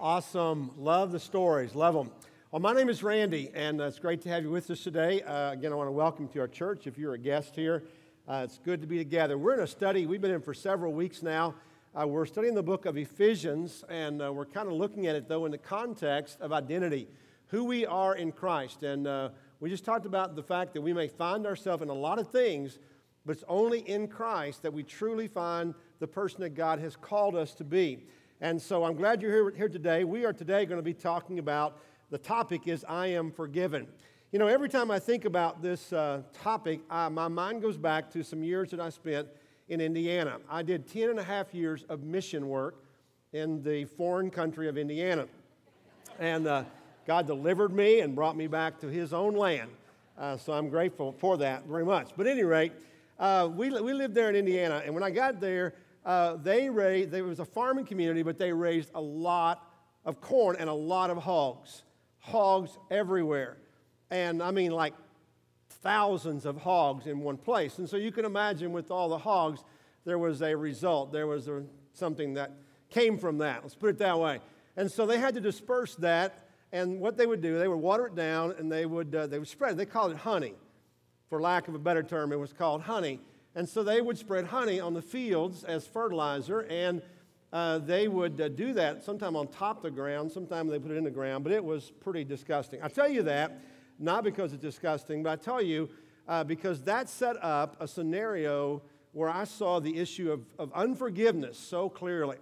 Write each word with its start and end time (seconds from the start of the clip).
Awesome. 0.00 0.70
Love 0.78 1.10
the 1.10 1.18
stories. 1.18 1.74
Love 1.74 1.92
them. 1.92 2.12
Well, 2.52 2.60
my 2.60 2.72
name 2.72 2.88
is 2.88 3.02
Randy, 3.02 3.50
and 3.52 3.80
uh, 3.80 3.86
it's 3.86 3.98
great 3.98 4.20
to 4.22 4.28
have 4.28 4.44
you 4.44 4.50
with 4.50 4.70
us 4.70 4.84
today. 4.84 5.22
Uh, 5.22 5.50
again, 5.50 5.72
I 5.72 5.74
want 5.74 5.88
to 5.88 5.92
welcome 5.92 6.26
you 6.26 6.32
to 6.34 6.40
our 6.42 6.46
church. 6.46 6.86
If 6.86 6.96
you're 6.96 7.14
a 7.14 7.18
guest 7.18 7.56
here, 7.56 7.82
uh, 8.28 8.42
it's 8.44 8.58
good 8.58 8.80
to 8.80 8.86
be 8.86 8.98
together. 8.98 9.36
We're 9.36 9.54
in 9.54 9.60
a 9.60 9.66
study 9.66 10.06
we've 10.06 10.20
been 10.20 10.30
in 10.30 10.40
for 10.40 10.54
several 10.54 10.92
weeks 10.92 11.20
now. 11.20 11.56
Uh, 12.00 12.06
we're 12.06 12.26
studying 12.26 12.54
the 12.54 12.62
book 12.62 12.86
of 12.86 12.96
Ephesians, 12.96 13.82
and 13.88 14.22
uh, 14.22 14.32
we're 14.32 14.46
kind 14.46 14.68
of 14.68 14.74
looking 14.74 15.08
at 15.08 15.16
it, 15.16 15.26
though, 15.26 15.46
in 15.46 15.50
the 15.50 15.58
context 15.58 16.40
of 16.40 16.52
identity, 16.52 17.08
who 17.48 17.64
we 17.64 17.84
are 17.84 18.14
in 18.14 18.30
Christ. 18.30 18.84
And 18.84 19.08
uh, 19.08 19.30
we 19.58 19.68
just 19.68 19.84
talked 19.84 20.06
about 20.06 20.36
the 20.36 20.44
fact 20.44 20.74
that 20.74 20.80
we 20.80 20.92
may 20.92 21.08
find 21.08 21.44
ourselves 21.44 21.82
in 21.82 21.88
a 21.88 21.92
lot 21.92 22.20
of 22.20 22.30
things, 22.30 22.78
but 23.26 23.32
it's 23.32 23.44
only 23.48 23.80
in 23.80 24.06
Christ 24.06 24.62
that 24.62 24.72
we 24.72 24.84
truly 24.84 25.26
find 25.26 25.74
the 25.98 26.06
person 26.06 26.42
that 26.42 26.50
God 26.50 26.78
has 26.78 26.94
called 26.94 27.34
us 27.34 27.52
to 27.54 27.64
be. 27.64 28.06
And 28.40 28.62
so 28.62 28.84
I'm 28.84 28.94
glad 28.94 29.20
you're 29.20 29.32
here, 29.32 29.50
here 29.50 29.68
today. 29.68 30.04
We 30.04 30.24
are 30.24 30.32
today 30.32 30.64
going 30.64 30.78
to 30.78 30.82
be 30.82 30.94
talking 30.94 31.40
about 31.40 31.80
the 32.10 32.18
topic 32.18 32.68
is 32.68 32.84
I 32.88 33.08
am 33.08 33.32
forgiven. 33.32 33.88
You 34.30 34.38
know, 34.38 34.46
every 34.46 34.68
time 34.68 34.92
I 34.92 35.00
think 35.00 35.24
about 35.24 35.60
this 35.60 35.92
uh, 35.92 36.22
topic, 36.40 36.80
uh, 36.88 37.10
my 37.10 37.26
mind 37.26 37.62
goes 37.62 37.76
back 37.76 38.12
to 38.12 38.22
some 38.22 38.44
years 38.44 38.70
that 38.70 38.78
I 38.78 38.90
spent 38.90 39.26
in 39.68 39.80
Indiana. 39.80 40.36
I 40.48 40.62
did 40.62 40.86
10 40.86 41.10
and 41.10 41.18
a 41.18 41.24
half 41.24 41.52
years 41.52 41.84
of 41.88 42.04
mission 42.04 42.48
work 42.48 42.76
in 43.32 43.60
the 43.64 43.86
foreign 43.86 44.30
country 44.30 44.68
of 44.68 44.78
Indiana. 44.78 45.26
And 46.20 46.46
uh, 46.46 46.62
God 47.08 47.26
delivered 47.26 47.72
me 47.72 48.00
and 48.00 48.14
brought 48.14 48.36
me 48.36 48.46
back 48.46 48.78
to 48.82 48.86
His 48.86 49.12
own 49.12 49.34
land. 49.34 49.70
Uh, 50.16 50.36
so 50.36 50.52
I'm 50.52 50.68
grateful 50.68 51.10
for 51.10 51.38
that 51.38 51.66
very 51.66 51.84
much. 51.84 52.10
But 52.16 52.28
at 52.28 52.34
any 52.34 52.44
rate, 52.44 52.72
uh, 53.18 53.48
we, 53.52 53.68
we 53.80 53.92
lived 53.92 54.14
there 54.14 54.30
in 54.30 54.36
Indiana, 54.36 54.80
and 54.84 54.94
when 54.94 55.02
I 55.02 55.10
got 55.10 55.40
there, 55.40 55.74
uh, 56.08 56.36
they 56.36 56.70
raised, 56.70 57.10
there 57.10 57.22
was 57.22 57.38
a 57.38 57.44
farming 57.44 57.84
community, 57.84 58.22
but 58.22 58.38
they 58.38 58.50
raised 58.50 58.90
a 58.94 59.00
lot 59.00 59.70
of 60.06 60.22
corn 60.22 60.56
and 60.58 60.70
a 60.70 60.72
lot 60.74 61.10
of 61.10 61.18
hogs. 61.18 61.82
Hogs 62.20 62.78
everywhere. 62.90 63.58
And 64.10 64.42
I 64.42 64.50
mean, 64.50 64.70
like 64.70 64.94
thousands 65.68 66.46
of 66.46 66.56
hogs 66.56 67.06
in 67.06 67.20
one 67.20 67.36
place. 67.36 67.76
And 67.76 67.86
so 67.86 67.98
you 67.98 68.10
can 68.10 68.24
imagine 68.24 68.72
with 68.72 68.90
all 68.90 69.10
the 69.10 69.18
hogs, 69.18 69.62
there 70.06 70.16
was 70.18 70.40
a 70.40 70.56
result. 70.56 71.12
There 71.12 71.26
was 71.26 71.46
a, 71.46 71.62
something 71.92 72.32
that 72.34 72.52
came 72.88 73.18
from 73.18 73.36
that. 73.38 73.62
Let's 73.62 73.74
put 73.74 73.90
it 73.90 73.98
that 73.98 74.18
way. 74.18 74.40
And 74.78 74.90
so 74.90 75.04
they 75.04 75.18
had 75.18 75.34
to 75.34 75.42
disperse 75.42 75.94
that. 75.96 76.48
And 76.72 77.00
what 77.00 77.18
they 77.18 77.26
would 77.26 77.42
do, 77.42 77.58
they 77.58 77.68
would 77.68 77.76
water 77.76 78.06
it 78.06 78.14
down 78.14 78.54
and 78.58 78.72
they 78.72 78.86
would, 78.86 79.14
uh, 79.14 79.26
they 79.26 79.38
would 79.38 79.48
spread 79.48 79.72
it. 79.72 79.76
They 79.76 79.84
called 79.84 80.12
it 80.12 80.16
honey. 80.16 80.54
For 81.28 81.38
lack 81.38 81.68
of 81.68 81.74
a 81.74 81.78
better 81.78 82.02
term, 82.02 82.32
it 82.32 82.38
was 82.38 82.54
called 82.54 82.80
honey. 82.80 83.20
And 83.54 83.68
so 83.68 83.82
they 83.82 84.00
would 84.00 84.18
spread 84.18 84.46
honey 84.46 84.80
on 84.80 84.94
the 84.94 85.02
fields 85.02 85.64
as 85.64 85.86
fertilizer, 85.86 86.60
and 86.70 87.02
uh, 87.52 87.78
they 87.78 88.08
would 88.08 88.40
uh, 88.40 88.48
do 88.48 88.72
that 88.74 89.02
sometime 89.02 89.34
on 89.34 89.48
top 89.48 89.78
of 89.78 89.82
the 89.82 89.90
ground, 89.90 90.30
sometimes 90.30 90.70
they 90.70 90.78
put 90.78 90.90
it 90.90 90.96
in 90.96 91.04
the 91.04 91.10
ground, 91.10 91.44
but 91.44 91.52
it 91.52 91.64
was 91.64 91.90
pretty 92.00 92.24
disgusting. 92.24 92.80
I 92.82 92.88
tell 92.88 93.08
you 93.08 93.22
that 93.22 93.60
not 93.98 94.22
because 94.22 94.52
it's 94.52 94.62
disgusting, 94.62 95.22
but 95.22 95.30
I 95.30 95.36
tell 95.36 95.62
you 95.62 95.88
uh, 96.28 96.44
because 96.44 96.82
that 96.82 97.08
set 97.08 97.42
up 97.42 97.76
a 97.80 97.88
scenario 97.88 98.82
where 99.12 99.28
I 99.28 99.44
saw 99.44 99.80
the 99.80 99.96
issue 99.96 100.30
of, 100.30 100.44
of 100.58 100.72
unforgiveness 100.74 101.58
so 101.58 101.88
clearly. 101.88 102.36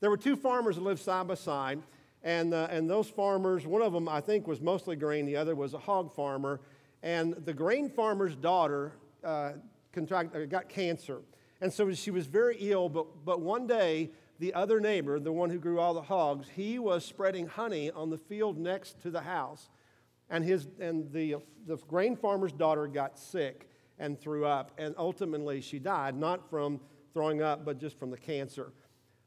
There 0.00 0.10
were 0.10 0.16
two 0.16 0.36
farmers 0.36 0.76
that 0.76 0.82
lived 0.82 1.00
side 1.00 1.28
by 1.28 1.34
side, 1.34 1.80
and, 2.22 2.52
uh, 2.52 2.68
and 2.70 2.90
those 2.90 3.08
farmers, 3.08 3.66
one 3.66 3.80
of 3.80 3.92
them 3.92 4.08
I 4.08 4.20
think 4.20 4.46
was 4.46 4.60
mostly 4.60 4.96
grain, 4.96 5.24
the 5.24 5.36
other 5.36 5.54
was 5.54 5.74
a 5.74 5.78
hog 5.78 6.12
farmer. 6.12 6.60
And 7.02 7.34
the 7.44 7.54
grain 7.54 7.88
farmer's 7.88 8.34
daughter 8.34 8.92
uh, 9.22 9.52
contract, 9.98 10.34
uh, 10.34 10.46
got 10.46 10.68
cancer. 10.68 11.20
And 11.60 11.72
so 11.72 11.92
she 11.92 12.10
was 12.10 12.26
very 12.26 12.56
ill, 12.60 12.88
but, 12.88 13.24
but 13.24 13.40
one 13.40 13.66
day, 13.66 14.10
the 14.38 14.54
other 14.54 14.78
neighbor, 14.78 15.18
the 15.18 15.32
one 15.32 15.50
who 15.50 15.58
grew 15.58 15.80
all 15.80 15.94
the 15.94 16.02
hogs, 16.02 16.46
he 16.54 16.78
was 16.78 17.04
spreading 17.04 17.48
honey 17.48 17.90
on 17.90 18.10
the 18.10 18.18
field 18.18 18.56
next 18.56 19.00
to 19.02 19.10
the 19.10 19.20
house. 19.20 19.68
And, 20.30 20.44
his, 20.44 20.68
and 20.78 21.10
the, 21.12 21.36
the 21.66 21.76
grain 21.88 22.14
farmer's 22.14 22.52
daughter 22.52 22.86
got 22.86 23.18
sick 23.18 23.68
and 23.98 24.18
threw 24.20 24.44
up. 24.44 24.70
And 24.78 24.94
ultimately, 24.96 25.60
she 25.60 25.80
died, 25.80 26.16
not 26.16 26.48
from 26.48 26.80
throwing 27.12 27.42
up, 27.42 27.64
but 27.64 27.80
just 27.80 27.98
from 27.98 28.10
the 28.10 28.18
cancer. 28.18 28.72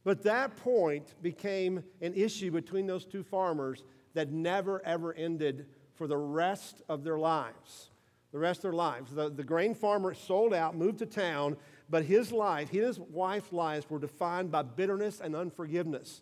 But 0.05 0.23
that 0.23 0.55
point 0.55 1.15
became 1.21 1.83
an 2.01 2.13
issue 2.13 2.51
between 2.51 2.87
those 2.87 3.05
two 3.05 3.23
farmers 3.23 3.83
that 4.13 4.31
never, 4.31 4.83
ever 4.85 5.13
ended 5.13 5.65
for 5.95 6.07
the 6.07 6.17
rest 6.17 6.81
of 6.87 7.03
their 7.03 7.19
lives 7.19 7.91
the 8.31 8.39
rest 8.39 8.59
of 8.59 8.63
their 8.63 8.73
lives. 8.73 9.13
The, 9.13 9.29
the 9.29 9.43
grain 9.43 9.73
farmer 9.75 10.13
sold 10.13 10.53
out, 10.53 10.75
moved 10.75 10.99
to 10.99 11.05
town, 11.05 11.57
but 11.89 12.05
his 12.05 12.31
life, 12.31 12.69
his 12.69 12.99
wife's 12.99 13.51
lives 13.51 13.89
were 13.89 13.99
defined 13.99 14.51
by 14.51 14.63
bitterness 14.63 15.19
and 15.19 15.35
unforgiveness. 15.35 16.21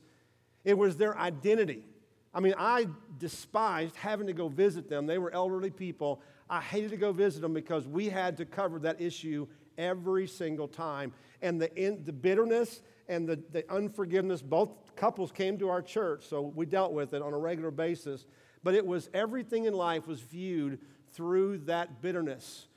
It 0.64 0.78
was 0.78 0.98
their 0.98 1.18
identity. 1.18 1.86
I 2.34 2.40
mean, 2.40 2.56
I 2.58 2.88
despised 3.18 3.96
having 3.96 4.28
to 4.28 4.34
go 4.34 4.50
visit 4.50 4.90
them. 4.90 5.06
They 5.06 5.18
were 5.18 5.32
elderly 5.32 5.70
people. 5.70 6.22
I 6.50 6.62
hated 6.62 6.92
to 6.92 6.98
go 6.98 7.12
visit 7.12 7.42
them 7.42 7.54
because 7.54 7.88
we 7.88 8.10
had 8.10 8.38
to 8.38 8.46
cover 8.46 8.80
that 8.80 9.00
issue 9.00 9.48
every 9.78 10.28
single 10.28 10.68
time. 10.68 11.14
And 11.42 11.62
the, 11.62 11.74
in, 11.76 12.04
the 12.04 12.14
bitterness 12.14 12.82
and 13.08 13.28
the, 13.28 13.40
the 13.52 13.72
unforgiveness, 13.72 14.42
both 14.42 14.70
couples 14.96 15.32
came 15.32 15.58
to 15.60 15.70
our 15.70 15.82
church, 15.82 16.28
so 16.28 16.42
we 16.42 16.66
dealt 16.66 16.92
with 16.92 17.14
it 17.14 17.22
on 17.22 17.34
a 17.34 17.38
regular 17.38 17.72
basis. 17.72 18.26
But 18.64 18.76
it 18.76 18.86
was 18.86 19.10
everything 19.14 19.66
in 19.66 19.74
life 19.74 20.06
was 20.06 20.20
viewed 20.20 20.80
through 21.14 21.60
that 21.60 22.02
bitterness. 22.02 22.68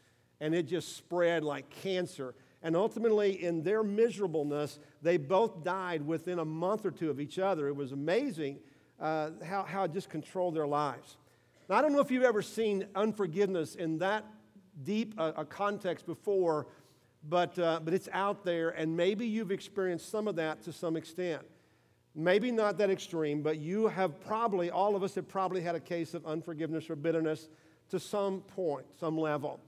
And 0.41 0.55
it 0.55 0.65
just 0.65 0.97
spread 0.97 1.45
like 1.45 1.71
cancer. 1.71 2.35
And 2.63 2.77
ultimately, 2.77 3.43
in 3.43 3.63
their 3.63 3.83
miserableness, 3.83 4.79
they 5.03 5.17
both 5.17 5.65
died 5.65 6.07
within 6.07 6.39
a 6.39 6.45
month 6.45 6.85
or 6.85 6.91
two 6.91 7.11
of 7.11 7.21
each 7.21 7.39
other. 7.39 7.69
It 7.69 7.77
was 7.77 7.93
amazing 7.93 8.59
uh, 9.01 9.31
how, 9.45 9.65
how 9.65 9.85
it 9.85 9.93
just 9.93 10.09
controlled 10.09 10.55
their 10.55 10.67
lives. 10.67 11.17
Now, 11.69 11.77
I 11.77 11.83
don't 11.83 11.93
know 11.93 12.01
if 12.01 12.11
you've 12.11 12.23
ever 12.23 12.43
seen 12.43 12.87
unforgiveness 12.95 13.75
in 13.75 13.99
that 13.99 14.25
deep 14.85 15.15
a, 15.19 15.29
a 15.39 15.45
context 15.45 16.07
before, 16.07 16.67
but, 17.29 17.59
uh, 17.59 17.81
but 17.85 17.95
it's 17.95 18.09
out 18.13 18.45
there, 18.45 18.71
and 18.71 18.97
maybe 18.97 19.27
you've 19.27 19.53
experienced 19.53 20.11
some 20.11 20.27
of 20.27 20.37
that 20.37 20.63
to 20.63 20.73
some 20.73 20.97
extent. 20.97 21.43
Maybe 22.15 22.51
not 22.51 22.79
that 22.79 22.91
extreme, 22.91 23.43
but 23.43 23.59
you 23.59 23.89
have 23.89 24.21
probably, 24.21 24.71
all 24.71 24.95
of 24.95 25.03
us 25.03 25.15
have 25.15 25.29
probably 25.29 25.63
had 25.63 25.75
a 25.75 25.81
case 25.81 26.15
of 26.15 26.27
unforgiveness 26.27 26.91
or 26.91 26.97
bitterness 26.97 27.49
to 27.93 28.01
some 28.01 28.41
point, 28.41 28.87
some 28.99 29.17
level. 29.17 29.61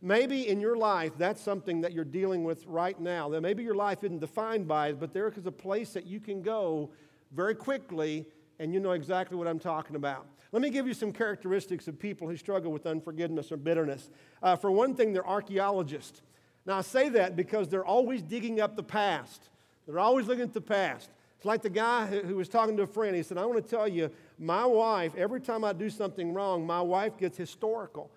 Maybe 0.00 0.48
in 0.48 0.60
your 0.60 0.76
life, 0.76 1.12
that's 1.16 1.40
something 1.40 1.80
that 1.80 1.92
you're 1.92 2.04
dealing 2.04 2.44
with 2.44 2.64
right 2.66 2.98
now. 3.00 3.30
That 3.30 3.40
maybe 3.40 3.62
your 3.62 3.74
life 3.74 4.04
isn't 4.04 4.20
defined 4.20 4.68
by 4.68 4.88
it, 4.88 5.00
but 5.00 5.14
there 5.14 5.28
is 5.28 5.46
a 5.46 5.52
place 5.52 5.94
that 5.94 6.06
you 6.06 6.20
can 6.20 6.42
go 6.42 6.90
very 7.32 7.54
quickly, 7.54 8.26
and 8.58 8.72
you 8.74 8.80
know 8.80 8.92
exactly 8.92 9.38
what 9.38 9.48
I'm 9.48 9.58
talking 9.58 9.96
about. 9.96 10.26
Let 10.52 10.60
me 10.60 10.68
give 10.68 10.86
you 10.86 10.92
some 10.92 11.10
characteristics 11.10 11.88
of 11.88 11.98
people 11.98 12.28
who 12.28 12.36
struggle 12.36 12.70
with 12.70 12.86
unforgiveness 12.86 13.50
or 13.50 13.56
bitterness. 13.56 14.10
Uh, 14.42 14.56
for 14.56 14.70
one 14.70 14.94
thing, 14.94 15.14
they're 15.14 15.26
archaeologists. 15.26 16.20
Now, 16.66 16.78
I 16.78 16.82
say 16.82 17.08
that 17.08 17.34
because 17.34 17.68
they're 17.68 17.84
always 17.84 18.20
digging 18.22 18.60
up 18.60 18.76
the 18.76 18.82
past, 18.82 19.48
they're 19.86 19.98
always 19.98 20.26
looking 20.26 20.44
at 20.44 20.52
the 20.52 20.60
past. 20.60 21.10
It's 21.44 21.46
like 21.46 21.60
the 21.60 21.68
guy 21.68 22.06
who 22.06 22.36
was 22.36 22.48
talking 22.48 22.74
to 22.78 22.84
a 22.84 22.86
friend. 22.86 23.14
He 23.14 23.22
said, 23.22 23.36
I 23.36 23.44
want 23.44 23.62
to 23.62 23.70
tell 23.70 23.86
you, 23.86 24.10
my 24.38 24.64
wife, 24.64 25.14
every 25.14 25.42
time 25.42 25.62
I 25.62 25.74
do 25.74 25.90
something 25.90 26.32
wrong, 26.32 26.66
my 26.66 26.80
wife 26.80 27.18
gets 27.18 27.36
historical. 27.36 28.10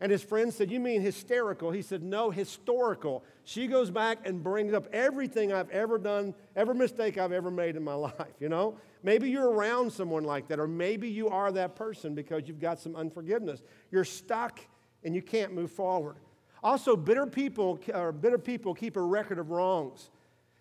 And 0.00 0.12
his 0.12 0.22
friend 0.22 0.54
said, 0.54 0.70
You 0.70 0.78
mean 0.78 1.00
hysterical? 1.00 1.72
He 1.72 1.82
said, 1.82 2.04
No, 2.04 2.30
historical. 2.30 3.24
She 3.42 3.66
goes 3.66 3.90
back 3.90 4.18
and 4.24 4.40
brings 4.40 4.72
up 4.72 4.86
everything 4.92 5.52
I've 5.52 5.68
ever 5.70 5.98
done, 5.98 6.32
every 6.54 6.76
mistake 6.76 7.18
I've 7.18 7.32
ever 7.32 7.50
made 7.50 7.74
in 7.74 7.82
my 7.82 7.94
life, 8.08 8.36
you 8.38 8.48
know? 8.48 8.76
Maybe 9.02 9.28
you're 9.28 9.50
around 9.50 9.92
someone 9.92 10.22
like 10.22 10.46
that, 10.46 10.60
or 10.60 10.68
maybe 10.68 11.08
you 11.08 11.28
are 11.28 11.50
that 11.50 11.74
person 11.74 12.14
because 12.14 12.46
you've 12.46 12.60
got 12.60 12.78
some 12.78 12.94
unforgiveness. 12.94 13.62
You're 13.90 14.04
stuck 14.04 14.60
and 15.02 15.12
you 15.12 15.22
can't 15.22 15.52
move 15.52 15.72
forward. 15.72 16.18
Also, 16.62 16.94
bitter 16.94 17.26
people, 17.26 17.80
or 17.92 18.12
bitter 18.12 18.38
people 18.38 18.74
keep 18.74 18.94
a 18.94 19.02
record 19.02 19.40
of 19.40 19.50
wrongs. 19.50 20.10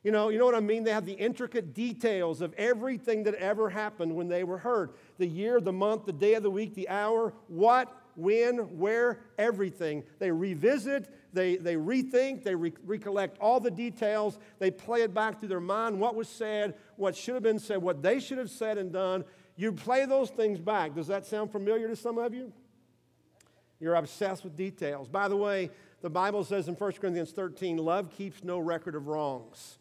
You 0.03 0.11
know, 0.11 0.29
you 0.29 0.39
know 0.39 0.45
what 0.45 0.55
I 0.55 0.61
mean? 0.61 0.85
They 0.85 0.93
have 0.93 1.05
the 1.05 1.13
intricate 1.13 1.73
details 1.73 2.41
of 2.41 2.53
everything 2.53 3.23
that 3.23 3.35
ever 3.35 3.69
happened 3.69 4.15
when 4.15 4.29
they 4.29 4.45
were 4.45 4.57
hurt 4.57 4.97
the 5.17 5.27
year, 5.27 5.59
the 5.59 5.73
month, 5.73 6.05
the 6.05 6.13
day 6.13 6.35
of 6.35 6.43
the 6.43 6.51
week, 6.51 6.73
the 6.73 6.87
hour, 6.87 7.33
what, 7.47 7.93
when, 8.15 8.77
where, 8.77 9.19
everything. 9.37 10.03
They 10.19 10.31
revisit, 10.31 11.13
they, 11.33 11.57
they 11.57 11.75
rethink, 11.75 12.43
they 12.43 12.55
re- 12.55 12.73
recollect 12.85 13.37
all 13.39 13.59
the 13.59 13.71
details, 13.71 14.39
they 14.57 14.71
play 14.71 15.01
it 15.01 15.13
back 15.13 15.39
through 15.39 15.49
their 15.49 15.59
mind 15.59 15.99
what 15.99 16.15
was 16.15 16.29
said, 16.29 16.75
what 16.95 17.15
should 17.15 17.33
have 17.33 17.43
been 17.43 17.59
said, 17.59 17.81
what 17.81 18.01
they 18.01 18.21
should 18.21 18.37
have 18.37 18.49
said 18.49 18.77
and 18.77 18.93
done. 18.93 19.25
You 19.57 19.73
play 19.73 20.05
those 20.05 20.29
things 20.29 20.59
back. 20.59 20.95
Does 20.95 21.07
that 21.07 21.25
sound 21.25 21.51
familiar 21.51 21.89
to 21.89 21.95
some 21.97 22.17
of 22.17 22.33
you? 22.33 22.53
You're 23.81 23.95
obsessed 23.95 24.45
with 24.45 24.55
details. 24.55 25.09
By 25.09 25.27
the 25.27 25.35
way, 25.35 25.71
the 26.01 26.09
Bible 26.09 26.45
says 26.45 26.69
in 26.69 26.75
1 26.75 26.91
Corinthians 26.93 27.31
13, 27.31 27.77
love 27.77 28.09
keeps 28.09 28.43
no 28.45 28.59
record 28.59 28.95
of 28.95 29.07
wrongs. 29.07 29.78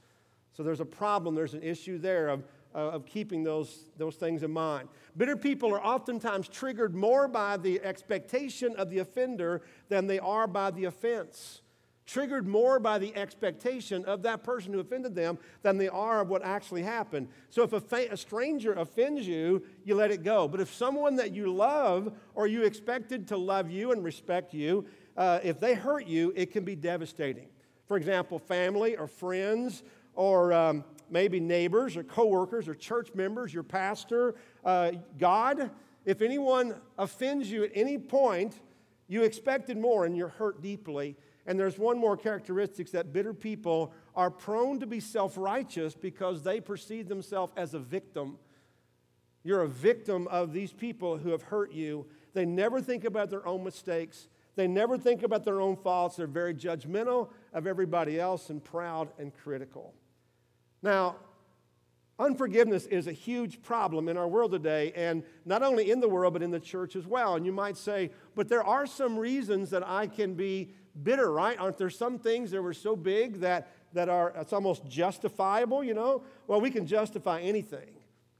So 0.58 0.64
there's 0.64 0.81
a 0.81 0.84
problem, 0.84 1.37
there's 1.37 1.55
an 1.55 1.62
issue 1.62 1.99
there 1.99 2.26
of, 2.26 2.43
uh, 2.75 2.78
of 2.78 3.06
keeping 3.06 3.44
those, 3.44 3.84
those 3.96 4.16
things 4.16 4.43
in 4.43 4.50
mind. 4.50 4.88
Bitter 5.16 5.37
people 5.37 5.72
are 5.72 5.81
oftentimes 5.81 6.49
triggered 6.49 6.96
more 6.96 7.28
by 7.28 7.58
the 7.58 7.81
expectation 7.84 8.75
of 8.75 8.90
the 8.90 8.99
offender 8.99 9.62
than 9.88 10.08
they 10.08 10.19
are 10.19 10.49
by 10.49 10.72
the 10.72 10.87
offense. 10.87 11.60
triggered 12.06 12.49
more 12.49 12.81
by 12.81 12.99
the 12.99 13.14
expectation 13.14 14.05
of 14.06 14.22
that 14.22 14.43
person 14.43 14.72
who 14.72 14.81
offended 14.81 15.14
them 15.14 15.38
than 15.62 15.78
they 15.78 15.87
are 15.87 16.22
of 16.22 16.28
what 16.28 16.43
actually 16.43 16.82
happened. 16.82 17.28
So 17.50 17.62
if 17.62 17.72
a, 17.72 17.81
fa- 17.81 18.08
a, 18.11 18.16
stranger 18.16 18.72
offends 18.72 19.28
you, 19.28 19.62
you 19.84 19.94
let 19.94 20.11
it 20.11 20.25
go. 20.25 20.49
But 20.49 20.58
if 20.58 20.75
someone 20.75 21.14
that 21.16 21.32
you 21.32 21.52
love 21.52 22.12
or 22.34 22.49
you 22.49 22.64
expected 22.64 23.28
to 23.28 23.37
love 23.37 23.70
you 23.70 23.93
and 23.93 24.02
respect 24.02 24.52
you, 24.52 24.87
uh, 25.16 25.38
if 25.44 25.61
they 25.61 25.75
hurt 25.75 26.06
you, 26.06 26.32
it 26.34 26.50
can 26.50 26.64
be 26.64 26.75
devastating. 26.75 27.46
For 27.87 27.96
example, 27.96 28.38
family 28.38 28.96
or 28.96 29.06
friends 29.06 29.82
or 30.19 30.53
um, 30.53 30.85
maybe 31.09 31.38
neighbors 31.38 31.97
or 31.97 32.03
coworkers 32.03 32.67
or 32.67 32.75
church 32.75 33.15
members, 33.15 33.55
your 33.55 33.62
pastor, 33.62 34.35
uh, 34.65 34.91
God. 35.17 35.70
If 36.05 36.23
anyone 36.23 36.75
offends 36.99 37.49
you 37.49 37.62
at 37.62 37.70
any 37.73 37.99
point, 37.99 38.61
you 39.06 39.23
expected 39.23 39.79
more 39.79 40.06
and 40.06 40.17
you're 40.17 40.29
hurt 40.29 40.61
deeply 40.61 41.17
and 41.47 41.59
there's 41.59 41.79
one 41.79 41.99
more 41.99 42.17
characteristic 42.17 42.91
that 42.91 43.12
bitter 43.12 43.32
people 43.32 43.94
are 44.17 44.31
prone 44.31 44.81
to 44.81 44.87
be 44.87 44.99
self 44.99 45.38
righteous 45.38 45.94
because 45.94 46.43
they 46.43 46.61
perceive 46.61 47.09
themselves 47.09 47.53
as 47.56 47.75
a 47.75 47.79
victim. 47.79 48.38
You're 49.44 49.62
a 49.62 49.69
victim 49.69 50.26
of 50.26 50.53
these 50.53 50.73
people 50.73 51.17
who 51.17 51.31
have 51.31 51.43
hurt 51.43 51.73
you. 51.73 52.06
They 52.35 52.44
never 52.44 52.82
think 52.82 53.05
about 53.05 53.31
their 53.31 53.47
own 53.47 53.62
mistakes. 53.62 54.29
They 54.56 54.67
never 54.67 54.99
think 54.99 55.23
about 55.23 55.44
their 55.44 55.61
own 55.61 55.76
faults. 55.76 56.17
They're 56.17 56.26
very 56.26 56.53
judgmental 56.53 57.31
of 57.55 57.69
everybody 57.69 58.19
else 58.19 58.50
and 58.50 58.62
proud 58.62 59.09
and 59.17 59.32
critical. 59.32 59.94
Now, 60.82 61.16
unforgiveness 62.19 62.86
is 62.86 63.06
a 63.06 63.12
huge 63.12 63.62
problem 63.62 64.08
in 64.08 64.16
our 64.16 64.28
world 64.28 64.52
today, 64.52 64.92
and 64.94 65.22
not 65.44 65.62
only 65.62 65.90
in 65.90 66.00
the 66.00 66.08
world, 66.08 66.32
but 66.32 66.42
in 66.42 66.50
the 66.50 66.60
church 66.60 66.96
as 66.96 67.06
well. 67.06 67.36
And 67.36 67.46
you 67.46 67.52
might 67.52 67.76
say, 67.76 68.10
but 68.34 68.48
there 68.48 68.64
are 68.64 68.86
some 68.86 69.19
reasons 69.19 69.70
that 69.70 69.86
I 69.86 70.06
can 70.06 70.34
be 70.34 70.70
bitter, 71.02 71.32
right? 71.32 71.58
Aren't 71.58 71.78
there 71.78 71.90
some 71.90 72.19
things 72.19 72.50
that 72.50 72.60
were 72.60 72.75
so 72.75 72.96
big 72.96 73.40
that, 73.40 73.69
that 73.92 74.08
are 74.08 74.32
it's 74.36 74.52
almost 74.52 74.86
justifiable, 74.88 75.84
you 75.84 75.94
know? 75.94 76.22
Well, 76.46 76.60
we 76.60 76.70
can 76.70 76.86
justify 76.86 77.40
anything 77.40 77.94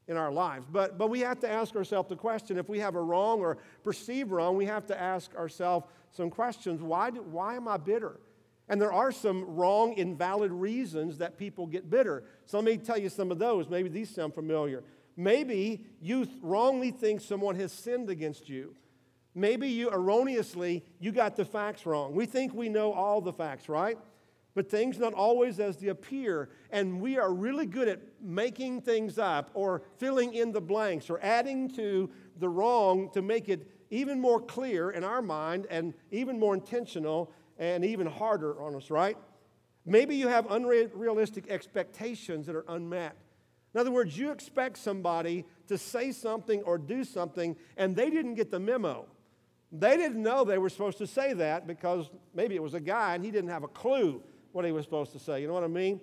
in 0.09 0.17
our 0.17 0.33
lives. 0.33 0.67
But, 0.71 0.99
but 0.99 1.09
we 1.09 1.21
have 1.21 1.39
to 1.41 1.51
ask 1.51 1.77
ourselves 1.77 2.09
the 2.09 2.17
question 2.17 2.59
if 2.59 2.69
we 2.69 2.81
have 2.81 2.97
a 2.97 3.03
wrong 3.03 3.41
or 3.41 3.59
perceive 3.85 4.33
wrong, 4.33 4.57
we 4.57 4.65
have 4.67 4.87
to 4.87 5.01
ask 5.01 5.35
ourselves 5.37 5.87
some 6.11 6.31
questions. 6.31 6.83
Why, 6.83 7.11
do, 7.11 7.23
why 7.23 7.55
am 7.55 7.69
I 7.69 7.77
bitter? 7.77 8.19
And 8.69 8.81
there 8.81 8.93
are 8.93 9.11
some 9.11 9.57
wrong, 9.57 9.95
invalid 9.95 10.53
reasons 10.53 11.19
that 11.19 11.39
people 11.39 11.67
get 11.67 11.89
bitter. 11.89 12.25
So 12.45 12.59
let 12.59 12.65
me 12.65 12.77
tell 12.77 12.99
you 12.99 13.09
some 13.09 13.31
of 13.31 13.39
those. 13.39 13.69
Maybe 13.69 13.89
these 13.89 14.11
sound 14.11 14.35
familiar. 14.35 14.83
Maybe 15.17 15.85
you 16.01 16.29
wrongly 16.43 16.91
think 16.91 17.21
someone 17.21 17.57
has 17.57 17.73
sinned 17.73 18.11
against 18.11 18.49
you. 18.49 18.75
Maybe 19.35 19.69
you 19.69 19.91
erroneously, 19.91 20.85
you 21.01 21.13
got 21.13 21.37
the 21.37 21.45
facts 21.45 21.87
wrong. 21.87 22.15
We 22.15 22.27
think 22.27 22.53
we 22.55 22.69
know 22.69 22.93
all 22.93 23.21
the 23.21 23.33
facts, 23.33 23.69
right? 23.69 23.99
But 24.55 24.71
things 24.71 24.99
not 24.99 25.15
always 25.15 25.61
as 25.61 25.77
they 25.77 25.89
appear. 25.89 26.51
And 26.71 27.01
we 27.01 27.19
are 27.19 27.33
really 27.33 27.67
good 27.67 27.89
at 27.89 28.01
making 28.21 28.83
things 28.83 29.19
up 29.19 29.51
or 29.55 29.83
filling 29.99 30.35
in 30.35 30.53
the 30.53 30.61
blanks 30.61 31.09
or 31.09 31.21
adding 31.23 31.71
to 31.71 32.11
the 32.39 32.49
wrong 32.49 33.11
to 33.13 33.23
make 33.23 33.49
it 33.49 33.71
even 33.91 34.21
more 34.21 34.41
clear 34.41 34.91
in 34.91 35.05
our 35.05 35.23
mind 35.23 35.67
and 35.71 35.95
even 36.11 36.39
more 36.39 36.55
intentional 36.55 37.33
and 37.59 37.85
even 37.85 38.07
harder 38.07 38.61
on 38.63 38.75
us, 38.75 38.91
right? 38.91 39.17
Maybe 39.85 40.17
you 40.17 40.29
have 40.29 40.51
unrealistic 40.51 41.49
expectations 41.49 42.47
that 42.47 42.55
are 42.55 42.65
unmet. 42.69 43.17
In 43.75 43.81
other 43.81 43.91
words, 43.91 44.17
you 44.17 44.31
expect 44.31 44.79
somebody 44.79 45.45
to 45.67 45.79
say 45.79 46.13
something 46.13 46.63
or 46.63 46.79
do 46.79 47.05
something, 47.05 47.57
and 47.77 47.95
they 47.95 48.11
didn't 48.11 48.35
get 48.35 48.51
the 48.51 48.61
memo. 48.61 49.07
They 49.71 49.97
didn't 49.97 50.23
know 50.23 50.45
they 50.45 50.59
were 50.59 50.71
supposed 50.71 50.99
to 50.99 51.07
say 51.07 51.35
that 51.35 51.67
because 51.67 52.11
maybe 52.35 52.55
it 52.55 52.63
was 52.63 52.75
a 52.75 52.81
guy 52.81 53.15
and 53.15 53.25
he 53.25 53.31
didn't 53.31 53.51
have 53.51 53.65
a 53.65 53.69
clue 53.69 54.23
what 54.53 54.65
he 54.65 54.73
was 54.73 54.85
supposed 54.85 55.13
to 55.13 55.19
say. 55.19 55.43
You 55.43 55.47
know 55.47 55.55
what 55.55 55.65
I 55.65 55.69
mean? 55.69 56.01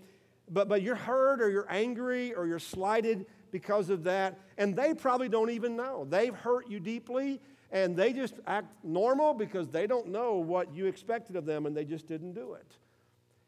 But, 0.50 0.70
but 0.70 0.84
you're 0.84 0.96
hurt 0.96 1.42
or 1.42 1.50
you're 1.50 1.66
angry 1.70 2.34
or 2.36 2.46
you're 2.46 2.60
slighted 2.60 3.26
because 3.52 3.90
of 3.90 4.04
that, 4.04 4.38
and 4.58 4.76
they 4.76 4.94
probably 4.94 5.30
don't 5.30 5.50
even 5.50 5.76
know. 5.76 6.06
They've 6.10 6.36
hurt 6.36 6.70
you 6.70 6.80
deeply, 6.80 7.40
and 7.72 7.96
they 7.96 8.14
just 8.14 8.36
act 8.48 8.74
normal 8.84 9.34
because 9.34 9.68
they 9.68 9.88
don't 9.88 10.08
know 10.08 10.36
what 10.36 10.74
you 10.74 10.86
expected 10.86 11.36
of 11.36 11.46
them 11.46 11.66
and 11.66 11.76
they 11.76 11.86
just 11.86 12.08
didn't 12.08 12.34
do 12.34 12.54
it. 12.54 12.78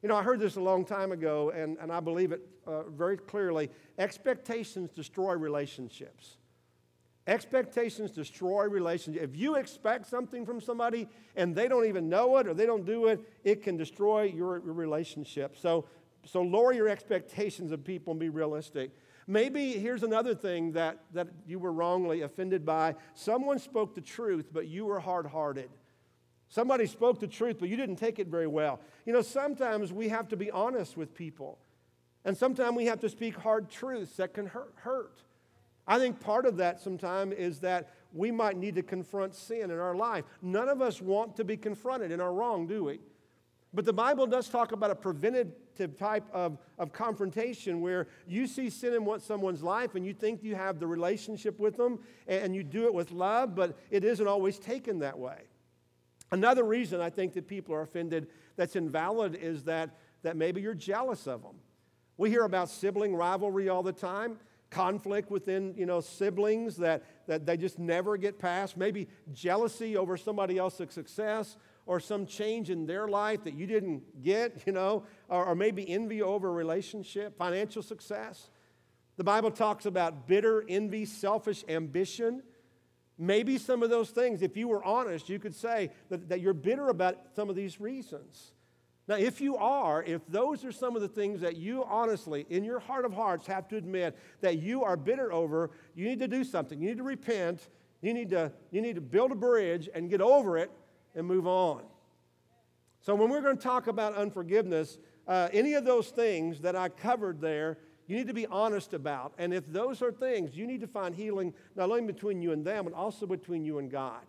You 0.02 0.10
know, 0.10 0.16
I 0.16 0.24
heard 0.24 0.40
this 0.40 0.58
a 0.58 0.62
long 0.62 0.86
time 0.86 1.12
ago, 1.12 1.50
and, 1.50 1.76
and 1.82 1.92
I 1.92 2.00
believe 2.00 2.32
it 2.32 2.42
uh, 2.68 2.84
very 2.84 3.18
clearly. 3.18 3.70
Expectations 3.98 4.92
destroy 4.92 5.34
relationships. 5.34 6.38
Expectations 7.26 8.12
destroy 8.12 8.68
relationships. 8.68 9.24
If 9.24 9.36
you 9.36 9.56
expect 9.56 10.08
something 10.08 10.46
from 10.46 10.62
somebody 10.62 11.10
and 11.36 11.56
they 11.56 11.68
don't 11.68 11.86
even 11.86 12.08
know 12.08 12.38
it 12.38 12.48
or 12.48 12.54
they 12.54 12.66
don't 12.66 12.86
do 12.86 13.08
it, 13.08 13.20
it 13.44 13.64
can 13.64 13.76
destroy 13.76 14.24
your, 14.24 14.64
your 14.64 14.74
relationship. 14.74 15.58
So, 15.58 15.86
so 16.26 16.42
lower 16.42 16.72
your 16.72 16.88
expectations 16.88 17.72
of 17.72 17.84
people 17.84 18.12
and 18.12 18.20
be 18.20 18.30
realistic. 18.30 18.92
Maybe 19.28 19.74
here's 19.74 20.04
another 20.04 20.34
thing 20.34 20.72
that, 20.72 21.00
that 21.14 21.28
you 21.46 21.60
were 21.60 21.74
wrongly 21.74 22.22
offended 22.22 22.66
by. 22.66 22.96
Someone 23.14 23.60
spoke 23.60 23.94
the 23.94 24.02
truth, 24.02 24.48
but 24.54 24.68
you 24.68 24.86
were 24.86 25.02
hard 25.02 25.26
hearted. 25.26 25.70
Somebody 26.50 26.86
spoke 26.86 27.20
the 27.20 27.28
truth, 27.28 27.58
but 27.60 27.68
you 27.68 27.76
didn't 27.76 27.98
take 27.98 28.20
it 28.20 28.28
very 28.28 28.48
well. 28.48 28.80
You 29.06 29.12
know, 29.12 29.22
sometimes 29.22 29.92
we 29.92 30.08
have 30.08 30.30
to 30.30 30.38
be 30.38 30.50
honest 30.50 30.96
with 30.96 31.14
people, 31.14 31.60
and 32.24 32.38
sometimes 32.38 32.78
we 32.78 32.86
have 32.86 33.02
to 33.02 33.10
speak 33.10 33.36
hard 33.36 33.70
truths 33.70 34.16
that 34.16 34.34
can 34.34 34.48
hurt. 34.48 34.74
hurt. 34.76 35.20
I 35.86 36.00
think 36.00 36.20
part 36.22 36.46
of 36.46 36.58
that 36.58 36.80
sometimes 36.80 37.34
is 37.36 37.60
that 37.62 37.90
we 38.14 38.32
might 38.32 38.58
need 38.58 38.76
to 38.76 38.84
confront 38.84 39.36
sin 39.36 39.72
in 39.72 39.80
our 39.80 39.96
life. 39.96 40.24
None 40.42 40.70
of 40.70 40.82
us 40.82 41.02
want 41.02 41.36
to 41.36 41.44
be 41.44 41.58
confronted 41.58 42.12
in 42.12 42.22
our 42.22 42.34
wrong, 42.34 42.66
do 42.66 42.86
we? 42.86 43.00
But 43.78 43.86
the 43.86 43.94
Bible 43.94 44.26
does 44.26 44.50
talk 44.50 44.72
about 44.72 44.90
a 44.90 44.96
preventative 44.96 46.00
type 46.00 46.24
of, 46.34 46.58
of 46.80 46.92
confrontation 46.92 47.80
where 47.80 48.08
you 48.26 48.48
see 48.48 48.72
sin 48.72 48.96
in 48.96 49.20
someone's 49.20 49.62
life 49.62 49.94
and 49.94 50.04
you 50.04 50.16
think 50.16 50.42
you 50.42 50.56
have 50.56 50.80
the 50.80 50.88
relationship 50.88 51.60
with 51.60 51.78
them 51.78 52.00
and 52.28 52.56
you 52.56 52.64
do 52.64 52.86
it 52.86 52.94
with 52.96 53.12
love, 53.12 53.54
but 53.54 53.78
it 53.92 54.04
isn't 54.04 54.26
always 54.26 54.58
taken 54.58 54.98
that 54.98 55.20
way. 55.20 55.44
Another 56.32 56.64
reason 56.64 57.02
I 57.02 57.12
think 57.12 57.34
that 57.34 57.48
people 57.48 57.76
are 57.76 57.84
offended 57.84 58.30
that's 58.56 58.76
invalid 58.76 59.36
is 59.36 59.66
that, 59.66 59.92
that 60.24 60.36
maybe 60.36 60.60
you're 60.60 60.74
jealous 60.74 61.28
of 61.28 61.44
them. 61.44 61.58
We 62.18 62.32
hear 62.32 62.46
about 62.46 62.70
sibling 62.70 63.16
rivalry 63.16 63.70
all 63.70 63.84
the 63.84 63.94
time 63.94 64.40
conflict 64.70 65.32
within 65.32 65.74
you 65.78 65.86
know 65.86 66.02
siblings 66.02 66.76
that, 66.76 67.04
that 67.26 67.46
they 67.46 67.56
just 67.56 67.80
never 67.80 68.18
get 68.18 68.38
past 68.38 68.76
maybe 68.76 69.08
jealousy 69.32 69.96
over 69.96 70.18
somebody 70.18 70.58
else's 70.58 70.92
success 70.94 71.56
or 71.88 72.00
some 72.00 72.26
change 72.26 72.70
in 72.70 72.86
their 72.86 73.08
life 73.08 73.44
that 73.44 73.56
you 73.56 73.66
didn't 73.66 74.22
get 74.22 74.64
you 74.66 74.74
know 74.74 75.04
or, 75.30 75.46
or 75.46 75.56
maybe 75.56 75.90
envy 75.90 76.22
over 76.22 76.50
a 76.50 76.52
relationship 76.52 77.38
financial 77.38 77.82
success 77.82 78.50
the 79.18 79.24
bible 79.24 79.50
talks 79.50 79.86
about 79.86 80.28
bitter 80.28 80.64
envy 80.70 81.06
selfish 81.06 81.64
ambition 81.68 82.44
maybe 83.18 83.58
some 83.58 83.82
of 83.82 83.90
those 83.90 84.12
things 84.12 84.42
if 84.42 84.56
you 84.56 84.68
were 84.68 84.84
honest 84.84 85.30
you 85.30 85.40
could 85.40 85.56
say 85.56 85.90
that, 86.10 86.30
that 86.30 86.42
you're 86.42 86.54
bitter 86.54 86.90
about 86.90 87.18
some 87.36 87.50
of 87.50 87.56
these 87.56 87.80
reasons 87.80 88.52
now, 89.08 89.16
if 89.16 89.40
you 89.40 89.56
are, 89.56 90.04
if 90.04 90.22
those 90.28 90.66
are 90.66 90.72
some 90.74 90.98
of 90.98 91.02
the 91.02 91.08
things 91.08 91.40
that 91.40 91.56
you 91.56 91.86
honestly, 91.86 92.46
in 92.50 92.66
your 92.66 92.80
heart 92.80 93.06
of 93.06 93.14
hearts, 93.14 93.48
have 93.48 93.68
to 93.70 93.78
admit 93.78 94.18
that 94.42 94.60
you 94.60 94.84
are 94.84 94.98
bitter 94.98 95.32
over, 95.32 95.72
you 95.96 96.06
need 96.06 96.20
to 96.20 96.28
do 96.28 96.44
something. 96.44 96.82
You 96.82 96.90
need 96.90 96.98
to 96.98 97.04
repent. 97.04 97.70
You 98.02 98.14
need 98.14 98.30
to, 98.32 98.52
you 98.70 98.82
need 98.82 98.96
to 98.96 99.02
build 99.02 99.32
a 99.32 99.36
bridge 99.36 99.90
and 99.94 100.10
get 100.10 100.22
over 100.22 100.58
it 100.58 100.72
and 101.18 101.28
move 101.28 101.48
on. 101.48 101.84
So, 103.02 103.16
when 103.16 103.30
we're 103.30 103.42
going 103.42 103.58
to 103.58 103.64
talk 103.64 103.88
about 103.88 104.16
unforgiveness, 104.16 104.98
uh, 105.28 105.50
any 105.52 105.74
of 105.74 105.84
those 105.84 106.10
things 106.10 106.62
that 106.62 106.76
I 106.76 106.88
covered 106.90 107.42
there, 107.42 107.78
you 108.08 108.16
need 108.16 108.28
to 108.28 108.34
be 108.34 108.48
honest 108.48 108.94
about. 108.94 109.34
And 109.38 109.54
if 109.54 109.68
those 109.68 110.02
are 110.02 110.12
things, 110.12 110.56
you 110.56 110.66
need 110.66 110.80
to 110.82 110.88
find 110.88 111.14
healing 111.14 111.54
not 111.76 111.90
only 111.90 112.06
between 112.06 112.42
you 112.42 112.54
and 112.54 112.66
them, 112.66 112.86
but 112.86 112.94
also 112.94 113.26
between 113.26 113.66
you 113.66 113.80
and 113.80 113.92
God. 113.92 114.22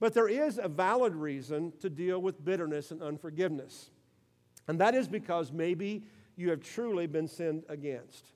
But 0.00 0.14
there 0.14 0.28
is 0.28 0.58
a 0.62 0.68
valid 0.68 1.14
reason 1.14 1.72
to 1.80 1.90
deal 1.90 2.20
with 2.20 2.42
bitterness 2.44 2.90
and 2.90 3.02
unforgiveness. 3.02 3.90
And 4.68 4.78
that 4.80 4.94
is 4.94 5.08
because 5.08 5.52
maybe 5.52 6.04
you 6.36 6.50
have 6.50 6.60
truly 6.60 7.06
been 7.06 7.28
sinned 7.28 7.64
against. 7.68 8.32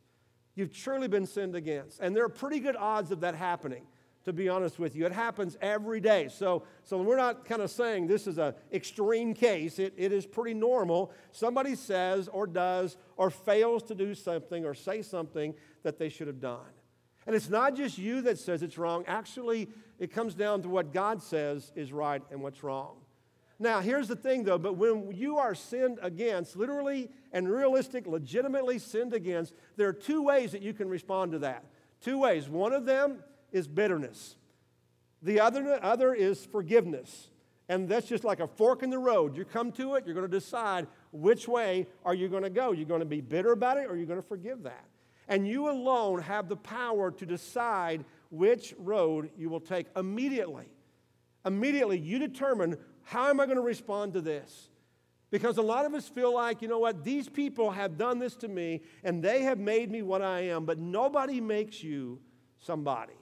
You've 0.55 0.73
truly 0.73 1.09
been 1.09 1.27
sinned 1.27 1.55
against. 1.55 2.01
And 2.01 2.15
there 2.15 2.25
are 2.25 2.31
pretty 2.31 2.61
good 2.61 2.77
odds 2.77 3.11
of 3.11 3.21
that 3.21 3.35
happening, 3.35 3.83
to 4.31 4.35
be 4.35 4.49
honest 4.49 4.79
with 4.79 4.95
you. 4.95 5.05
It 5.07 5.13
happens 5.13 5.59
every 5.61 6.01
day. 6.01 6.29
So, 6.29 6.63
so 6.85 7.03
we're 7.03 7.17
not 7.17 7.45
kind 7.45 7.61
of 7.61 7.71
saying 7.71 8.07
this 8.07 8.29
is 8.29 8.39
an 8.39 8.55
extreme 8.73 9.35
case. 9.35 9.81
It, 9.81 9.93
it 9.97 10.13
is 10.13 10.25
pretty 10.25 10.55
normal. 10.55 11.13
Somebody 11.33 11.75
says 11.75 12.29
or 12.29 12.47
does 12.47 12.97
or 13.17 13.31
fails 13.31 13.83
to 13.85 13.95
do 13.95 14.15
something 14.15 14.65
or 14.65 14.73
say 14.73 15.03
something 15.03 15.55
that 15.83 15.99
they 15.99 16.09
should 16.09 16.29
have 16.29 16.41
done. 16.41 16.61
And 17.27 17.35
it's 17.35 17.51
not 17.51 17.75
just 17.75 17.99
you 17.99 18.23
that 18.23 18.39
says 18.39 18.63
it's 18.63 18.79
wrong. 18.79 19.05
Actually, 19.09 19.69
it 19.99 20.13
comes 20.13 20.35
down 20.35 20.63
to 20.63 20.69
what 20.69 20.93
God 20.93 21.21
says 21.23 21.73
is 21.75 21.93
right 21.93 22.23
and 22.31 22.41
what's 22.41 22.63
wrong. 22.63 22.97
Now, 23.59 23.81
here's 23.81 24.09
the 24.09 24.17
thing 24.17 24.45
though, 24.45 24.59
but 24.59 24.77
when 24.77 25.13
you 25.13 25.39
are 25.39 25.57
sinned 25.57 25.99
against, 26.03 26.57
literally 26.57 27.11
and 27.33 27.51
realistic, 27.51 28.07
legitimately 28.07 28.79
sinned 28.79 29.13
against, 29.13 29.55
there 29.77 29.89
are 29.89 29.93
two 29.93 30.23
ways 30.23 30.53
that 30.53 30.63
you 30.63 30.73
can 30.73 30.89
respond 30.89 31.33
to 31.33 31.41
that. 31.41 31.65
Two 32.01 32.19
ways. 32.19 32.49
One 32.49 32.73
of 32.73 32.87
them 32.87 33.25
is 33.53 33.69
bitterness, 33.69 34.37
the 35.23 35.41
other, 35.41 35.79
other 35.83 36.15
is 36.15 36.45
forgiveness. 36.47 37.29
And 37.69 37.89
that's 37.89 38.09
just 38.09 38.25
like 38.25 38.41
a 38.41 38.49
fork 38.49 38.83
in 38.83 38.91
the 38.91 38.99
road. 38.99 39.37
You 39.37 39.45
come 39.45 39.71
to 39.73 39.95
it, 39.95 40.05
you're 40.05 40.15
going 40.15 40.29
to 40.29 40.41
decide 40.41 40.89
which 41.13 41.47
way 41.47 41.87
are 42.05 42.15
you 42.15 42.29
going 42.29 42.43
to 42.43 42.51
go. 42.51 42.73
You're 42.73 42.85
going 42.85 43.01
to 43.01 43.07
be 43.07 43.21
bitter 43.21 43.53
about 43.53 43.77
it 43.77 43.89
or 43.89 43.97
you're 43.97 44.07
going 44.07 44.21
to 44.21 44.27
forgive 44.27 44.65
that. 44.65 44.85
And 45.29 45.47
you 45.47 45.71
alone 45.71 46.21
have 46.23 46.49
the 46.49 46.57
power 46.57 47.13
to 47.13 47.25
decide 47.25 48.05
which 48.31 48.75
road 48.77 49.31
you 49.39 49.49
will 49.49 49.61
take 49.61 49.87
immediately. 49.95 50.67
Immediately, 51.47 52.01
you 52.01 52.19
determine 52.19 52.77
how 53.05 53.29
am 53.29 53.39
I 53.39 53.47
going 53.47 53.57
to 53.57 53.63
respond 53.63 54.15
to 54.15 54.21
this? 54.21 54.69
Because 55.31 55.59
a 55.59 55.63
lot 55.63 55.87
of 55.87 55.95
us 55.95 56.09
feel 56.09 56.35
like, 56.35 56.63
you 56.63 56.67
know 56.67 56.81
what, 56.81 57.05
these 57.05 57.29
people 57.29 57.71
have 57.71 57.97
done 57.97 58.19
this 58.19 58.35
to 58.37 58.49
me 58.49 58.83
and 59.05 59.23
they 59.23 59.43
have 59.43 59.61
made 59.61 59.93
me 59.93 60.03
what 60.03 60.23
I 60.23 60.41
am, 60.41 60.65
but 60.65 60.79
nobody 60.79 61.41
makes 61.41 61.85
you 61.85 62.19
somebody. 62.59 63.20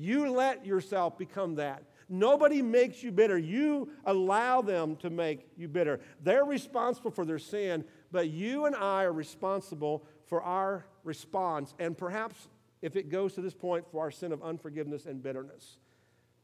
You 0.00 0.30
let 0.30 0.64
yourself 0.64 1.18
become 1.18 1.56
that. 1.56 1.82
Nobody 2.08 2.62
makes 2.62 3.02
you 3.02 3.12
bitter. 3.12 3.36
You 3.36 3.90
allow 4.06 4.62
them 4.62 4.96
to 4.96 5.10
make 5.10 5.46
you 5.58 5.68
bitter. 5.68 6.00
They're 6.22 6.46
responsible 6.46 7.10
for 7.10 7.26
their 7.26 7.38
sin, 7.38 7.84
but 8.10 8.30
you 8.30 8.64
and 8.64 8.74
I 8.74 9.04
are 9.04 9.12
responsible 9.12 10.06
for 10.26 10.42
our 10.42 10.86
response. 11.04 11.74
And 11.78 11.98
perhaps, 11.98 12.48
if 12.80 12.96
it 12.96 13.10
goes 13.10 13.34
to 13.34 13.42
this 13.42 13.52
point, 13.52 13.84
for 13.92 14.00
our 14.00 14.10
sin 14.10 14.32
of 14.32 14.42
unforgiveness 14.42 15.04
and 15.04 15.22
bitterness. 15.22 15.76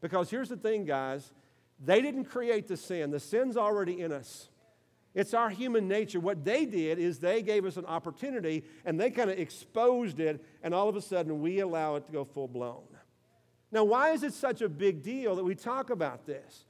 Because 0.03 0.29
here's 0.29 0.51
the 0.51 0.59
thing, 0.59 0.85
guys 0.85 1.33
they 1.83 2.03
didn't 2.03 2.27
create 2.27 2.69
the 2.69 2.77
sin, 2.77 3.11
the 3.11 3.21
sin's 3.21 3.57
already 3.57 4.03
in 4.03 4.13
us. 4.13 4.51
It's 5.15 5.33
our 5.33 5.49
human 5.49 5.89
nature. 5.89 6.21
What 6.21 6.45
they 6.45 6.67
did 6.67 6.99
is 6.99 7.19
they 7.19 7.41
gave 7.41 7.65
us 7.65 7.79
an 7.79 7.87
opportunity 7.87 8.65
and 8.85 9.01
they 9.01 9.11
kind 9.11 9.31
of 9.31 9.39
exposed 9.39 10.21
it, 10.21 10.45
and 10.63 10.75
all 10.75 10.91
of 10.91 10.97
a 10.97 11.01
sudden 11.01 11.41
we 11.41 11.61
allow 11.61 11.97
it 11.97 12.05
to 12.05 12.13
go 12.13 12.25
full 12.25 12.49
blown. 12.49 12.85
Now, 13.73 13.85
why 13.85 14.11
is 14.11 14.23
it 14.23 14.33
such 14.33 14.63
a 14.63 14.69
big 14.69 15.03
deal 15.03 15.37
that 15.37 15.45
we 15.45 15.55
talk 15.55 15.91
about 15.91 16.27
this? 16.27 16.65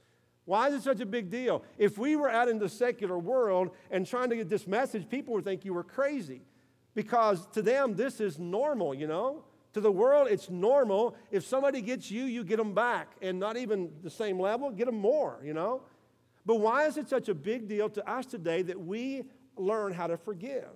Why 0.45 0.69
is 0.69 0.75
it 0.75 0.83
such 0.83 1.01
a 1.01 1.05
big 1.05 1.29
deal? 1.29 1.63
If 1.77 1.97
we 1.97 2.15
were 2.15 2.29
out 2.29 2.47
in 2.47 2.57
the 2.57 2.69
secular 2.69 3.19
world 3.19 3.71
and 3.91 4.07
trying 4.07 4.29
to 4.29 4.35
get 4.35 4.49
this 4.49 4.65
message, 4.65 5.09
people 5.09 5.33
would 5.33 5.43
think 5.43 5.65
you 5.65 5.73
were 5.73 5.83
crazy 5.83 6.41
because 6.95 7.45
to 7.47 7.61
them, 7.61 7.95
this 7.95 8.19
is 8.19 8.39
normal, 8.39 8.93
you 8.93 9.07
know? 9.07 9.43
To 9.73 9.81
the 9.81 9.91
world, 9.91 10.29
it's 10.31 10.49
normal. 10.49 11.15
If 11.29 11.45
somebody 11.45 11.81
gets 11.81 12.09
you, 12.09 12.23
you 12.23 12.43
get 12.43 12.57
them 12.57 12.73
back, 12.73 13.11
and 13.21 13.39
not 13.39 13.57
even 13.57 13.91
the 14.01 14.09
same 14.09 14.39
level, 14.39 14.71
get 14.71 14.85
them 14.85 14.97
more, 14.97 15.39
you 15.43 15.53
know? 15.53 15.83
But 16.45 16.55
why 16.55 16.87
is 16.87 16.97
it 16.97 17.09
such 17.09 17.29
a 17.29 17.35
big 17.35 17.67
deal 17.67 17.89
to 17.89 18.09
us 18.09 18.25
today 18.25 18.61
that 18.63 18.79
we 18.79 19.25
learn 19.57 19.93
how 19.93 20.07
to 20.07 20.17
forgive? 20.17 20.69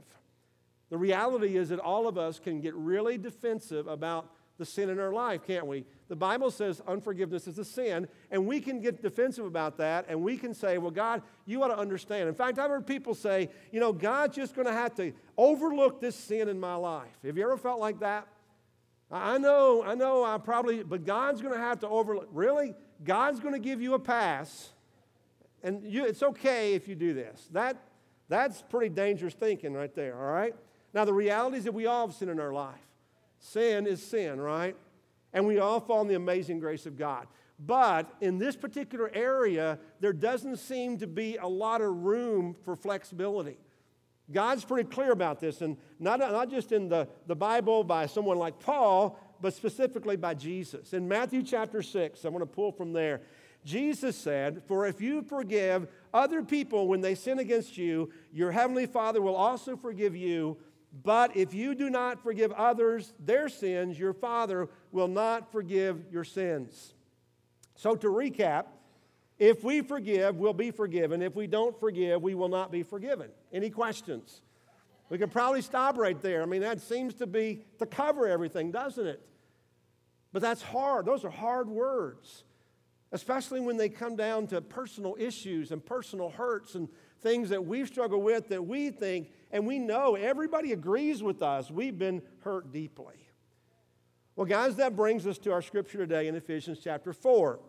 The 0.89 0.97
reality 0.97 1.55
is 1.55 1.69
that 1.69 1.79
all 1.79 2.07
of 2.07 2.17
us 2.17 2.37
can 2.39 2.59
get 2.59 2.75
really 2.75 3.17
defensive 3.17 3.87
about 3.87 4.29
the 4.62 4.65
sin 4.65 4.89
in 4.89 5.00
our 5.00 5.12
life, 5.12 5.41
can't 5.46 5.68
we? 5.68 5.84
The 6.08 6.15
Bible 6.15 6.51
says 6.51 6.82
unforgiveness 6.88 7.48
is 7.48 7.60
a 7.60 7.65
sin, 7.65 8.08
and 8.32 8.48
we 8.48 8.62
can 8.62 8.80
get 8.80 9.01
defensive 9.01 9.46
about 9.46 9.77
that, 9.77 10.06
and 10.08 10.22
we 10.22 10.38
can 10.38 10.53
say, 10.53 10.77
Well, 10.77 10.91
God, 10.91 11.22
you 11.46 11.62
ought 11.63 11.68
to 11.68 11.77
understand. 11.77 12.30
In 12.30 12.36
fact, 12.36 12.60
I've 12.60 12.70
heard 12.70 12.88
people 12.88 13.13
say, 13.13 13.50
You 13.72 13.80
know, 13.80 13.91
God's 13.91 14.36
just 14.36 14.56
going 14.56 14.68
to 14.68 14.74
have 14.74 14.96
to 14.96 15.12
overlook 15.38 16.00
this 16.00 16.15
sin 16.15 16.48
in 16.48 16.60
my 16.60 16.75
life. 16.75 17.18
Have 17.25 17.38
you 17.38 17.44
ever 17.44 17.58
felt 17.58 17.80
like 17.80 18.00
that? 18.00 18.27
I 19.12 19.38
know, 19.38 19.84
I 19.84 19.96
know, 19.96 20.24
I 20.24 20.38
probably, 20.38 20.84
but 20.84 21.06
God's 21.06 21.41
going 21.41 21.53
to 21.53 21.60
have 21.60 21.80
to 21.80 21.89
overlook. 21.89 22.30
Really? 22.32 22.74
God's 23.03 23.41
going 23.41 23.53
to 23.53 23.60
give 23.60 23.82
you 23.82 23.96
a 23.96 24.00
pass 24.00 24.72
and 25.63 25.84
you, 25.84 26.06
it's 26.06 26.24
okay 26.24 26.74
if 26.74 26.88
you 26.88 26.96
do 26.96 27.13
this. 27.13 27.48
That, 27.51 27.77
that's 28.30 28.62
pretty 28.63 28.89
dangerous 28.89 29.34
thinking 29.34 29.74
right 29.74 29.94
there, 29.94 30.18
all 30.18 30.32
right? 30.32 30.56
Now, 30.94 31.06
the 31.06 31.13
reality 31.13 31.58
is 31.58 31.63
that 31.65 31.74
we 31.74 31.86
all 31.86 32.08
have 32.08 32.15
sin 32.15 32.30
in 32.30 32.39
our 32.39 32.53
life. 32.53 32.80
Sin 33.41 33.88
is 33.88 34.01
sin, 34.01 34.39
right? 34.39 34.75
And 35.33 35.45
we 35.45 35.60
all 35.60 35.79
fall 35.79 36.01
in 36.01 36.07
the 36.07 36.15
amazing 36.15 36.60
grace 36.60 36.86
of 36.86 36.95
God. 36.95 37.27
But 37.60 38.13
in 38.21 38.38
this 38.38 38.55
particular 38.55 39.12
area, 39.13 39.79
there 40.00 40.13
doesn't 40.13 40.57
seem 40.57 40.98
to 41.00 41.07
be 41.07 41.38
a 41.38 41.48
lot 41.48 41.81
of 41.81 42.03
room 42.03 42.55
for 42.63 42.75
flexibility. 42.75 43.57
God's 44.31 44.63
pretty 44.63 44.89
clear 44.89 45.12
about 45.12 45.39
this, 45.39 45.62
and 45.62 45.75
not, 46.00 46.19
not 46.19 46.50
just 46.50 46.71
in 46.71 46.88
the, 46.88 47.07
the 47.27 47.36
Bible 47.36 47.83
by 47.83 48.05
someone 48.05 48.38
like 48.38 48.60
Paul, 48.60 49.19
but 49.41 49.53
specifically 49.53 50.15
by 50.15 50.36
Jesus. 50.36 50.93
In 50.93 51.07
Matthew 51.07 51.43
chapter 51.43 51.81
6, 51.81 52.24
I'm 52.24 52.31
going 52.31 52.41
to 52.41 52.45
pull 52.45 52.71
from 52.71 52.93
there. 52.93 53.21
Jesus 53.65 54.15
said, 54.15 54.62
For 54.67 54.88
if 54.88 55.01
you 55.01 55.21
forgive 55.24 55.88
other 56.13 56.43
people 56.43 56.88
when 56.88 57.01
they 57.01 57.15
sin 57.15 57.39
against 57.39 57.77
you, 57.77 58.12
your 58.31 58.51
heavenly 58.51 58.86
Father 58.86 59.21
will 59.21 59.36
also 59.36 59.75
forgive 59.75 60.15
you. 60.15 60.57
But 60.91 61.38
if 61.38 61.53
you 61.53 61.74
do 61.74 61.89
not 61.89 62.21
forgive 62.21 62.51
others 62.51 63.13
their 63.19 63.48
sins, 63.48 63.98
your 63.98 64.13
Father 64.13 64.69
will 64.91 65.07
not 65.07 65.51
forgive 65.51 66.03
your 66.12 66.24
sins. 66.24 66.93
So, 67.75 67.95
to 67.95 68.07
recap, 68.07 68.65
if 69.39 69.63
we 69.63 69.81
forgive, 69.81 70.36
we'll 70.36 70.53
be 70.53 70.69
forgiven. 70.71 71.21
If 71.21 71.36
we 71.36 71.48
don't 71.48 71.79
forgive, 71.79 72.21
we 72.21 72.36
will 72.36 72.50
not 72.50 72.71
be 72.71 72.83
forgiven. 72.83 73.29
Any 73.53 73.69
questions? 73.69 74.41
We 75.10 75.17
could 75.17 75.31
probably 75.31 75.62
stop 75.62 75.98
right 75.98 76.21
there. 76.21 76.41
I 76.41 76.45
mean, 76.45 76.62
that 76.62 76.81
seems 76.81 77.15
to 77.15 77.27
be 77.27 77.63
to 77.79 77.86
cover 77.86 78.27
everything, 78.27 78.71
doesn't 78.71 79.07
it? 79.07 79.21
But 80.33 80.41
that's 80.41 80.62
hard. 80.62 81.05
Those 81.05 81.25
are 81.25 81.29
hard 81.29 81.69
words 81.69 82.43
especially 83.12 83.60
when 83.60 83.77
they 83.77 83.89
come 83.89 84.15
down 84.15 84.48
to 84.48 84.62
personal 84.62 85.15
issues 85.19 85.71
and 85.71 85.86
personal 85.86 86.29
hurts 86.29 86.75
and 86.75 86.88
things 87.21 87.49
that 87.49 87.65
we've 87.65 87.87
struggled 87.87 88.23
with 88.23 88.49
that 88.49 88.65
we 88.65 88.89
think 88.89 89.31
and 89.51 89.65
we 89.65 89.79
know 89.79 90.15
everybody 90.15 90.71
agrees 90.71 91.21
with 91.21 91.41
us 91.41 91.69
we've 91.69 91.97
been 91.97 92.21
hurt 92.39 92.71
deeply. 92.71 93.15
Well, 94.35 94.45
guys, 94.45 94.77
that 94.77 94.95
brings 94.95 95.27
us 95.27 95.37
to 95.39 95.51
our 95.51 95.61
scripture 95.61 95.99
today 95.99 96.27
in 96.27 96.35
Ephesians 96.35 96.79
chapter 96.81 97.13
4, 97.13 97.59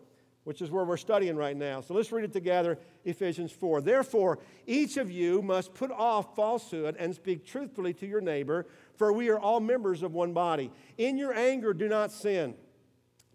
which 0.45 0.61
is 0.61 0.71
where 0.71 0.85
we're 0.85 0.97
studying 0.97 1.35
right 1.35 1.55
now. 1.55 1.81
So 1.81 1.93
let's 1.93 2.11
read 2.11 2.23
it 2.23 2.33
together 2.33 2.79
Ephesians 3.05 3.51
4. 3.51 3.81
Therefore, 3.81 4.39
each 4.65 4.97
of 4.97 5.11
you 5.11 5.41
must 5.41 5.73
put 5.73 5.91
off 5.91 6.35
falsehood 6.35 6.95
and 6.97 7.13
speak 7.13 7.45
truthfully 7.45 7.93
to 7.95 8.07
your 8.07 8.21
neighbor, 8.21 8.65
for 8.95 9.11
we 9.11 9.29
are 9.29 9.39
all 9.39 9.59
members 9.59 10.03
of 10.03 10.13
one 10.13 10.33
body. 10.33 10.71
In 10.97 11.17
your 11.17 11.33
anger, 11.33 11.73
do 11.73 11.87
not 11.87 12.11
sin. 12.11 12.55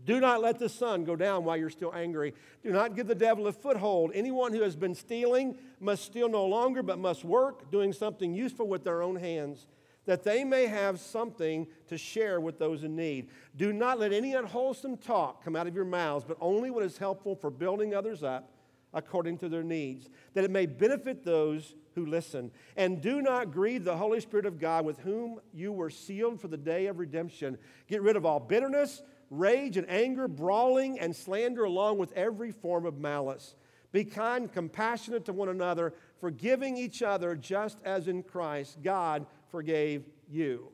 Do 0.05 0.21
not 0.21 0.41
let 0.41 0.59
the 0.59 0.69
sun 0.69 1.05
go 1.05 1.17
down 1.17 1.45
while 1.45 1.57
you're 1.57 1.71
still 1.71 1.93
angry. 1.95 2.35
Do 2.63 2.71
not 2.71 2.95
give 2.95 3.07
the 3.07 3.15
devil 3.15 3.47
a 3.47 3.53
foothold. 3.53 4.13
Anyone 4.15 4.53
who 4.53 4.63
has 4.63 4.77
been 4.77 4.95
stealing 4.95 5.57
must 5.81 6.05
steal 6.05 6.29
no 6.29 6.47
longer, 6.47 6.83
but 6.83 6.99
must 6.99 7.25
work, 7.25 7.71
doing 7.71 7.93
something 7.93 8.33
useful 8.33 8.69
with 8.69 8.85
their 8.85 9.03
own 9.03 9.17
hands, 9.17 9.67
that 10.07 10.23
they 10.23 10.45
may 10.45 10.67
have 10.67 11.01
something 11.01 11.67
to 11.89 11.99
share 11.99 12.41
with 12.41 12.59
those 12.59 12.85
in 12.85 12.97
need. 12.97 13.29
Do 13.57 13.73
not 13.73 13.99
let 13.99 14.13
any 14.13 14.35
unwholesome 14.35 14.97
talk 14.99 15.45
come 15.45 15.57
out 15.57 15.67
of 15.67 15.75
your 15.75 15.85
mouths, 15.85 16.25
but 16.27 16.39
only 16.41 16.71
what 16.71 16.85
is 16.85 16.97
helpful 16.97 17.35
for 17.35 17.51
building 17.51 17.95
others 17.95 18.23
up 18.23 18.51
according 18.95 19.37
to 19.39 19.49
their 19.49 19.63
needs, 19.63 20.09
that 20.33 20.45
it 20.45 20.51
may 20.51 20.65
benefit 20.65 21.25
those 21.25 21.75
who 21.95 22.07
listen. 22.07 22.51
And 22.77 23.03
do 23.03 23.21
not 23.21 23.53
grieve 23.53 23.85
the 23.85 23.97
Holy 23.97 24.21
Spirit 24.21 24.47
of 24.47 24.59
God, 24.59 24.87
with 24.87 24.99
whom 25.01 25.41
you 25.53 25.73
were 25.73 25.91
sealed 25.91 26.41
for 26.41 26.49
the 26.49 26.57
day 26.57 26.87
of 26.87 26.99
redemption. 26.99 27.59
Get 27.89 28.01
rid 28.01 28.17
of 28.17 28.25
all 28.25 28.41
bitterness 28.41 29.03
rage 29.31 29.77
and 29.77 29.89
anger, 29.91 30.29
brawling 30.29 30.99
and 30.99 31.15
slander, 31.15 31.65
along 31.65 31.99
with 31.99 32.13
every 32.13 32.51
form 32.51 32.87
of 32.87 32.99
malice. 32.99 33.55
Be 33.93 34.05
kind, 34.05 34.53
compassionate 34.53 35.25
to 35.27 35.33
one 35.33 35.49
another, 35.49 35.95
forgiving 36.21 36.77
each 36.77 37.03
other, 37.03 37.35
just 37.35 37.79
as 37.85 38.09
in 38.09 38.23
Christ 38.23 38.79
God 38.83 39.27
forgave 39.51 40.05
you. 40.29 40.69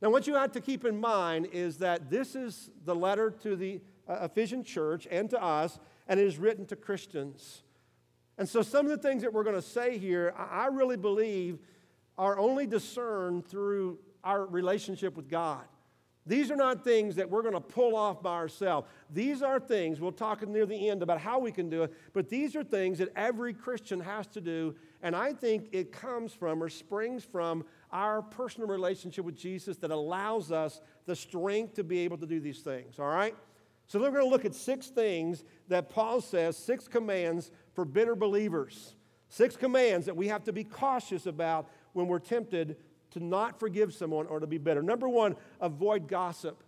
Now, 0.00 0.10
what 0.10 0.26
you 0.26 0.34
have 0.34 0.52
to 0.52 0.60
keep 0.60 0.84
in 0.84 1.00
mind 1.00 1.48
is 1.52 1.78
that 1.78 2.10
this 2.10 2.34
is 2.34 2.70
the 2.84 2.94
letter 2.94 3.30
to 3.42 3.56
the 3.56 3.80
uh, 4.08 4.18
Ephesian 4.22 4.64
church 4.64 5.06
and 5.10 5.30
to 5.30 5.42
us, 5.42 5.78
and 6.08 6.18
it 6.18 6.26
is 6.26 6.38
written 6.38 6.66
to 6.66 6.76
Christians. 6.76 7.62
And 8.38 8.48
so, 8.48 8.62
some 8.62 8.86
of 8.86 8.90
the 8.90 8.98
things 8.98 9.22
that 9.22 9.32
we're 9.32 9.44
going 9.44 9.56
to 9.56 9.62
say 9.62 9.98
here, 9.98 10.34
I 10.36 10.66
really 10.66 10.96
believe 10.96 11.58
are 12.18 12.38
only 12.38 12.66
discerned 12.66 13.46
through 13.46 13.98
our 14.24 14.44
relationship 14.46 15.16
with 15.16 15.28
God. 15.28 15.64
These 16.24 16.52
are 16.52 16.56
not 16.56 16.84
things 16.84 17.16
that 17.16 17.28
we're 17.28 17.42
going 17.42 17.54
to 17.54 17.60
pull 17.60 17.96
off 17.96 18.22
by 18.22 18.34
ourselves. 18.34 18.88
These 19.10 19.42
are 19.42 19.58
things, 19.58 20.00
we'll 20.00 20.12
talk 20.12 20.46
near 20.46 20.66
the 20.66 20.88
end 20.88 21.02
about 21.02 21.20
how 21.20 21.40
we 21.40 21.50
can 21.50 21.68
do 21.68 21.82
it, 21.82 21.92
but 22.12 22.28
these 22.28 22.54
are 22.54 22.62
things 22.62 22.98
that 22.98 23.08
every 23.16 23.52
Christian 23.52 23.98
has 24.00 24.28
to 24.28 24.40
do. 24.40 24.76
And 25.02 25.16
I 25.16 25.32
think 25.32 25.68
it 25.72 25.90
comes 25.90 26.32
from 26.32 26.62
or 26.62 26.68
springs 26.68 27.24
from 27.24 27.64
our 27.90 28.22
personal 28.22 28.68
relationship 28.68 29.24
with 29.24 29.36
Jesus 29.36 29.76
that 29.78 29.90
allows 29.90 30.52
us 30.52 30.80
the 31.06 31.16
strength 31.16 31.74
to 31.74 31.84
be 31.84 31.98
able 32.00 32.18
to 32.18 32.26
do 32.26 32.38
these 32.38 32.60
things, 32.60 33.00
all 33.00 33.08
right? 33.08 33.34
So 33.88 34.00
we're 34.00 34.12
going 34.12 34.24
to 34.24 34.30
look 34.30 34.44
at 34.44 34.54
six 34.54 34.86
things 34.86 35.42
that 35.68 35.90
Paul 35.90 36.20
says, 36.20 36.56
six 36.56 36.86
commands 36.86 37.50
for 37.74 37.84
bitter 37.84 38.14
believers. 38.14 38.94
Six 39.28 39.56
commands 39.56 40.06
that 40.06 40.16
we 40.16 40.28
have 40.28 40.44
to 40.44 40.52
be 40.52 40.62
cautious 40.62 41.26
about 41.26 41.68
when 41.94 42.06
we're 42.06 42.18
tempted 42.18 42.76
to 43.12 43.24
not 43.24 43.58
forgive 43.58 43.94
someone 43.94 44.26
or 44.26 44.40
to 44.40 44.46
be 44.46 44.58
bitter. 44.58 44.82
Number 44.82 45.08
one, 45.08 45.36
avoid 45.60 46.08
gossip. 46.08 46.62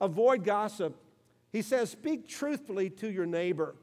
Avoid 0.00 0.44
gossip. 0.44 0.96
He 1.52 1.62
says, 1.62 1.90
speak 1.90 2.28
truthfully 2.28 2.90
to 2.90 3.10
your 3.10 3.26
neighbor. 3.26 3.74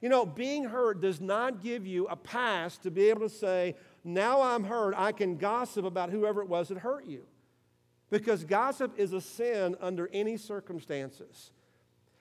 You 0.00 0.08
know, 0.08 0.26
being 0.26 0.64
hurt 0.64 1.00
does 1.00 1.20
not 1.20 1.62
give 1.62 1.86
you 1.86 2.08
a 2.08 2.16
pass 2.16 2.76
to 2.78 2.90
be 2.90 3.08
able 3.08 3.20
to 3.20 3.28
say, 3.28 3.76
now 4.02 4.42
I'm 4.42 4.64
hurt, 4.64 4.94
I 4.96 5.12
can 5.12 5.36
gossip 5.36 5.84
about 5.84 6.10
whoever 6.10 6.42
it 6.42 6.48
was 6.48 6.68
that 6.68 6.78
hurt 6.78 7.06
you. 7.06 7.22
Because 8.10 8.44
gossip 8.44 8.98
is 8.98 9.12
a 9.12 9.20
sin 9.20 9.76
under 9.80 10.10
any 10.12 10.36
circumstances. 10.36 11.52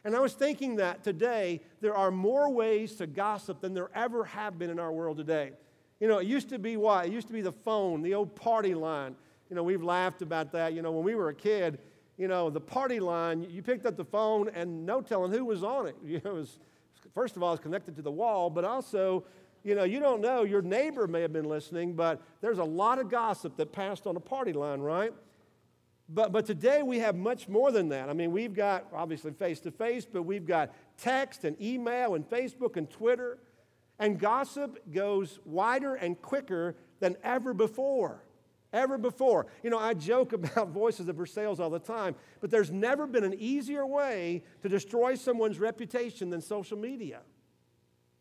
And 0.04 0.16
I 0.16 0.20
was 0.20 0.34
thinking 0.34 0.78
that 0.78 1.04
today 1.04 1.62
there 1.80 1.96
are 1.96 2.12
more 2.12 2.50
ways 2.50 2.96
to 2.96 3.08
gossip 3.08 3.62
than 3.62 3.74
there 3.74 3.90
ever 3.96 4.26
have 4.26 4.58
been 4.58 4.70
in 4.70 4.80
our 4.80 4.92
world 4.92 5.18
today. 5.18 5.52
You 6.02 6.08
know, 6.08 6.18
it 6.18 6.26
used 6.26 6.50
to 6.50 6.58
be 6.58 6.78
what? 6.78 7.06
It 7.06 7.12
used 7.12 7.28
to 7.28 7.34
be 7.34 7.42
the 7.42 7.52
phone, 7.52 8.02
the 8.02 8.16
old 8.16 8.36
party 8.36 8.74
line. 8.74 9.16
You 9.50 9.56
know, 9.56 9.62
we've 9.62 9.84
laughed 9.84 10.24
about 10.24 10.52
that. 10.54 10.74
You 10.74 10.82
know, 10.82 10.92
when 10.92 11.06
we 11.06 11.14
were 11.14 11.30
a 11.30 11.34
kid, 11.34 11.78
you 12.18 12.28
know, 12.28 12.50
the 12.50 12.60
party 12.60 13.00
line, 13.00 13.44
you 13.44 13.62
picked 13.62 13.86
up 13.86 13.98
the 13.98 14.06
phone 14.06 14.50
and 14.50 14.84
no 14.84 15.02
telling 15.02 15.32
who 15.32 15.46
was 15.46 15.64
on 15.64 15.88
it. 15.88 15.96
You 16.04 16.20
know, 16.26 16.32
it 16.32 16.34
was, 16.34 16.58
first 17.14 17.36
of 17.36 17.44
all, 17.44 17.54
it's 17.54 17.62
connected 17.62 17.96
to 17.98 18.02
the 18.02 18.12
wall, 18.12 18.50
but 18.50 18.66
also, 18.66 19.24
you 19.64 19.76
know, 19.76 19.84
you 19.84 20.00
don't 20.00 20.22
know. 20.22 20.44
Your 20.44 20.64
neighbor 20.64 21.06
may 21.06 21.22
have 21.22 21.34
been 21.34 21.48
listening, 21.48 21.94
but 21.94 22.20
there's 22.42 22.58
a 22.58 22.64
lot 22.64 22.98
of 22.98 23.08
gossip 23.08 23.56
that 23.58 23.72
passed 23.72 24.08
on 24.08 24.16
a 24.16 24.20
party 24.20 24.54
line, 24.54 24.82
right? 24.82 25.14
But, 26.10 26.32
but 26.32 26.48
today 26.48 26.82
we 26.82 26.98
have 26.98 27.16
much 27.16 27.48
more 27.48 27.72
than 27.72 27.90
that. 27.90 28.10
I 28.10 28.14
mean, 28.14 28.32
we've 28.32 28.56
got 28.56 28.88
obviously 28.92 29.34
face 29.34 29.60
to 29.62 29.72
face, 29.72 30.06
but 30.12 30.24
we've 30.24 30.48
got 30.48 30.74
text 30.98 31.44
and 31.44 31.62
email 31.62 32.16
and 32.16 32.28
Facebook 32.28 32.76
and 32.76 32.90
Twitter. 32.90 33.38
And 34.02 34.20
gossip 34.20 34.80
goes 34.92 35.40
wider 35.46 35.94
and 35.94 36.20
quicker 36.20 36.76
than 37.00 37.16
ever 37.24 37.54
before. 37.54 38.24
Ever 38.74 38.98
before. 38.98 39.46
You 39.62 39.70
know, 39.70 39.78
I 39.78 39.94
joke 39.94 40.34
about 40.34 40.70
voices 40.70 41.08
of 41.08 41.16
Versailles 41.16 41.60
all 41.60 41.70
the 41.70 41.80
time, 41.80 42.16
but 42.42 42.50
there's 42.50 42.72
never 42.72 43.06
been 43.06 43.24
an 43.24 43.36
easier 43.38 43.86
way 43.86 44.44
to 44.64 44.70
destroy 44.70 45.14
someone's 45.14 45.60
reputation 45.60 46.32
than 46.32 46.42
social 46.42 46.78
media. 46.78 47.20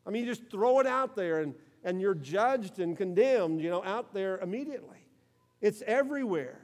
I 0.07 0.11
mean, 0.11 0.25
you 0.25 0.31
just 0.31 0.51
throw 0.51 0.81
it 0.81 0.87
out 0.87 1.17
there 1.17 1.41
and, 1.41 1.55
and 1.83 1.99
you're 1.99 2.15
judged 2.15 2.79
and 2.79 2.95
condemned, 2.95 3.63
you 3.63 3.71
know, 3.71 3.83
out 3.83 4.13
there 4.13 4.39
immediately. 4.39 5.07
It's 5.63 5.83
everywhere. 5.87 6.61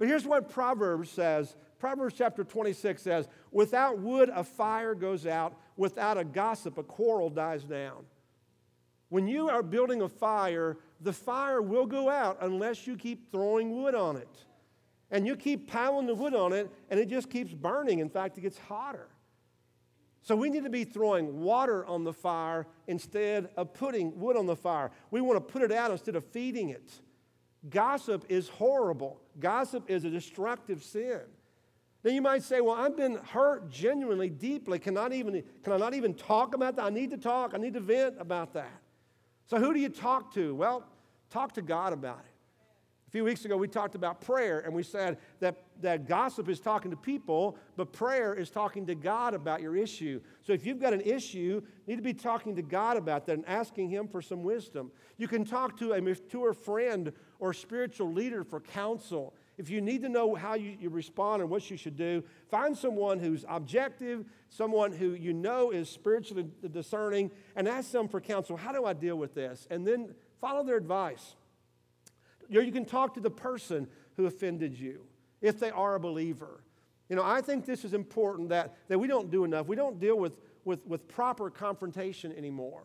But 0.00 0.08
here's 0.08 0.26
what 0.26 0.50
Proverbs 0.50 1.10
says 1.10 1.54
Proverbs 1.78 2.14
chapter 2.16 2.42
26 2.42 3.02
says, 3.02 3.28
Without 3.52 3.98
wood, 3.98 4.30
a 4.34 4.42
fire 4.42 4.96
goes 4.96 5.26
out. 5.26 5.56
Without 5.76 6.18
a 6.18 6.24
gossip, 6.24 6.78
a 6.78 6.82
quarrel 6.82 7.30
dies 7.30 7.62
down. 7.62 8.04
When 9.12 9.28
you 9.28 9.50
are 9.50 9.62
building 9.62 10.00
a 10.00 10.08
fire, 10.08 10.78
the 11.02 11.12
fire 11.12 11.60
will 11.60 11.84
go 11.84 12.08
out 12.08 12.38
unless 12.40 12.86
you 12.86 12.96
keep 12.96 13.30
throwing 13.30 13.82
wood 13.82 13.94
on 13.94 14.16
it. 14.16 14.46
And 15.10 15.26
you 15.26 15.36
keep 15.36 15.70
piling 15.70 16.06
the 16.06 16.14
wood 16.14 16.34
on 16.34 16.54
it, 16.54 16.70
and 16.88 16.98
it 16.98 17.10
just 17.10 17.28
keeps 17.28 17.52
burning. 17.52 17.98
In 17.98 18.08
fact, 18.08 18.38
it 18.38 18.40
gets 18.40 18.56
hotter. 18.56 19.08
So 20.22 20.34
we 20.34 20.48
need 20.48 20.64
to 20.64 20.70
be 20.70 20.84
throwing 20.84 21.42
water 21.42 21.84
on 21.84 22.04
the 22.04 22.12
fire 22.14 22.66
instead 22.86 23.50
of 23.54 23.74
putting 23.74 24.18
wood 24.18 24.34
on 24.34 24.46
the 24.46 24.56
fire. 24.56 24.90
We 25.10 25.20
want 25.20 25.46
to 25.46 25.52
put 25.52 25.60
it 25.60 25.72
out 25.72 25.90
instead 25.90 26.16
of 26.16 26.24
feeding 26.24 26.70
it. 26.70 26.90
Gossip 27.68 28.24
is 28.30 28.48
horrible. 28.48 29.20
Gossip 29.38 29.90
is 29.90 30.06
a 30.06 30.10
destructive 30.10 30.82
sin. 30.82 31.20
Now 32.02 32.12
you 32.12 32.22
might 32.22 32.44
say, 32.44 32.62
well, 32.62 32.76
I've 32.76 32.96
been 32.96 33.16
hurt 33.16 33.68
genuinely, 33.68 34.30
deeply. 34.30 34.78
Can, 34.78 34.96
even, 35.12 35.42
can 35.62 35.74
I 35.74 35.76
not 35.76 35.92
even 35.92 36.14
talk 36.14 36.54
about 36.54 36.76
that? 36.76 36.86
I 36.86 36.88
need 36.88 37.10
to 37.10 37.18
talk. 37.18 37.52
I 37.52 37.58
need 37.58 37.74
to 37.74 37.80
vent 37.80 38.14
about 38.18 38.54
that. 38.54 38.81
So 39.46 39.58
who 39.58 39.72
do 39.74 39.80
you 39.80 39.88
talk 39.88 40.32
to? 40.34 40.54
Well, 40.54 40.84
talk 41.30 41.52
to 41.54 41.62
God 41.62 41.92
about 41.92 42.20
it. 42.20 42.32
A 43.08 43.10
few 43.12 43.24
weeks 43.24 43.44
ago, 43.44 43.58
we 43.58 43.68
talked 43.68 43.94
about 43.94 44.22
prayer, 44.22 44.60
and 44.60 44.72
we 44.72 44.82
said 44.82 45.18
that, 45.40 45.64
that 45.82 46.08
gossip 46.08 46.48
is 46.48 46.60
talking 46.60 46.90
to 46.90 46.96
people, 46.96 47.58
but 47.76 47.92
prayer 47.92 48.32
is 48.32 48.48
talking 48.48 48.86
to 48.86 48.94
God 48.94 49.34
about 49.34 49.60
your 49.60 49.76
issue. 49.76 50.18
So 50.40 50.54
if 50.54 50.64
you've 50.64 50.80
got 50.80 50.94
an 50.94 51.02
issue, 51.02 51.60
you 51.60 51.62
need 51.86 51.96
to 51.96 52.02
be 52.02 52.14
talking 52.14 52.56
to 52.56 52.62
God 52.62 52.96
about 52.96 53.26
that 53.26 53.34
and 53.34 53.46
asking 53.46 53.90
Him 53.90 54.08
for 54.08 54.22
some 54.22 54.42
wisdom. 54.42 54.90
You 55.18 55.28
can 55.28 55.44
talk 55.44 55.76
to 55.80 55.92
a 55.92 56.00
mature 56.00 56.54
friend 56.54 57.12
or 57.38 57.52
spiritual 57.52 58.10
leader 58.10 58.44
for 58.44 58.60
counsel. 58.60 59.34
If 59.62 59.70
you 59.70 59.80
need 59.80 60.02
to 60.02 60.08
know 60.08 60.34
how 60.34 60.54
you, 60.54 60.76
you 60.80 60.90
respond 60.90 61.40
and 61.40 61.48
what 61.48 61.70
you 61.70 61.76
should 61.76 61.96
do, 61.96 62.24
find 62.50 62.76
someone 62.76 63.20
who's 63.20 63.44
objective, 63.48 64.24
someone 64.48 64.90
who 64.90 65.12
you 65.12 65.32
know 65.32 65.70
is 65.70 65.88
spiritually 65.88 66.48
discerning, 66.72 67.30
and 67.54 67.68
ask 67.68 67.92
them 67.92 68.08
for 68.08 68.20
counsel. 68.20 68.56
How 68.56 68.72
do 68.72 68.84
I 68.84 68.92
deal 68.92 69.14
with 69.14 69.36
this? 69.36 69.68
And 69.70 69.86
then 69.86 70.16
follow 70.40 70.64
their 70.64 70.76
advice. 70.76 71.36
Or 72.52 72.60
you 72.60 72.72
can 72.72 72.84
talk 72.84 73.14
to 73.14 73.20
the 73.20 73.30
person 73.30 73.86
who 74.16 74.26
offended 74.26 74.76
you 74.76 75.04
if 75.40 75.60
they 75.60 75.70
are 75.70 75.94
a 75.94 76.00
believer. 76.00 76.64
You 77.08 77.14
know, 77.14 77.22
I 77.24 77.40
think 77.40 77.64
this 77.64 77.84
is 77.84 77.94
important 77.94 78.48
that, 78.48 78.74
that 78.88 78.98
we 78.98 79.06
don't 79.06 79.30
do 79.30 79.44
enough. 79.44 79.68
We 79.68 79.76
don't 79.76 80.00
deal 80.00 80.18
with, 80.18 80.32
with, 80.64 80.84
with 80.88 81.06
proper 81.06 81.50
confrontation 81.50 82.32
anymore. 82.32 82.82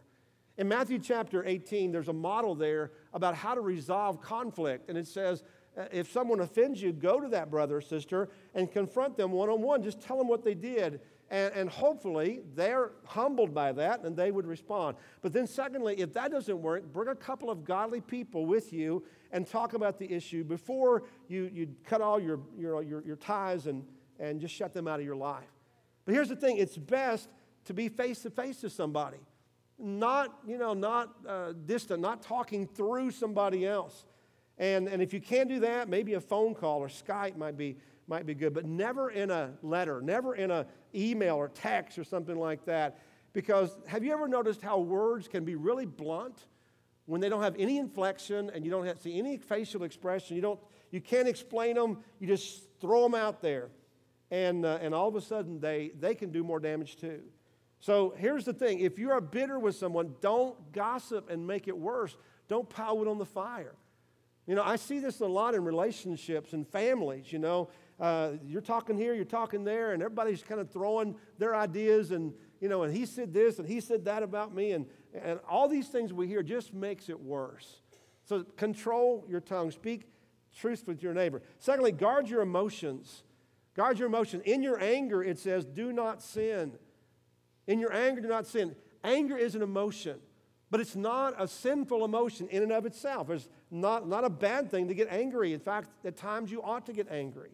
In 0.58 0.68
Matthew 0.68 0.98
chapter 0.98 1.46
18, 1.46 1.92
there's 1.92 2.08
a 2.08 2.14
model 2.14 2.56
there 2.56 2.92
about 3.14 3.36
how 3.36 3.54
to 3.54 3.62
resolve 3.62 4.22
conflict. 4.22 4.90
And 4.90 4.98
it 4.98 5.08
says, 5.08 5.44
if 5.92 6.12
someone 6.12 6.40
offends 6.40 6.82
you, 6.82 6.92
go 6.92 7.20
to 7.20 7.28
that 7.30 7.52
brother 7.52 7.78
or 7.78 7.82
sister 7.82 8.30
and 8.56 8.72
confront 8.72 9.18
them 9.18 9.32
one 9.32 9.50
on 9.50 9.62
one. 9.62 9.84
Just 9.84 10.02
tell 10.02 10.18
them 10.18 10.28
what 10.28 10.44
they 10.44 10.54
did. 10.54 11.00
And, 11.30 11.54
and 11.54 11.70
hopefully 11.70 12.42
they're 12.56 12.92
humbled 13.06 13.54
by 13.54 13.74
that 13.74 14.04
and 14.04 14.16
they 14.16 14.32
would 14.32 14.48
respond. 14.48 14.98
But 15.22 15.34
then, 15.34 15.46
secondly, 15.46 15.96
if 16.00 16.14
that 16.14 16.32
doesn't 16.32 16.62
work, 16.62 16.92
bring 16.94 17.10
a 17.10 17.16
couple 17.16 17.50
of 17.50 17.64
godly 17.66 18.02
people 18.02 18.46
with 18.46 18.72
you 18.72 19.04
and 19.32 19.46
talk 19.46 19.74
about 19.74 20.00
the 20.00 20.12
issue 20.12 20.44
before 20.44 21.04
you, 21.28 21.50
you 21.54 21.76
cut 21.84 22.02
all 22.02 22.20
your, 22.20 22.40
your, 22.58 22.82
your, 22.82 23.04
your 23.04 23.16
ties 23.18 23.68
and, 23.68 23.84
and 24.20 24.40
just 24.40 24.56
shut 24.56 24.74
them 24.74 24.88
out 24.88 25.00
of 25.00 25.06
your 25.06 25.16
life. 25.16 25.52
But 26.06 26.16
here's 26.16 26.30
the 26.30 26.36
thing 26.36 26.58
it's 26.58 26.78
best 26.78 27.30
to 27.66 27.74
be 27.74 27.90
face 27.90 28.22
to 28.22 28.30
face 28.30 28.64
with 28.64 28.72
somebody 28.72 29.18
not, 29.80 30.40
you 30.48 30.58
know, 30.58 30.74
not 30.74 31.14
uh, 31.28 31.54
distant, 31.66 32.02
not 32.02 32.22
talking 32.22 32.68
through 32.68 33.12
somebody 33.12 33.66
else. 33.66 34.06
And, 34.58 34.88
and 34.88 35.02
if 35.02 35.14
you 35.14 35.22
can't 35.22 35.50
do 35.50 35.60
that, 35.62 35.88
maybe 35.88 36.16
a 36.16 36.22
phone 36.22 36.56
call 36.56 36.80
or 36.80 36.88
Skype 36.88 37.38
might 37.38 37.58
be, 37.58 37.78
might 38.08 38.26
be 38.26 38.34
good, 38.34 38.54
but 38.54 38.66
never 38.66 39.12
in 39.12 39.30
a 39.30 39.52
letter, 39.62 40.02
never 40.02 40.36
in 40.36 40.50
an 40.50 40.66
email 40.96 41.36
or 41.36 41.50
text 41.50 42.00
or 42.00 42.04
something 42.04 42.38
like 42.38 42.66
that. 42.66 43.00
Because 43.34 43.78
have 43.86 44.04
you 44.04 44.12
ever 44.14 44.28
noticed 44.28 44.62
how 44.62 44.80
words 44.80 45.28
can 45.28 45.46
be 45.46 45.56
really 45.56 45.86
blunt 45.86 46.48
when 47.06 47.22
they 47.22 47.30
don't 47.30 47.44
have 47.44 47.56
any 47.60 47.78
inflection 47.78 48.50
and 48.50 48.66
you 48.66 48.72
don't 48.72 48.86
have, 48.86 49.00
see 49.00 49.20
any 49.20 49.38
facial 49.38 49.84
expression? 49.84 50.36
You, 50.36 50.42
don't, 50.42 50.60
you 50.90 51.02
can't 51.02 51.28
explain 51.28 51.76
them, 51.76 52.00
you 52.20 52.28
just 52.28 52.64
throw 52.82 53.04
them 53.04 53.14
out 53.14 53.42
there. 53.42 53.70
And, 54.32 54.66
uh, 54.66 54.80
and 54.82 54.94
all 54.94 55.08
of 55.08 55.16
a 55.16 55.22
sudden, 55.22 55.60
they, 55.60 55.92
they 56.00 56.16
can 56.16 56.32
do 56.32 56.44
more 56.44 56.60
damage 56.60 56.96
too. 56.96 57.22
So 57.80 58.16
here's 58.18 58.44
the 58.44 58.54
thing 58.54 58.80
if 58.80 58.98
you 58.98 59.12
are 59.12 59.22
bitter 59.22 59.60
with 59.60 59.76
someone, 59.76 60.16
don't 60.20 60.72
gossip 60.72 61.30
and 61.30 61.46
make 61.46 61.68
it 61.68 61.78
worse. 61.78 62.18
Don't 62.48 62.68
pile 62.68 63.02
it 63.02 63.08
on 63.08 63.18
the 63.18 63.26
fire. 63.26 63.76
You 64.48 64.56
know, 64.56 64.64
I 64.64 64.78
see 64.78 65.00
this 65.00 65.20
a 65.20 65.26
lot 65.26 65.56
in 65.56 65.66
relationships 65.66 66.54
and 66.54 66.66
families. 66.68 67.32
You 67.32 67.40
know, 67.40 67.70
uh, 68.00 68.32
you're 68.46 68.62
talking 68.62 68.98
here, 68.98 69.14
you're 69.14 69.26
talking 69.26 69.64
there, 69.64 69.92
and 69.92 70.02
everybody's 70.02 70.42
kind 70.42 70.62
of 70.62 70.72
throwing 70.72 71.16
their 71.38 71.54
ideas, 71.54 72.12
and, 72.12 72.34
you 72.62 72.70
know, 72.70 72.84
and 72.84 72.96
he 72.96 73.06
said 73.06 73.34
this 73.34 73.60
and 73.60 73.68
he 73.68 73.82
said 73.82 74.06
that 74.06 74.24
about 74.24 74.56
me, 74.56 74.72
and, 74.72 74.86
and 75.14 75.40
all 75.50 75.68
these 75.68 75.90
things 75.90 76.14
we 76.14 76.28
hear 76.28 76.42
just 76.42 76.74
makes 76.74 77.10
it 77.10 77.20
worse. 77.20 77.82
So 78.24 78.44
control 78.56 79.26
your 79.28 79.42
tongue, 79.42 79.72
speak 79.72 80.08
truth 80.56 80.88
with 80.88 81.04
your 81.04 81.14
neighbor. 81.14 81.42
Secondly, 81.60 81.92
guard 81.92 82.30
your 82.30 82.42
emotions. 82.42 83.24
Guard 83.76 84.00
your 84.00 84.08
emotions. 84.08 84.44
In 84.46 84.64
your 84.64 84.80
anger, 84.82 85.24
it 85.24 85.38
says, 85.40 85.66
do 85.66 85.94
not 85.94 86.22
sin. 86.22 86.74
In 87.68 87.80
your 87.80 87.94
anger, 87.94 88.22
do 88.22 88.28
not 88.28 88.48
sin. 88.48 88.76
Anger 89.04 89.38
is 89.38 89.56
an 89.56 89.62
emotion, 89.62 90.20
but 90.70 90.80
it's 90.80 90.96
not 90.96 91.34
a 91.42 91.48
sinful 91.48 92.04
emotion 92.04 92.48
in 92.50 92.64
and 92.64 92.72
of 92.72 92.86
itself. 92.86 93.30
It's 93.30 93.48
not, 93.72 94.08
not 94.08 94.24
a 94.24 94.30
bad 94.30 94.70
thing 94.70 94.88
to 94.88 94.94
get 94.94 95.08
angry. 95.10 95.54
In 95.54 95.60
fact, 95.60 95.90
at 96.04 96.18
times 96.18 96.52
you 96.52 96.62
ought 96.62 96.86
to 96.88 96.94
get 96.94 97.10
angry. 97.10 97.52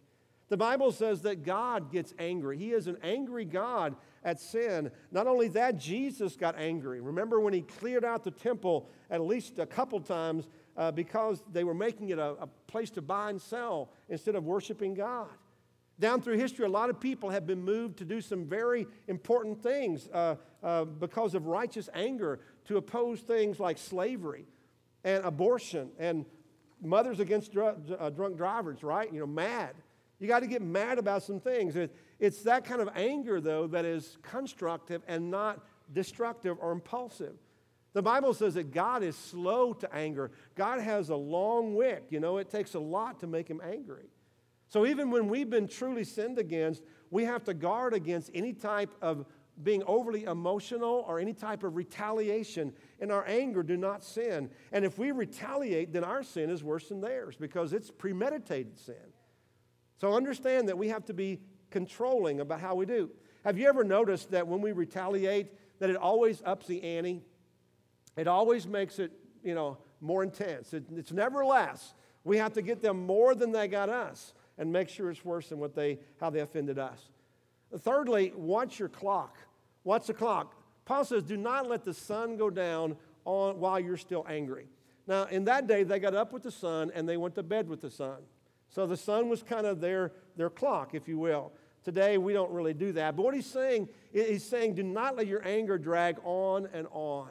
The 0.49 0.58
Bible 0.58 0.91
says 0.91 1.21
that 1.21 1.43
God 1.43 1.91
gets 1.91 2.13
angry. 2.19 2.58
He 2.58 2.71
is 2.71 2.88
an 2.88 2.97
angry 3.02 3.45
God 3.45 3.95
at 4.23 4.39
sin. 4.39 4.91
Not 5.12 5.28
only 5.28 5.47
that, 5.49 5.78
Jesus 5.78 6.36
got 6.36 6.58
angry. 6.58 7.02
Remember 7.02 7.39
when 7.39 7.54
he 7.54 7.62
cleared 7.62 8.06
out 8.06 8.23
the 8.23 8.32
temple 8.32 8.89
at 9.10 9.21
least 9.21 9.60
a 9.60 9.65
couple 9.65 9.99
times 9.99 10.47
uh, 10.76 10.91
because 10.91 11.43
they 11.52 11.63
were 11.63 11.73
making 11.73 12.10
it 12.10 12.19
a, 12.19 12.36
a 12.41 12.47
place 12.67 12.89
to 12.91 13.02
buy 13.02 13.30
and 13.30 13.41
sell 13.41 13.89
instead 14.10 14.36
of 14.36 14.43
worshiping 14.43 14.93
God. 14.93 15.30
Down 15.99 16.21
through 16.21 16.38
history, 16.38 16.65
a 16.65 16.69
lot 16.69 16.89
of 16.89 16.99
people 16.99 17.30
have 17.30 17.45
been 17.45 17.63
moved 17.63 17.97
to 17.97 18.06
do 18.06 18.19
some 18.19 18.45
very 18.45 18.88
important 19.08 19.62
things 19.62 20.10
uh, 20.12 20.36
uh, 20.63 20.86
because 20.86 21.36
of 21.36 21.45
righteous 21.45 21.88
anger 21.93 22.39
to 22.65 22.78
oppose 22.78 23.21
things 23.21 23.60
like 23.60 23.78
slavery 23.78 24.45
and 25.04 25.23
abortion 25.26 25.89
and 25.99 26.26
mothers 26.82 27.19
against 27.19 27.52
dr- 27.52 27.78
uh, 27.99 28.10
drunk 28.10 28.38
drivers, 28.38 28.84
right? 28.84 29.12
You 29.12 29.21
know, 29.21 29.28
mad. 29.28 29.76
You 30.19 30.28
got 30.28 30.39
to 30.39 30.47
get 30.47 30.62
mad 30.62 30.99
about 30.99 31.23
some 31.23 31.39
things. 31.39 31.76
It, 31.76 31.93
it's 32.19 32.43
that 32.43 32.65
kind 32.65 32.82
of 32.82 32.89
anger, 32.95 33.41
though, 33.41 33.67
that 33.67 33.86
is 33.86 34.17
constructive 34.21 35.02
and 35.08 35.30
not 35.30 35.60
destructive 35.91 36.58
or 36.62 36.71
impulsive. 36.71 37.34
The 37.93 38.02
Bible 38.02 38.34
says 38.34 38.56
that 38.56 38.71
God 38.71 39.04
is 39.04 39.15
slow 39.15 39.73
to 39.73 39.93
anger. 39.93 40.32
God 40.56 40.80
has 40.80 41.10
a 41.10 41.15
long 41.15 41.76
wick. 41.76 42.06
You 42.10 42.19
know, 42.19 42.38
it 42.38 42.49
takes 42.49 42.73
a 42.73 42.80
lot 42.80 43.19
to 43.19 43.28
make 43.28 43.47
him 43.47 43.62
angry. 43.63 44.06
So 44.67 44.86
even 44.86 45.12
when 45.12 45.28
we've 45.28 45.49
been 45.49 45.67
truly 45.67 46.04
sinned 46.04 46.39
against, 46.39 46.82
we 47.12 47.26
have 47.26 47.43
to 47.43 47.54
guard 47.54 47.93
against 47.93 48.32
any 48.34 48.54
type 48.54 48.89
of 49.02 49.26
being 49.61 49.83
overly 49.85 50.23
emotional 50.23 51.05
or 51.07 51.19
any 51.19 51.33
type 51.33 51.63
of 51.63 51.75
retaliation. 51.75 52.73
In 52.99 53.11
our 53.11 53.25
anger, 53.27 53.61
do 53.61 53.77
not 53.77 54.03
sin. 54.03 54.49
And 54.71 54.83
if 54.83 54.97
we 54.97 55.11
retaliate, 55.11 55.93
then 55.93 56.03
our 56.03 56.23
sin 56.23 56.49
is 56.49 56.63
worse 56.63 56.89
than 56.89 57.01
theirs 57.01 57.35
because 57.39 57.73
it's 57.73 57.91
premeditated 57.91 58.79
sin. 58.79 58.95
So 59.99 60.13
understand 60.13 60.69
that 60.69 60.77
we 60.77 60.89
have 60.89 61.05
to 61.05 61.13
be 61.13 61.41
controlling 61.69 62.39
about 62.39 62.59
how 62.59 62.75
we 62.75 62.85
do. 62.85 63.11
Have 63.45 63.57
you 63.57 63.67
ever 63.67 63.83
noticed 63.83 64.31
that 64.31 64.47
when 64.47 64.61
we 64.61 64.71
retaliate, 64.71 65.51
that 65.79 65.89
it 65.89 65.97
always 65.97 66.41
ups 66.45 66.65
the 66.65 66.81
ante? 66.83 67.21
It 68.17 68.27
always 68.27 68.67
makes 68.67 68.99
it, 68.99 69.11
you 69.43 69.53
know, 69.53 69.77
more 70.01 70.23
intense. 70.23 70.73
It, 70.73 70.85
it's 70.95 71.11
never 71.11 71.45
less. 71.45 71.93
We 72.23 72.37
have 72.37 72.53
to 72.53 72.61
get 72.61 72.81
them 72.81 73.05
more 73.05 73.35
than 73.35 73.51
they 73.51 73.67
got 73.67 73.89
us 73.89 74.33
and 74.57 74.71
make 74.71 74.89
sure 74.89 75.09
it's 75.09 75.25
worse 75.25 75.49
than 75.49 75.59
what 75.59 75.75
they, 75.75 75.99
how 76.19 76.29
they 76.29 76.39
offended 76.39 76.79
us. 76.79 77.09
Thirdly, 77.79 78.33
watch 78.36 78.79
your 78.79 78.89
clock. 78.89 79.38
Watch 79.83 80.07
the 80.07 80.13
clock. 80.13 80.55
Paul 80.86 81.05
says, 81.05 81.23
do 81.23 81.38
not 81.38 81.67
let 81.67 81.83
the 81.83 81.93
sun 81.93 82.38
go 82.38 82.49
down 82.49 82.97
on, 83.25 83.59
while 83.59 83.79
you're 83.79 83.97
still 83.97 84.25
angry. 84.29 84.67
Now, 85.07 85.25
in 85.25 85.45
that 85.45 85.67
day, 85.67 85.83
they 85.83 85.99
got 85.99 86.13
up 86.13 86.31
with 86.33 86.43
the 86.43 86.51
sun 86.51 86.91
and 86.93 87.07
they 87.07 87.17
went 87.17 87.36
to 87.36 87.43
bed 87.43 87.67
with 87.67 87.81
the 87.81 87.89
sun. 87.89 88.17
So 88.69 88.86
the 88.88 88.97
sun 88.97 89.29
was 89.29 89.43
kind 89.43 89.65
of 89.65 89.81
their, 89.81 90.12
their 90.36 90.49
clock, 90.49 90.93
if 90.93 91.07
you 91.07 91.17
will. 91.17 91.51
Today, 91.83 92.17
we 92.17 92.31
don't 92.33 92.51
really 92.51 92.73
do 92.73 92.91
that. 92.93 93.15
But 93.15 93.23
what 93.23 93.33
he's 93.33 93.45
saying, 93.45 93.89
he's 94.12 94.45
saying, 94.45 94.75
do 94.75 94.83
not 94.83 95.17
let 95.17 95.27
your 95.27 95.45
anger 95.45 95.77
drag 95.77 96.17
on 96.23 96.69
and 96.73 96.88
on. 96.91 97.29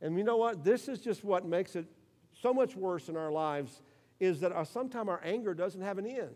And 0.00 0.16
you 0.18 0.24
know 0.24 0.36
what? 0.36 0.64
This 0.64 0.88
is 0.88 1.00
just 1.00 1.24
what 1.24 1.46
makes 1.46 1.76
it 1.76 1.86
so 2.40 2.52
much 2.52 2.76
worse 2.76 3.08
in 3.08 3.16
our 3.16 3.30
lives 3.30 3.82
is 4.20 4.40
that 4.40 4.52
sometimes 4.68 5.08
our 5.08 5.20
anger 5.24 5.54
doesn't 5.54 5.80
have 5.80 5.98
an 5.98 6.06
end. 6.06 6.34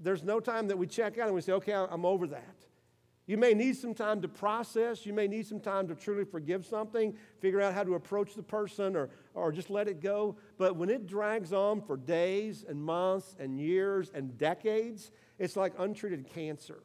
There's 0.00 0.22
no 0.22 0.40
time 0.40 0.68
that 0.68 0.76
we 0.76 0.86
check 0.86 1.18
out 1.18 1.26
and 1.26 1.34
we 1.34 1.40
say, 1.40 1.52
okay, 1.52 1.72
I'm 1.72 2.04
over 2.04 2.26
that. 2.28 2.56
You 3.26 3.38
may 3.38 3.54
need 3.54 3.76
some 3.76 3.94
time 3.94 4.20
to 4.20 4.28
process. 4.28 5.06
You 5.06 5.14
may 5.14 5.26
need 5.26 5.46
some 5.46 5.60
time 5.60 5.88
to 5.88 5.94
truly 5.94 6.24
forgive 6.24 6.66
something, 6.66 7.16
figure 7.40 7.60
out 7.60 7.72
how 7.72 7.82
to 7.82 7.94
approach 7.94 8.34
the 8.34 8.42
person, 8.42 8.94
or, 8.96 9.08
or 9.32 9.50
just 9.50 9.70
let 9.70 9.88
it 9.88 10.00
go. 10.00 10.36
But 10.58 10.76
when 10.76 10.90
it 10.90 11.06
drags 11.06 11.52
on 11.52 11.80
for 11.80 11.96
days 11.96 12.64
and 12.68 12.82
months 12.82 13.34
and 13.38 13.58
years 13.58 14.10
and 14.14 14.36
decades, 14.36 15.10
it's 15.38 15.56
like 15.56 15.72
untreated 15.78 16.28
cancer. 16.28 16.82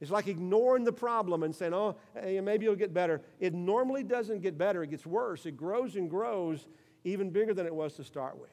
It's 0.00 0.10
like 0.10 0.26
ignoring 0.26 0.82
the 0.82 0.92
problem 0.92 1.44
and 1.44 1.54
saying, 1.54 1.72
oh, 1.72 1.96
hey, 2.20 2.40
maybe 2.40 2.66
it'll 2.66 2.76
get 2.76 2.92
better. 2.92 3.22
It 3.38 3.54
normally 3.54 4.02
doesn't 4.02 4.42
get 4.42 4.58
better, 4.58 4.82
it 4.82 4.90
gets 4.90 5.06
worse. 5.06 5.46
It 5.46 5.56
grows 5.56 5.94
and 5.94 6.10
grows, 6.10 6.66
even 7.04 7.30
bigger 7.30 7.54
than 7.54 7.64
it 7.64 7.74
was 7.74 7.94
to 7.94 8.04
start 8.04 8.38
with. 8.38 8.50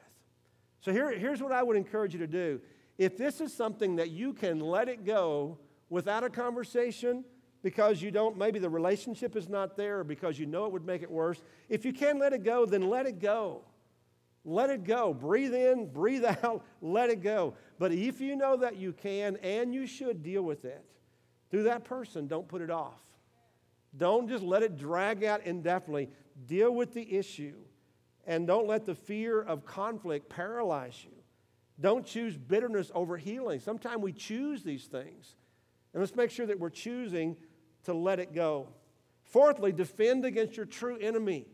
So 0.80 0.92
here, 0.92 1.10
here's 1.10 1.42
what 1.42 1.52
I 1.52 1.62
would 1.62 1.76
encourage 1.76 2.12
you 2.12 2.20
to 2.20 2.26
do. 2.28 2.60
If 2.98 3.16
this 3.16 3.40
is 3.40 3.52
something 3.52 3.96
that 3.96 4.10
you 4.10 4.32
can 4.32 4.60
let 4.60 4.88
it 4.88 5.04
go, 5.04 5.58
without 5.92 6.24
a 6.24 6.30
conversation 6.30 7.22
because 7.62 8.00
you 8.00 8.10
don't, 8.10 8.38
maybe 8.38 8.58
the 8.58 8.70
relationship 8.70 9.36
is 9.36 9.46
not 9.46 9.76
there 9.76 10.00
or 10.00 10.04
because 10.04 10.38
you 10.38 10.46
know 10.46 10.64
it 10.64 10.72
would 10.72 10.86
make 10.86 11.02
it 11.02 11.10
worse. 11.10 11.40
If 11.68 11.84
you 11.84 11.92
can 11.92 12.18
let 12.18 12.32
it 12.32 12.42
go, 12.42 12.64
then 12.64 12.88
let 12.88 13.04
it 13.04 13.20
go. 13.20 13.60
Let 14.42 14.70
it 14.70 14.84
go. 14.84 15.12
Breathe 15.12 15.54
in, 15.54 15.90
breathe 15.92 16.24
out, 16.42 16.64
let 16.80 17.10
it 17.10 17.22
go. 17.22 17.54
But 17.78 17.92
if 17.92 18.22
you 18.22 18.36
know 18.36 18.56
that 18.56 18.76
you 18.76 18.94
can 18.94 19.36
and 19.36 19.74
you 19.74 19.86
should 19.86 20.22
deal 20.22 20.42
with 20.42 20.64
it, 20.64 20.82
through 21.50 21.64
that 21.64 21.84
person, 21.84 22.26
don't 22.26 22.48
put 22.48 22.62
it 22.62 22.70
off. 22.70 23.02
Don't 23.94 24.26
just 24.28 24.42
let 24.42 24.62
it 24.62 24.78
drag 24.78 25.22
out 25.22 25.44
indefinitely. 25.44 26.08
Deal 26.46 26.74
with 26.74 26.94
the 26.94 27.18
issue 27.18 27.56
and 28.26 28.46
don't 28.46 28.66
let 28.66 28.86
the 28.86 28.94
fear 28.94 29.42
of 29.42 29.66
conflict 29.66 30.30
paralyze 30.30 31.04
you. 31.04 31.21
Don't 31.82 32.06
choose 32.06 32.38
bitterness 32.38 32.90
over 32.94 33.18
healing. 33.18 33.60
Sometimes 33.60 34.00
we 34.00 34.12
choose 34.12 34.62
these 34.62 34.86
things. 34.86 35.34
And 35.92 36.00
let's 36.00 36.16
make 36.16 36.30
sure 36.30 36.46
that 36.46 36.58
we're 36.58 36.70
choosing 36.70 37.36
to 37.84 37.92
let 37.92 38.18
it 38.20 38.32
go. 38.32 38.68
Fourthly, 39.24 39.72
defend 39.72 40.24
against 40.24 40.56
your 40.56 40.64
true 40.64 40.96
enemy. 40.98 41.46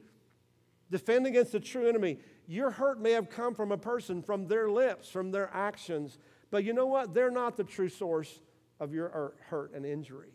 Defend 0.91 1.27
against 1.27 1.53
the 1.53 1.61
true 1.61 1.89
enemy. 1.89 2.19
Your 2.47 2.71
hurt 2.71 3.01
may 3.01 3.13
have 3.13 3.31
come 3.31 3.55
from 3.55 3.73
a 3.73 3.79
person, 3.79 4.23
from 4.23 4.47
their 4.47 4.71
lips, 4.71 5.09
from 5.09 5.31
their 5.31 5.51
actions, 5.53 6.19
but 6.51 6.65
you 6.65 6.73
know 6.73 6.87
what? 6.87 7.13
They're 7.13 7.31
not 7.31 7.57
the 7.57 7.65
true 7.65 7.89
source 7.89 8.41
of 8.81 8.95
your 8.95 9.35
hurt 9.49 9.73
and 9.75 9.85
injury. 9.85 10.31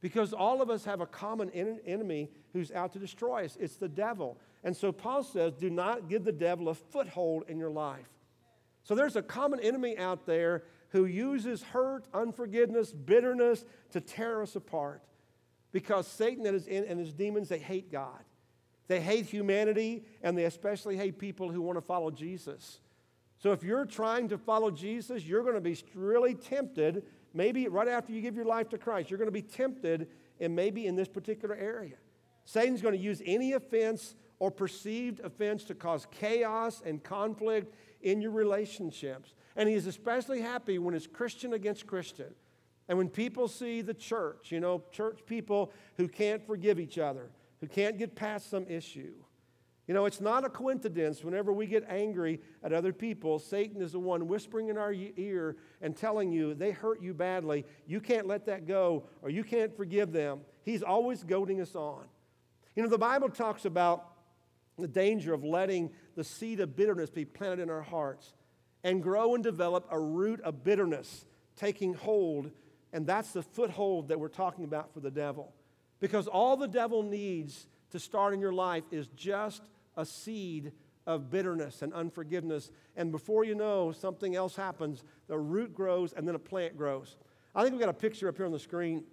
Because 0.00 0.32
all 0.32 0.60
of 0.60 0.68
us 0.68 0.84
have 0.84 1.00
a 1.00 1.06
common 1.06 1.50
enemy 1.50 2.30
who's 2.52 2.72
out 2.72 2.92
to 2.92 2.98
destroy 2.98 3.44
us. 3.44 3.56
It's 3.58 3.76
the 3.76 3.88
devil. 3.88 4.36
And 4.62 4.76
so 4.76 4.92
Paul 4.92 5.22
says, 5.22 5.52
do 5.54 5.70
not 5.70 6.08
give 6.08 6.24
the 6.24 6.32
devil 6.32 6.68
a 6.68 6.74
foothold 6.74 7.44
in 7.48 7.58
your 7.58 7.70
life. 7.70 8.08
So 8.84 8.94
there's 8.94 9.16
a 9.16 9.22
common 9.22 9.60
enemy 9.60 9.98
out 9.98 10.26
there 10.26 10.64
who 10.90 11.06
uses 11.06 11.62
hurt, 11.62 12.06
unforgiveness, 12.14 12.92
bitterness 12.92 13.64
to 13.90 14.00
tear 14.00 14.42
us 14.42 14.54
apart. 14.54 15.02
Because 15.72 16.06
Satan 16.06 16.46
and 16.46 16.54
his, 16.54 16.68
and 16.68 17.00
his 17.00 17.12
demons, 17.12 17.48
they 17.48 17.58
hate 17.58 17.90
God. 17.90 18.20
They 18.86 19.00
hate 19.00 19.26
humanity, 19.26 20.04
and 20.22 20.38
they 20.38 20.44
especially 20.44 20.96
hate 20.96 21.18
people 21.18 21.50
who 21.50 21.62
want 21.62 21.78
to 21.78 21.82
follow 21.82 22.10
Jesus. 22.10 22.80
So 23.38 23.52
if 23.52 23.64
you're 23.64 23.86
trying 23.86 24.28
to 24.28 24.38
follow 24.38 24.70
Jesus, 24.70 25.24
you're 25.24 25.42
going 25.42 25.54
to 25.54 25.60
be 25.60 25.76
really 25.94 26.34
tempted, 26.34 27.02
maybe 27.32 27.66
right 27.66 27.88
after 27.88 28.12
you 28.12 28.20
give 28.20 28.36
your 28.36 28.44
life 28.44 28.68
to 28.68 28.78
Christ, 28.78 29.10
you're 29.10 29.18
going 29.18 29.26
to 29.26 29.32
be 29.32 29.42
tempted, 29.42 30.08
and 30.38 30.54
maybe 30.54 30.86
in 30.86 30.94
this 30.94 31.08
particular 31.08 31.56
area. 31.56 31.96
Satan's 32.44 32.82
going 32.82 32.94
to 32.94 33.00
use 33.00 33.22
any 33.24 33.54
offense 33.54 34.14
or 34.38 34.50
perceived 34.50 35.20
offense 35.20 35.64
to 35.64 35.74
cause 35.74 36.06
chaos 36.10 36.82
and 36.84 37.02
conflict 37.02 37.74
in 38.04 38.20
your 38.20 38.30
relationships. 38.30 39.34
And 39.56 39.68
he 39.68 39.74
is 39.74 39.86
especially 39.86 40.40
happy 40.40 40.78
when 40.78 40.94
it's 40.94 41.06
Christian 41.06 41.54
against 41.54 41.86
Christian. 41.86 42.32
And 42.88 42.98
when 42.98 43.08
people 43.08 43.48
see 43.48 43.80
the 43.80 43.94
church, 43.94 44.52
you 44.52 44.60
know, 44.60 44.82
church 44.92 45.20
people 45.26 45.72
who 45.96 46.06
can't 46.06 46.46
forgive 46.46 46.78
each 46.78 46.98
other, 46.98 47.30
who 47.60 47.66
can't 47.66 47.98
get 47.98 48.14
past 48.14 48.50
some 48.50 48.66
issue. 48.68 49.14
You 49.86 49.92
know, 49.92 50.06
it's 50.06 50.20
not 50.20 50.44
a 50.44 50.48
coincidence 50.48 51.22
whenever 51.22 51.52
we 51.52 51.66
get 51.66 51.84
angry 51.88 52.40
at 52.62 52.72
other 52.72 52.92
people, 52.92 53.38
Satan 53.38 53.82
is 53.82 53.92
the 53.92 53.98
one 53.98 54.28
whispering 54.28 54.68
in 54.68 54.78
our 54.78 54.94
ear 54.94 55.56
and 55.82 55.94
telling 55.94 56.32
you 56.32 56.54
they 56.54 56.70
hurt 56.70 57.02
you 57.02 57.12
badly. 57.12 57.66
You 57.86 58.00
can't 58.00 58.26
let 58.26 58.46
that 58.46 58.66
go 58.66 59.04
or 59.22 59.28
you 59.28 59.44
can't 59.44 59.76
forgive 59.76 60.12
them. 60.12 60.40
He's 60.62 60.82
always 60.82 61.22
goading 61.22 61.60
us 61.60 61.74
on. 61.74 62.04
You 62.76 62.82
know, 62.82 62.88
the 62.88 62.98
Bible 62.98 63.28
talks 63.28 63.66
about 63.66 64.12
the 64.78 64.88
danger 64.88 65.32
of 65.32 65.44
letting 65.44 65.90
the 66.14 66.24
seed 66.24 66.60
of 66.60 66.76
bitterness 66.76 67.10
be 67.10 67.24
planted 67.24 67.62
in 67.62 67.70
our 67.70 67.82
hearts 67.82 68.34
and 68.82 69.02
grow 69.02 69.34
and 69.34 69.42
develop 69.42 69.86
a 69.90 69.98
root 69.98 70.40
of 70.42 70.62
bitterness 70.62 71.24
taking 71.56 71.94
hold. 71.94 72.50
And 72.92 73.06
that's 73.06 73.32
the 73.32 73.42
foothold 73.42 74.08
that 74.08 74.20
we're 74.20 74.28
talking 74.28 74.64
about 74.64 74.92
for 74.92 75.00
the 75.00 75.10
devil. 75.10 75.52
Because 76.00 76.26
all 76.26 76.56
the 76.56 76.68
devil 76.68 77.02
needs 77.02 77.66
to 77.90 77.98
start 77.98 78.34
in 78.34 78.40
your 78.40 78.52
life 78.52 78.84
is 78.90 79.08
just 79.16 79.62
a 79.96 80.04
seed 80.04 80.72
of 81.06 81.30
bitterness 81.30 81.82
and 81.82 81.92
unforgiveness. 81.92 82.70
And 82.96 83.10
before 83.10 83.44
you 83.44 83.54
know, 83.54 83.92
something 83.92 84.36
else 84.36 84.56
happens. 84.56 85.02
The 85.28 85.38
root 85.38 85.74
grows 85.74 86.12
and 86.12 86.26
then 86.26 86.34
a 86.34 86.38
plant 86.38 86.76
grows. 86.76 87.16
I 87.54 87.62
think 87.62 87.72
we've 87.72 87.80
got 87.80 87.88
a 87.88 87.92
picture 87.92 88.28
up 88.28 88.36
here 88.36 88.46
on 88.46 88.52
the 88.52 88.58
screen 88.58 89.04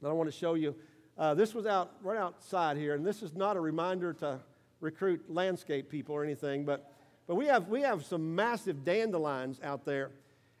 that 0.00 0.08
I 0.08 0.12
want 0.12 0.30
to 0.30 0.36
show 0.36 0.54
you. 0.54 0.74
Uh, 1.18 1.34
this 1.34 1.54
was 1.54 1.66
out 1.66 1.92
right 2.02 2.16
outside 2.16 2.78
here, 2.78 2.94
and 2.94 3.04
this 3.04 3.22
is 3.22 3.34
not 3.34 3.56
a 3.56 3.60
reminder 3.60 4.14
to 4.14 4.40
recruit 4.80 5.30
landscape 5.30 5.88
people 5.88 6.14
or 6.14 6.24
anything, 6.24 6.64
but 6.64 6.90
but 7.30 7.36
we 7.36 7.46
have, 7.46 7.68
we 7.68 7.82
have 7.82 8.04
some 8.04 8.34
massive 8.34 8.84
dandelions 8.84 9.60
out 9.62 9.84
there. 9.84 10.10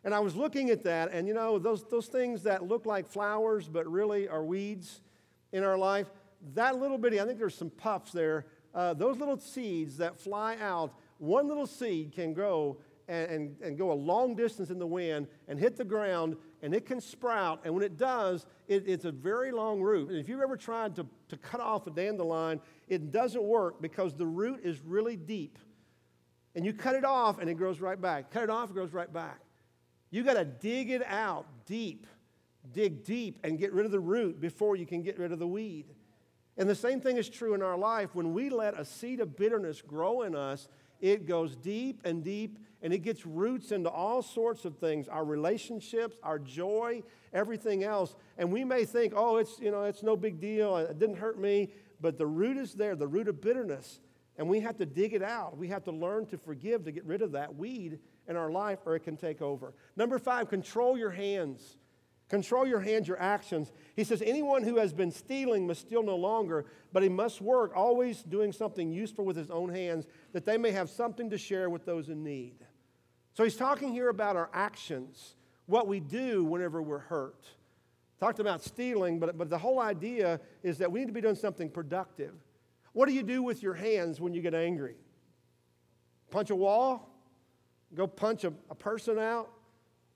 And 0.04 0.14
I 0.14 0.20
was 0.20 0.36
looking 0.36 0.70
at 0.70 0.84
that, 0.84 1.10
and 1.10 1.26
you 1.26 1.34
know, 1.34 1.58
those, 1.58 1.82
those 1.90 2.06
things 2.06 2.44
that 2.44 2.62
look 2.62 2.86
like 2.86 3.08
flowers 3.08 3.66
but 3.66 3.90
really 3.90 4.28
are 4.28 4.44
weeds 4.44 5.00
in 5.50 5.64
our 5.64 5.76
life, 5.76 6.06
that 6.54 6.78
little 6.78 6.96
bitty, 6.96 7.20
I 7.20 7.24
think 7.24 7.40
there's 7.40 7.56
some 7.56 7.70
puffs 7.70 8.12
there, 8.12 8.46
uh, 8.72 8.94
those 8.94 9.18
little 9.18 9.36
seeds 9.40 9.96
that 9.96 10.16
fly 10.16 10.58
out, 10.62 10.94
one 11.18 11.48
little 11.48 11.66
seed 11.66 12.12
can 12.12 12.32
grow 12.34 12.76
and, 13.08 13.30
and, 13.32 13.60
and, 13.62 13.76
go 13.76 13.90
a 13.90 13.92
long 13.92 14.36
distance 14.36 14.70
in 14.70 14.78
the 14.78 14.86
wind 14.86 15.26
and 15.48 15.58
hit 15.58 15.76
the 15.76 15.84
ground, 15.84 16.36
and 16.62 16.74
it 16.74 16.86
can 16.86 17.00
sprout. 17.00 17.60
And 17.64 17.74
when 17.74 17.82
it 17.82 17.96
does, 17.96 18.46
it, 18.68 18.84
it's 18.86 19.04
a 19.04 19.12
very 19.12 19.52
long 19.52 19.80
root. 19.80 20.10
And 20.10 20.18
if 20.18 20.28
you've 20.28 20.40
ever 20.40 20.56
tried 20.56 20.96
to, 20.96 21.06
to 21.28 21.36
cut 21.36 21.60
off 21.60 21.86
a 21.86 21.90
dandelion, 21.90 22.60
it 22.88 23.10
doesn't 23.10 23.42
work 23.42 23.80
because 23.80 24.14
the 24.14 24.26
root 24.26 24.60
is 24.62 24.80
really 24.80 25.16
deep. 25.16 25.58
And 26.54 26.64
you 26.64 26.72
cut 26.72 26.96
it 26.96 27.04
off 27.04 27.38
and 27.38 27.48
it 27.48 27.54
grows 27.54 27.80
right 27.80 28.00
back. 28.00 28.30
Cut 28.30 28.42
it 28.42 28.50
off, 28.50 28.70
it 28.70 28.74
grows 28.74 28.92
right 28.92 29.12
back. 29.12 29.40
You 30.10 30.24
got 30.24 30.34
to 30.34 30.44
dig 30.44 30.90
it 30.90 31.02
out 31.06 31.46
deep, 31.66 32.06
dig 32.72 33.04
deep, 33.04 33.38
and 33.44 33.58
get 33.58 33.72
rid 33.72 33.86
of 33.86 33.92
the 33.92 34.00
root 34.00 34.40
before 34.40 34.76
you 34.76 34.86
can 34.86 35.02
get 35.02 35.18
rid 35.18 35.32
of 35.32 35.38
the 35.38 35.46
weed. 35.46 35.86
And 36.56 36.68
the 36.68 36.74
same 36.74 37.00
thing 37.00 37.16
is 37.16 37.28
true 37.28 37.54
in 37.54 37.62
our 37.62 37.78
life. 37.78 38.10
When 38.14 38.34
we 38.34 38.50
let 38.50 38.78
a 38.78 38.84
seed 38.84 39.20
of 39.20 39.36
bitterness 39.36 39.80
grow 39.80 40.22
in 40.22 40.34
us, 40.34 40.68
it 41.00 41.26
goes 41.26 41.56
deep 41.56 42.00
and 42.04 42.24
deep 42.24 42.58
and 42.82 42.92
it 42.92 42.98
gets 42.98 43.26
roots 43.26 43.72
into 43.72 43.90
all 43.90 44.22
sorts 44.22 44.64
of 44.64 44.76
things 44.78 45.08
our 45.08 45.24
relationships 45.24 46.16
our 46.22 46.38
joy 46.38 47.02
everything 47.32 47.84
else 47.84 48.16
and 48.38 48.50
we 48.50 48.64
may 48.64 48.84
think 48.84 49.12
oh 49.16 49.36
it's 49.36 49.58
you 49.60 49.70
know 49.70 49.84
it's 49.84 50.02
no 50.02 50.16
big 50.16 50.40
deal 50.40 50.76
it 50.76 50.98
didn't 50.98 51.16
hurt 51.16 51.38
me 51.38 51.70
but 52.00 52.18
the 52.18 52.26
root 52.26 52.56
is 52.56 52.74
there 52.74 52.96
the 52.96 53.06
root 53.06 53.28
of 53.28 53.40
bitterness 53.40 54.00
and 54.40 54.48
we 54.48 54.60
have 54.60 54.78
to 54.78 54.86
dig 54.86 55.12
it 55.12 55.22
out. 55.22 55.58
We 55.58 55.68
have 55.68 55.84
to 55.84 55.90
learn 55.90 56.24
to 56.28 56.38
forgive 56.38 56.82
to 56.86 56.92
get 56.92 57.04
rid 57.04 57.20
of 57.20 57.32
that 57.32 57.54
weed 57.54 57.98
in 58.26 58.36
our 58.36 58.50
life, 58.50 58.78
or 58.86 58.96
it 58.96 59.00
can 59.00 59.18
take 59.18 59.42
over. 59.42 59.74
Number 59.96 60.18
five, 60.18 60.48
control 60.48 60.96
your 60.96 61.10
hands. 61.10 61.76
Control 62.30 62.64
your 62.64 62.78
hands, 62.78 63.08
your 63.08 63.20
actions. 63.20 63.72
He 63.96 64.04
says, 64.04 64.22
Anyone 64.24 64.62
who 64.62 64.78
has 64.78 64.92
been 64.92 65.10
stealing 65.10 65.66
must 65.66 65.80
steal 65.80 66.04
no 66.04 66.14
longer, 66.14 66.64
but 66.92 67.02
he 67.02 67.08
must 67.08 67.42
work, 67.42 67.72
always 67.74 68.22
doing 68.22 68.52
something 68.52 68.92
useful 68.92 69.24
with 69.24 69.36
his 69.36 69.50
own 69.50 69.68
hands, 69.68 70.06
that 70.32 70.44
they 70.44 70.56
may 70.56 70.70
have 70.70 70.88
something 70.88 71.28
to 71.30 71.36
share 71.36 71.68
with 71.68 71.84
those 71.84 72.08
in 72.08 72.22
need. 72.22 72.54
So 73.34 73.42
he's 73.42 73.56
talking 73.56 73.92
here 73.92 74.08
about 74.10 74.36
our 74.36 74.48
actions, 74.54 75.34
what 75.66 75.88
we 75.88 75.98
do 75.98 76.44
whenever 76.44 76.80
we're 76.80 76.98
hurt. 76.98 77.44
Talked 78.20 78.38
about 78.38 78.62
stealing, 78.62 79.18
but, 79.18 79.36
but 79.36 79.50
the 79.50 79.58
whole 79.58 79.80
idea 79.80 80.40
is 80.62 80.78
that 80.78 80.92
we 80.92 81.00
need 81.00 81.06
to 81.06 81.12
be 81.12 81.20
doing 81.20 81.34
something 81.34 81.68
productive. 81.68 82.34
What 82.92 83.08
do 83.08 83.14
you 83.14 83.24
do 83.24 83.42
with 83.42 83.60
your 83.60 83.74
hands 83.74 84.20
when 84.20 84.34
you 84.34 84.40
get 84.40 84.54
angry? 84.54 84.94
Punch 86.30 86.50
a 86.50 86.54
wall? 86.54 87.08
Go 87.92 88.06
punch 88.06 88.44
a, 88.44 88.52
a 88.70 88.74
person 88.76 89.18
out? 89.18 89.50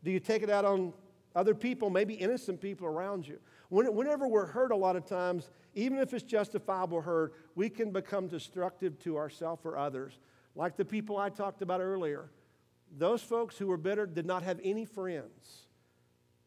Do 0.05 0.12
you 0.12 0.20
take 0.20 0.44
it 0.44 0.50
out 0.50 0.64
on 0.64 0.92
other 1.34 1.54
people, 1.54 1.90
maybe 1.90 2.14
innocent 2.14 2.60
people 2.60 2.86
around 2.86 3.26
you? 3.26 3.38
Whenever 3.70 4.28
we're 4.28 4.46
hurt, 4.46 4.70
a 4.70 4.76
lot 4.76 4.94
of 4.94 5.04
times, 5.04 5.50
even 5.74 5.98
if 5.98 6.14
it's 6.14 6.22
justifiable 6.22 7.00
hurt, 7.00 7.34
we 7.54 7.68
can 7.68 7.90
become 7.90 8.28
destructive 8.28 8.98
to 9.00 9.16
ourselves 9.16 9.62
or 9.64 9.76
others. 9.76 10.18
Like 10.54 10.76
the 10.76 10.84
people 10.84 11.16
I 11.16 11.30
talked 11.30 11.62
about 11.62 11.80
earlier. 11.80 12.30
Those 12.96 13.22
folks 13.22 13.58
who 13.58 13.66
were 13.66 13.76
bitter 13.76 14.06
did 14.06 14.26
not 14.26 14.44
have 14.44 14.60
any 14.62 14.84
friends. 14.84 15.66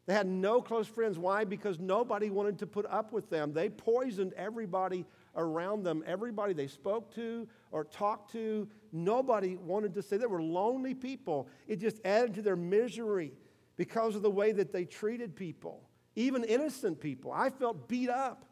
They 0.05 0.13
had 0.13 0.27
no 0.27 0.61
close 0.61 0.87
friends. 0.87 1.19
Why? 1.19 1.43
Because 1.43 1.79
nobody 1.79 2.29
wanted 2.29 2.59
to 2.59 2.67
put 2.67 2.85
up 2.85 3.11
with 3.11 3.29
them. 3.29 3.51
They 3.51 3.67
poisoned 3.67 4.31
everybody 4.37 5.05
around 5.35 5.83
them. 5.83 6.01
Everybody 6.07 6.53
they 6.53 6.67
spoke 6.67 7.13
to 7.15 7.45
or 7.71 7.83
talked 7.83 8.31
to, 8.31 8.69
nobody 8.93 9.57
wanted 9.57 9.93
to 9.95 10.01
say 10.01 10.15
they 10.15 10.25
were 10.25 10.41
lonely 10.41 10.93
people. 10.93 11.49
It 11.67 11.81
just 11.81 11.99
added 12.05 12.35
to 12.35 12.41
their 12.41 12.55
misery 12.55 13.33
because 13.77 14.15
of 14.15 14.23
the 14.23 14.29
way 14.29 14.51
that 14.51 14.73
they 14.73 14.83
treated 14.83 15.35
people, 15.35 15.81
even 16.15 16.43
innocent 16.43 16.99
people. 16.99 17.31
I 17.31 17.49
felt 17.49 17.87
beat 17.87 18.09
up 18.09 18.45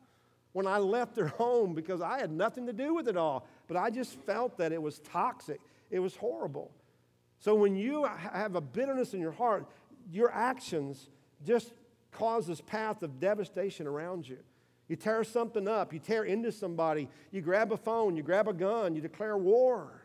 when 0.53 0.67
I 0.67 0.77
left 0.77 1.15
their 1.15 1.27
home 1.27 1.73
because 1.73 1.99
I 1.99 2.19
had 2.19 2.31
nothing 2.31 2.67
to 2.67 2.73
do 2.73 2.93
with 2.93 3.07
it 3.07 3.17
all. 3.17 3.47
But 3.67 3.75
I 3.75 3.89
just 3.89 4.17
felt 4.21 4.57
that 4.59 4.71
it 4.71 4.81
was 4.81 4.99
toxic, 4.99 5.59
it 5.89 5.99
was 5.99 6.15
horrible. 6.15 6.71
So 7.39 7.53
when 7.55 7.75
you 7.75 8.05
have 8.05 8.55
a 8.55 8.61
bitterness 8.61 9.13
in 9.13 9.19
your 9.19 9.33
heart, 9.33 9.67
your 10.11 10.31
actions 10.31 11.09
just 11.45 11.73
cause 12.11 12.47
this 12.47 12.61
path 12.61 13.03
of 13.03 13.19
devastation 13.19 13.87
around 13.87 14.27
you. 14.27 14.37
You 14.87 14.95
tear 14.95 15.23
something 15.23 15.67
up, 15.67 15.93
you 15.93 15.99
tear 15.99 16.23
into 16.23 16.51
somebody, 16.51 17.09
you 17.31 17.41
grab 17.41 17.71
a 17.71 17.77
phone, 17.77 18.15
you 18.15 18.23
grab 18.23 18.47
a 18.47 18.53
gun, 18.53 18.95
you 18.95 19.01
declare 19.01 19.37
war. 19.37 20.04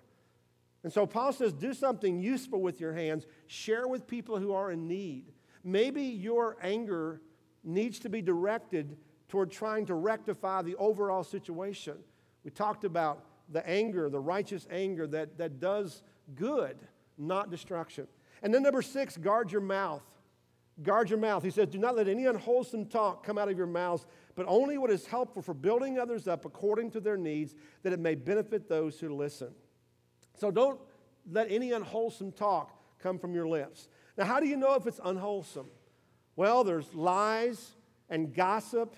And 0.83 0.93
so 0.93 1.07
Paul 1.07 1.33
says, 1.33 1.53
do 1.53 1.75
something 1.75 2.21
useful 2.21 2.61
with 2.61 2.81
your 2.81 2.95
hands, 2.95 3.27
share 3.47 3.87
with 3.87 4.07
people 4.07 4.39
who 4.39 4.53
are 4.53 4.71
in 4.71 4.89
need. 4.89 5.33
Maybe 5.63 6.03
your 6.03 6.57
anger 6.63 7.21
needs 7.63 7.99
to 8.01 8.09
be 8.09 8.23
directed 8.23 8.97
toward 9.29 9.51
trying 9.51 9.87
to 9.87 9.95
rectify 9.95 10.63
the 10.63 10.77
overall 10.77 11.23
situation. 11.23 11.99
We 12.45 12.51
talked 12.51 12.85
about 12.85 13.25
the 13.51 13.67
anger, 13.69 14.09
the 14.09 14.21
righteous 14.21 14.67
anger 14.71 15.07
that, 15.09 15.37
that 15.39 15.61
does 15.61 16.03
good, 16.35 16.79
not 17.19 17.51
destruction. 17.51 18.07
And 18.43 18.55
then 18.55 18.63
number 18.63 18.81
six, 18.81 19.17
guard 19.17 19.53
your 19.53 19.61
mouth. 19.61 20.03
Guard 20.83 21.11
your 21.11 21.19
mouth. 21.19 21.43
He 21.43 21.51
says, 21.51 21.69
Do 21.69 21.79
not 21.79 21.95
let 21.95 22.09
any 22.09 22.25
unwholesome 22.25 22.87
talk 22.87 23.25
come 23.25 23.37
out 23.37 23.51
of 23.51 23.59
your 23.59 23.67
mouths, 23.67 24.07
but 24.35 24.47
only 24.49 24.79
what 24.79 24.91
is 24.91 25.05
helpful 25.07 25.43
for 25.43 25.53
building 25.53 25.99
others 25.99 26.27
up 26.27 26.47
according 26.47 26.91
to 26.93 27.01
their 27.01 27.19
needs, 27.19 27.55
that 27.83 27.93
it 27.93 28.01
may 28.01 28.15
benefit 28.15 28.69
those 28.69 28.99
who 28.99 29.15
listen. 29.15 29.49
So 30.41 30.51
don't 30.51 30.81
let 31.31 31.51
any 31.51 31.73
unwholesome 31.73 32.33
talk 32.33 32.75
come 32.99 33.19
from 33.19 33.35
your 33.35 33.47
lips. 33.47 33.89
Now, 34.17 34.25
how 34.25 34.41
do 34.41 34.47
you 34.47 34.57
know 34.57 34.75
if 34.75 34.87
it's 34.87 35.01
unwholesome? 35.05 35.69
Well, 36.35 36.65
there's 36.65 36.95
lies 36.95 37.73
and 38.09 38.35
gossip 38.35 38.97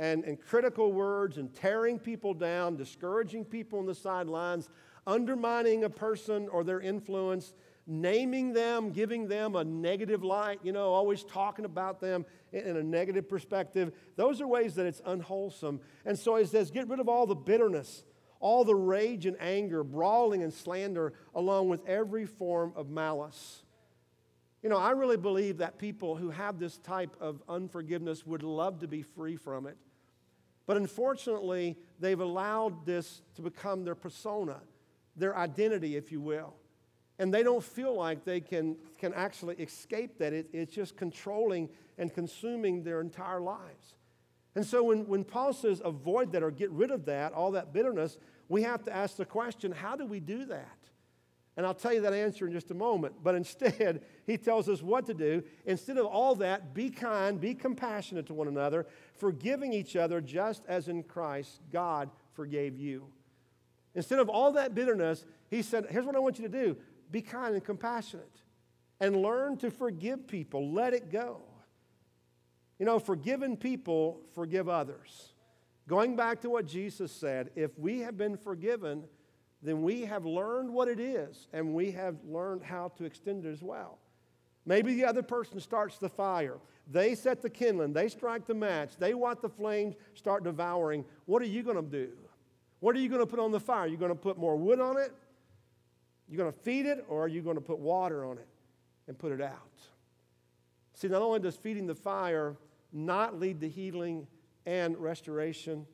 and, 0.00 0.24
and 0.24 0.40
critical 0.40 0.92
words 0.92 1.38
and 1.38 1.54
tearing 1.54 2.00
people 2.00 2.34
down, 2.34 2.74
discouraging 2.74 3.44
people 3.44 3.78
on 3.78 3.86
the 3.86 3.94
sidelines, 3.94 4.68
undermining 5.06 5.84
a 5.84 5.90
person 5.90 6.48
or 6.48 6.64
their 6.64 6.80
influence 6.80 7.54
naming 7.90 8.52
them, 8.52 8.90
giving 8.90 9.26
them 9.26 9.56
a 9.56 9.64
negative 9.64 10.22
light, 10.22 10.60
you 10.62 10.70
know, 10.70 10.92
always 10.92 11.24
talking 11.24 11.64
about 11.64 12.00
them 12.00 12.24
in 12.52 12.76
a 12.76 12.82
negative 12.82 13.28
perspective. 13.28 13.92
Those 14.16 14.40
are 14.40 14.46
ways 14.46 14.76
that 14.76 14.86
it's 14.86 15.02
unwholesome. 15.04 15.80
And 16.04 16.16
so 16.16 16.36
he 16.36 16.44
says, 16.44 16.70
get 16.70 16.88
rid 16.88 17.00
of 17.00 17.08
all 17.08 17.26
the 17.26 17.34
bitterness, 17.34 18.04
all 18.40 18.64
the 18.64 18.74
rage 18.74 19.26
and 19.26 19.36
anger, 19.40 19.84
brawling 19.84 20.42
and 20.42 20.52
slander, 20.52 21.12
along 21.34 21.68
with 21.68 21.86
every 21.86 22.26
form 22.26 22.72
of 22.74 22.88
malice. 22.88 23.62
You 24.62 24.68
know, 24.68 24.76
I 24.76 24.90
really 24.90 25.16
believe 25.16 25.58
that 25.58 25.78
people 25.78 26.16
who 26.16 26.30
have 26.30 26.58
this 26.58 26.78
type 26.78 27.16
of 27.20 27.42
unforgiveness 27.48 28.26
would 28.26 28.42
love 28.42 28.80
to 28.80 28.88
be 28.88 29.02
free 29.02 29.36
from 29.36 29.66
it. 29.66 29.76
But 30.66 30.76
unfortunately, 30.76 31.76
they've 31.98 32.20
allowed 32.20 32.84
this 32.84 33.22
to 33.36 33.42
become 33.42 33.84
their 33.84 33.94
persona, 33.94 34.60
their 35.16 35.36
identity, 35.36 35.96
if 35.96 36.10
you 36.10 36.20
will 36.20 36.54
and 37.20 37.32
they 37.32 37.42
don't 37.42 37.62
feel 37.62 37.94
like 37.94 38.24
they 38.24 38.40
can, 38.40 38.76
can 38.98 39.12
actually 39.12 39.54
escape 39.56 40.16
that. 40.18 40.32
It, 40.32 40.48
it's 40.54 40.74
just 40.74 40.96
controlling 40.96 41.68
and 41.98 42.12
consuming 42.12 42.82
their 42.82 43.02
entire 43.02 43.42
lives. 43.42 43.94
And 44.54 44.66
so 44.66 44.82
when, 44.82 45.06
when 45.06 45.24
Paul 45.24 45.52
says 45.52 45.80
avoid 45.84 46.32
that 46.32 46.42
or 46.42 46.50
get 46.50 46.70
rid 46.70 46.90
of 46.90 47.04
that, 47.06 47.32
all 47.32 47.52
that 47.52 47.72
bitterness, 47.72 48.18
we 48.48 48.62
have 48.62 48.82
to 48.84 48.94
ask 48.94 49.16
the 49.16 49.24
question 49.24 49.72
how 49.72 49.96
do 49.96 50.06
we 50.06 50.20
do 50.20 50.44
that? 50.46 50.76
And 51.56 51.66
I'll 51.66 51.74
tell 51.74 51.92
you 51.92 52.00
that 52.02 52.14
answer 52.14 52.46
in 52.46 52.52
just 52.52 52.70
a 52.70 52.74
moment. 52.74 53.16
But 53.22 53.34
instead, 53.36 54.02
he 54.26 54.36
tells 54.36 54.68
us 54.68 54.82
what 54.82 55.06
to 55.06 55.14
do. 55.14 55.42
Instead 55.66 55.98
of 55.98 56.06
all 56.06 56.34
that, 56.36 56.74
be 56.74 56.90
kind, 56.90 57.40
be 57.40 57.54
compassionate 57.54 58.26
to 58.26 58.34
one 58.34 58.48
another, 58.48 58.86
forgiving 59.16 59.72
each 59.72 59.94
other 59.96 60.20
just 60.20 60.62
as 60.66 60.88
in 60.88 61.02
Christ 61.02 61.60
God 61.72 62.10
forgave 62.32 62.76
you. 62.76 63.06
Instead 63.94 64.20
of 64.20 64.28
all 64.28 64.52
that 64.52 64.74
bitterness, 64.74 65.26
he 65.48 65.62
said, 65.62 65.86
Here's 65.90 66.06
what 66.06 66.16
I 66.16 66.20
want 66.20 66.38
you 66.38 66.48
to 66.48 66.64
do 66.64 66.76
be 67.10 67.20
kind 67.20 67.54
and 67.54 67.64
compassionate 67.64 68.42
and 69.00 69.16
learn 69.16 69.56
to 69.58 69.70
forgive 69.70 70.26
people. 70.26 70.72
Let 70.72 70.94
it 70.94 71.10
go. 71.10 71.42
You 72.80 72.86
know, 72.86 72.98
forgiven 72.98 73.58
people 73.58 74.22
forgive 74.34 74.66
others. 74.66 75.34
Going 75.86 76.16
back 76.16 76.40
to 76.40 76.50
what 76.50 76.66
Jesus 76.66 77.12
said, 77.12 77.50
if 77.54 77.78
we 77.78 78.00
have 78.00 78.16
been 78.16 78.38
forgiven, 78.38 79.04
then 79.62 79.82
we 79.82 80.06
have 80.06 80.24
learned 80.24 80.72
what 80.72 80.88
it 80.88 80.98
is 80.98 81.48
and 81.52 81.74
we 81.74 81.90
have 81.90 82.16
learned 82.24 82.62
how 82.62 82.88
to 82.96 83.04
extend 83.04 83.44
it 83.44 83.50
as 83.50 83.62
well. 83.62 83.98
Maybe 84.64 84.94
the 84.94 85.04
other 85.04 85.22
person 85.22 85.60
starts 85.60 85.98
the 85.98 86.08
fire. 86.08 86.56
They 86.90 87.14
set 87.14 87.42
the 87.42 87.50
kindling, 87.50 87.92
they 87.92 88.08
strike 88.08 88.46
the 88.46 88.54
match, 88.54 88.96
they 88.98 89.12
want 89.12 89.42
the 89.42 89.50
flames 89.50 89.94
start 90.14 90.42
devouring. 90.42 91.04
What 91.26 91.42
are 91.42 91.46
you 91.46 91.62
going 91.62 91.76
to 91.76 91.82
do? 91.82 92.12
What 92.80 92.96
are 92.96 92.98
you 92.98 93.10
going 93.10 93.20
to 93.20 93.26
put 93.26 93.40
on 93.40 93.50
the 93.50 93.60
fire? 93.60 93.80
Are 93.80 93.88
you 93.88 93.98
going 93.98 94.10
to 94.10 94.18
put 94.18 94.38
more 94.38 94.56
wood 94.56 94.80
on 94.80 94.96
it? 94.96 95.12
You're 96.28 96.38
going 96.38 96.52
to 96.52 96.58
feed 96.60 96.86
it 96.86 97.04
or 97.10 97.24
are 97.24 97.28
you 97.28 97.42
going 97.42 97.56
to 97.56 97.60
put 97.60 97.78
water 97.78 98.24
on 98.24 98.38
it 98.38 98.48
and 99.06 99.18
put 99.18 99.32
it 99.32 99.42
out? 99.42 99.68
See, 100.94 101.08
not 101.08 101.20
only 101.20 101.40
does 101.40 101.56
feeding 101.56 101.86
the 101.86 101.94
fire 101.94 102.56
not 102.92 103.38
lead 103.38 103.60
to 103.60 103.68
healing 103.68 104.26
and 104.66 104.96
restoration, 104.98 105.86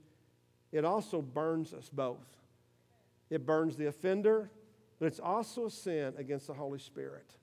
it 0.72 0.84
also 0.84 1.22
burns 1.22 1.72
us 1.72 1.88
both. 1.88 2.26
It 3.30 3.46
burns 3.46 3.76
the 3.76 3.86
offender, 3.86 4.50
but 4.98 5.06
it's 5.06 5.20
also 5.20 5.66
a 5.66 5.70
sin 5.70 6.14
against 6.16 6.46
the 6.46 6.54
Holy 6.54 6.78
Spirit. 6.78 7.36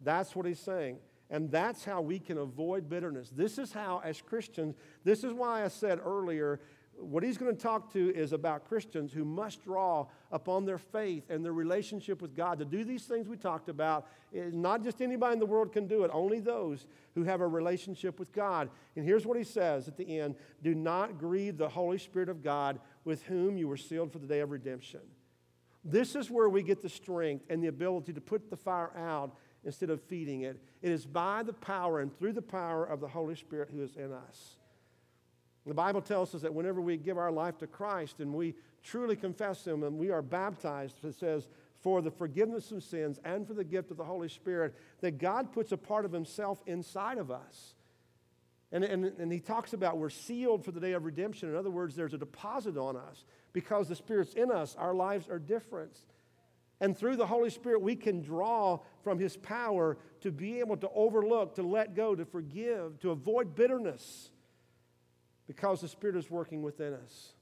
That's 0.00 0.34
what 0.34 0.46
he's 0.46 0.60
saying. 0.60 0.98
And 1.30 1.50
that's 1.50 1.84
how 1.84 2.02
we 2.02 2.18
can 2.18 2.38
avoid 2.38 2.90
bitterness. 2.90 3.30
This 3.30 3.56
is 3.56 3.72
how, 3.72 4.02
as 4.04 4.20
Christians, 4.20 4.74
this 5.02 5.24
is 5.24 5.32
why 5.32 5.64
I 5.64 5.68
said 5.68 5.98
earlier 6.04 6.60
what 7.02 7.22
he's 7.22 7.36
going 7.36 7.54
to 7.54 7.60
talk 7.60 7.92
to 7.92 8.14
is 8.14 8.32
about 8.32 8.68
Christians 8.68 9.12
who 9.12 9.24
must 9.24 9.64
draw 9.64 10.06
upon 10.30 10.64
their 10.64 10.78
faith 10.78 11.30
and 11.30 11.44
their 11.44 11.52
relationship 11.52 12.22
with 12.22 12.34
God 12.34 12.58
to 12.58 12.64
do 12.64 12.84
these 12.84 13.04
things 13.04 13.28
we 13.28 13.36
talked 13.36 13.68
about. 13.68 14.06
Eh, 14.34 14.50
not 14.52 14.82
just 14.82 15.02
anybody 15.02 15.34
in 15.34 15.38
the 15.38 15.46
world 15.46 15.72
can 15.72 15.86
do 15.86 16.04
it, 16.04 16.10
only 16.12 16.40
those 16.40 16.86
who 17.14 17.24
have 17.24 17.40
a 17.40 17.46
relationship 17.46 18.18
with 18.18 18.32
God. 18.32 18.70
And 18.96 19.04
here's 19.04 19.26
what 19.26 19.36
he 19.36 19.44
says 19.44 19.88
at 19.88 19.96
the 19.96 20.20
end 20.20 20.36
Do 20.62 20.74
not 20.74 21.18
grieve 21.18 21.58
the 21.58 21.68
Holy 21.68 21.98
Spirit 21.98 22.28
of 22.28 22.42
God 22.42 22.78
with 23.04 23.22
whom 23.24 23.56
you 23.56 23.68
were 23.68 23.76
sealed 23.76 24.12
for 24.12 24.18
the 24.18 24.26
day 24.26 24.40
of 24.40 24.50
redemption. 24.50 25.00
This 25.84 26.14
is 26.14 26.30
where 26.30 26.48
we 26.48 26.62
get 26.62 26.80
the 26.80 26.88
strength 26.88 27.44
and 27.50 27.62
the 27.62 27.68
ability 27.68 28.12
to 28.12 28.20
put 28.20 28.50
the 28.50 28.56
fire 28.56 28.92
out 28.96 29.36
instead 29.64 29.90
of 29.90 30.00
feeding 30.02 30.42
it. 30.42 30.62
It 30.80 30.92
is 30.92 31.06
by 31.06 31.42
the 31.42 31.52
power 31.52 32.00
and 32.00 32.16
through 32.16 32.32
the 32.34 32.42
power 32.42 32.84
of 32.84 33.00
the 33.00 33.08
Holy 33.08 33.34
Spirit 33.34 33.70
who 33.72 33.82
is 33.82 33.96
in 33.96 34.12
us. 34.12 34.56
The 35.66 35.74
Bible 35.74 36.02
tells 36.02 36.34
us 36.34 36.42
that 36.42 36.52
whenever 36.52 36.80
we 36.80 36.96
give 36.96 37.18
our 37.18 37.30
life 37.30 37.58
to 37.58 37.66
Christ 37.66 38.18
and 38.18 38.34
we 38.34 38.54
truly 38.82 39.14
confess 39.14 39.64
Him 39.64 39.84
and 39.84 39.96
we 39.96 40.10
are 40.10 40.22
baptized, 40.22 41.04
it 41.04 41.14
says, 41.14 41.46
for 41.80 42.00
the 42.02 42.10
forgiveness 42.10 42.70
of 42.72 42.82
sins 42.82 43.20
and 43.24 43.46
for 43.46 43.54
the 43.54 43.64
gift 43.64 43.90
of 43.90 43.96
the 43.96 44.04
Holy 44.04 44.28
Spirit, 44.28 44.74
that 45.00 45.18
God 45.18 45.52
puts 45.52 45.72
a 45.72 45.76
part 45.76 46.04
of 46.04 46.12
Himself 46.12 46.60
inside 46.66 47.18
of 47.18 47.30
us. 47.30 47.74
And, 48.72 48.82
and, 48.82 49.04
and 49.04 49.32
He 49.32 49.38
talks 49.38 49.72
about 49.72 49.98
we're 49.98 50.10
sealed 50.10 50.64
for 50.64 50.72
the 50.72 50.80
day 50.80 50.92
of 50.92 51.04
redemption. 51.04 51.48
In 51.48 51.56
other 51.56 51.70
words, 51.70 51.94
there's 51.94 52.14
a 52.14 52.18
deposit 52.18 52.76
on 52.76 52.96
us. 52.96 53.24
Because 53.52 53.88
the 53.88 53.96
Spirit's 53.96 54.34
in 54.34 54.50
us, 54.50 54.74
our 54.76 54.94
lives 54.94 55.28
are 55.28 55.38
different. 55.38 55.96
And 56.80 56.96
through 56.96 57.16
the 57.16 57.26
Holy 57.26 57.50
Spirit, 57.50 57.82
we 57.82 57.94
can 57.94 58.22
draw 58.22 58.80
from 59.04 59.18
His 59.18 59.36
power 59.36 59.98
to 60.22 60.32
be 60.32 60.58
able 60.58 60.76
to 60.78 60.88
overlook, 60.92 61.54
to 61.56 61.62
let 61.62 61.94
go, 61.94 62.16
to 62.16 62.24
forgive, 62.24 62.98
to 63.00 63.10
avoid 63.10 63.54
bitterness 63.54 64.30
because 65.46 65.80
the 65.80 65.88
Spirit 65.88 66.16
is 66.16 66.30
working 66.30 66.62
within 66.62 66.94
us. 66.94 67.32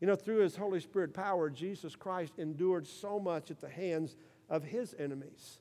You 0.00 0.06
know, 0.06 0.16
through 0.16 0.38
His 0.38 0.56
Holy 0.56 0.80
Spirit 0.80 1.14
power, 1.14 1.48
Jesus 1.48 1.94
Christ 1.94 2.34
endured 2.38 2.86
so 2.86 3.20
much 3.20 3.50
at 3.50 3.60
the 3.60 3.68
hands 3.68 4.16
of 4.48 4.64
His 4.64 4.94
enemies. 4.98 5.58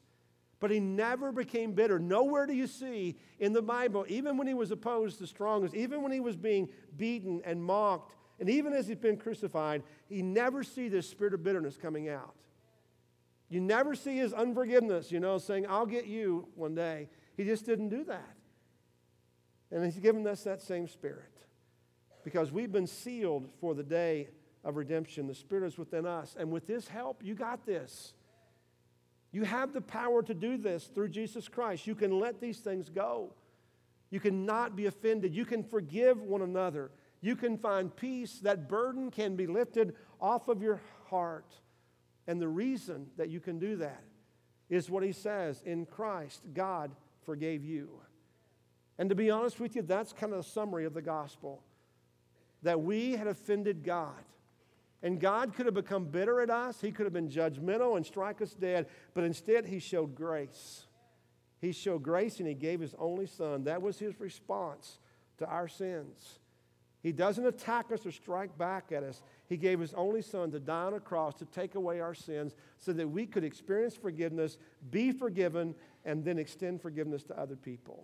But 0.62 0.70
he 0.70 0.80
never 0.80 1.32
became 1.32 1.74
bitter. 1.74 1.98
Nowhere 1.98 2.46
do 2.46 2.54
you 2.54 2.68
see 2.68 3.18
in 3.40 3.52
the 3.52 3.64
Bible, 3.64 4.06
even 4.08 4.38
when 4.38 4.46
he 4.46 4.54
was 4.54 4.70
opposed 4.70 5.18
the 5.18 5.26
strongest, 5.26 5.74
even 5.74 6.04
when 6.04 6.12
he 6.12 6.20
was 6.20 6.38
being 6.38 6.70
beaten 6.96 7.42
and 7.44 7.62
mocked, 7.64 8.14
and 8.40 8.48
even 8.48 8.72
as 8.72 8.88
he's 8.88 8.98
been 8.98 9.18
crucified, 9.18 9.82
he 10.08 10.22
never 10.22 10.64
see 10.64 10.88
this 10.88 11.10
spirit 11.10 11.34
of 11.34 11.44
bitterness 11.44 11.78
coming 11.78 12.10
out. 12.10 12.36
You 13.50 13.60
never 13.60 13.96
see 13.96 14.18
his 14.18 14.34
unforgiveness, 14.34 15.12
you 15.12 15.20
know, 15.20 15.40
saying, 15.40 15.66
I'll 15.68 15.88
get 15.88 16.06
you 16.06 16.48
one 16.56 16.76
day. 16.76 17.10
He 17.36 17.44
just 17.44 17.66
didn't 17.66 17.90
do 17.90 18.04
that. 18.04 18.36
And 19.72 19.84
he's 19.84 19.98
given 19.98 20.26
us 20.28 20.44
that 20.44 20.62
same 20.62 20.88
spirit 20.88 21.31
because 22.24 22.52
we've 22.52 22.72
been 22.72 22.88
sealed 22.88 23.50
for 23.60 23.74
the 23.74 23.84
day 23.84 24.30
of 24.64 24.76
redemption. 24.76 25.28
The 25.28 25.36
Spirit 25.36 25.68
is 25.68 25.78
within 25.78 26.06
us. 26.06 26.36
And 26.38 26.52
with 26.52 26.68
His 26.68 26.88
help, 26.88 27.24
you 27.24 27.36
got 27.36 27.66
this. 27.66 28.14
You 29.32 29.44
have 29.44 29.74
the 29.74 29.82
power 29.82 30.22
to 30.24 30.34
do 30.34 30.58
this 30.58 30.86
through 30.86 31.10
Jesus 31.10 31.48
Christ. 31.48 31.88
You 31.88 31.96
can 31.96 32.20
let 32.20 32.42
these 32.42 32.60
things 32.60 32.90
go. 32.90 33.34
You 34.10 34.20
can 34.20 34.46
not 34.46 34.76
be 34.76 34.88
offended. 34.88 35.34
You 35.34 35.46
can 35.46 35.64
forgive 35.64 36.22
one 36.22 36.42
another. 36.42 36.92
You 37.22 37.36
can 37.36 37.58
find 37.58 37.96
peace. 37.96 38.40
That 38.40 38.68
burden 38.68 39.10
can 39.10 39.36
be 39.36 39.48
lifted 39.48 39.96
off 40.20 40.50
of 40.50 40.62
your 40.62 40.82
heart. 41.10 41.54
And 42.28 42.42
the 42.42 42.48
reason 42.48 43.08
that 43.18 43.30
you 43.30 43.40
can 43.40 43.58
do 43.58 43.78
that 43.78 44.04
is 44.70 44.90
what 44.90 45.04
he 45.04 45.12
says 45.12 45.62
in 45.66 45.86
Christ, 45.86 46.42
God 46.54 46.92
forgave 47.26 47.64
you. 47.64 47.90
And 48.98 49.10
to 49.10 49.16
be 49.16 49.32
honest 49.32 49.60
with 49.60 49.76
you, 49.76 49.82
that's 49.82 50.14
kind 50.14 50.34
of 50.34 50.40
a 50.40 50.44
summary 50.44 50.86
of 50.86 50.94
the 50.94 51.02
gospel 51.02 51.64
that 52.64 52.82
we 52.82 53.14
had 53.14 53.28
offended 53.28 53.84
God. 53.84 54.24
And 55.04 55.20
God 55.20 55.56
could 55.56 55.66
have 55.66 55.76
become 55.76 56.06
bitter 56.06 56.42
at 56.42 56.50
us. 56.50 56.80
He 56.80 56.92
could 56.92 57.06
have 57.06 57.14
been 57.14 57.30
judgmental 57.30 57.98
and 57.98 58.06
strike 58.06 58.42
us 58.42 58.54
dead. 58.54 58.88
But 59.14 59.24
instead, 59.24 59.66
He 59.66 59.80
showed 59.80 60.16
grace. 60.16 60.86
He 61.60 61.72
showed 61.72 62.04
grace 62.04 62.40
and 62.40 62.48
He 62.48 62.54
gave 62.54 62.80
His 62.80 62.96
only 63.00 63.26
Son. 63.26 63.64
That 63.64 63.82
was 63.82 63.98
His 63.98 64.20
response 64.20 65.00
to 65.40 65.48
our 65.48 65.68
sins. 65.68 66.40
He 67.02 67.12
doesn't 67.12 67.48
attack 67.48 67.92
us 67.92 68.06
or 68.06 68.12
strike 68.12 68.56
back 68.60 68.92
at 68.92 69.02
us. 69.02 69.24
He 69.50 69.58
gave 69.58 69.80
His 69.80 69.96
only 69.96 70.22
Son 70.22 70.52
to 70.52 70.60
die 70.60 70.84
on 70.84 70.94
a 70.94 71.00
cross 71.00 71.34
to 71.36 71.46
take 71.46 71.74
away 71.74 72.00
our 72.00 72.14
sins 72.14 72.56
so 72.78 72.94
that 72.94 73.10
we 73.10 73.26
could 73.26 73.44
experience 73.44 73.96
forgiveness, 73.96 74.60
be 74.92 75.12
forgiven, 75.12 75.74
and 76.06 76.24
then 76.24 76.38
extend 76.38 76.80
forgiveness 76.80 77.24
to 77.24 77.40
other 77.40 77.56
people. 77.56 78.04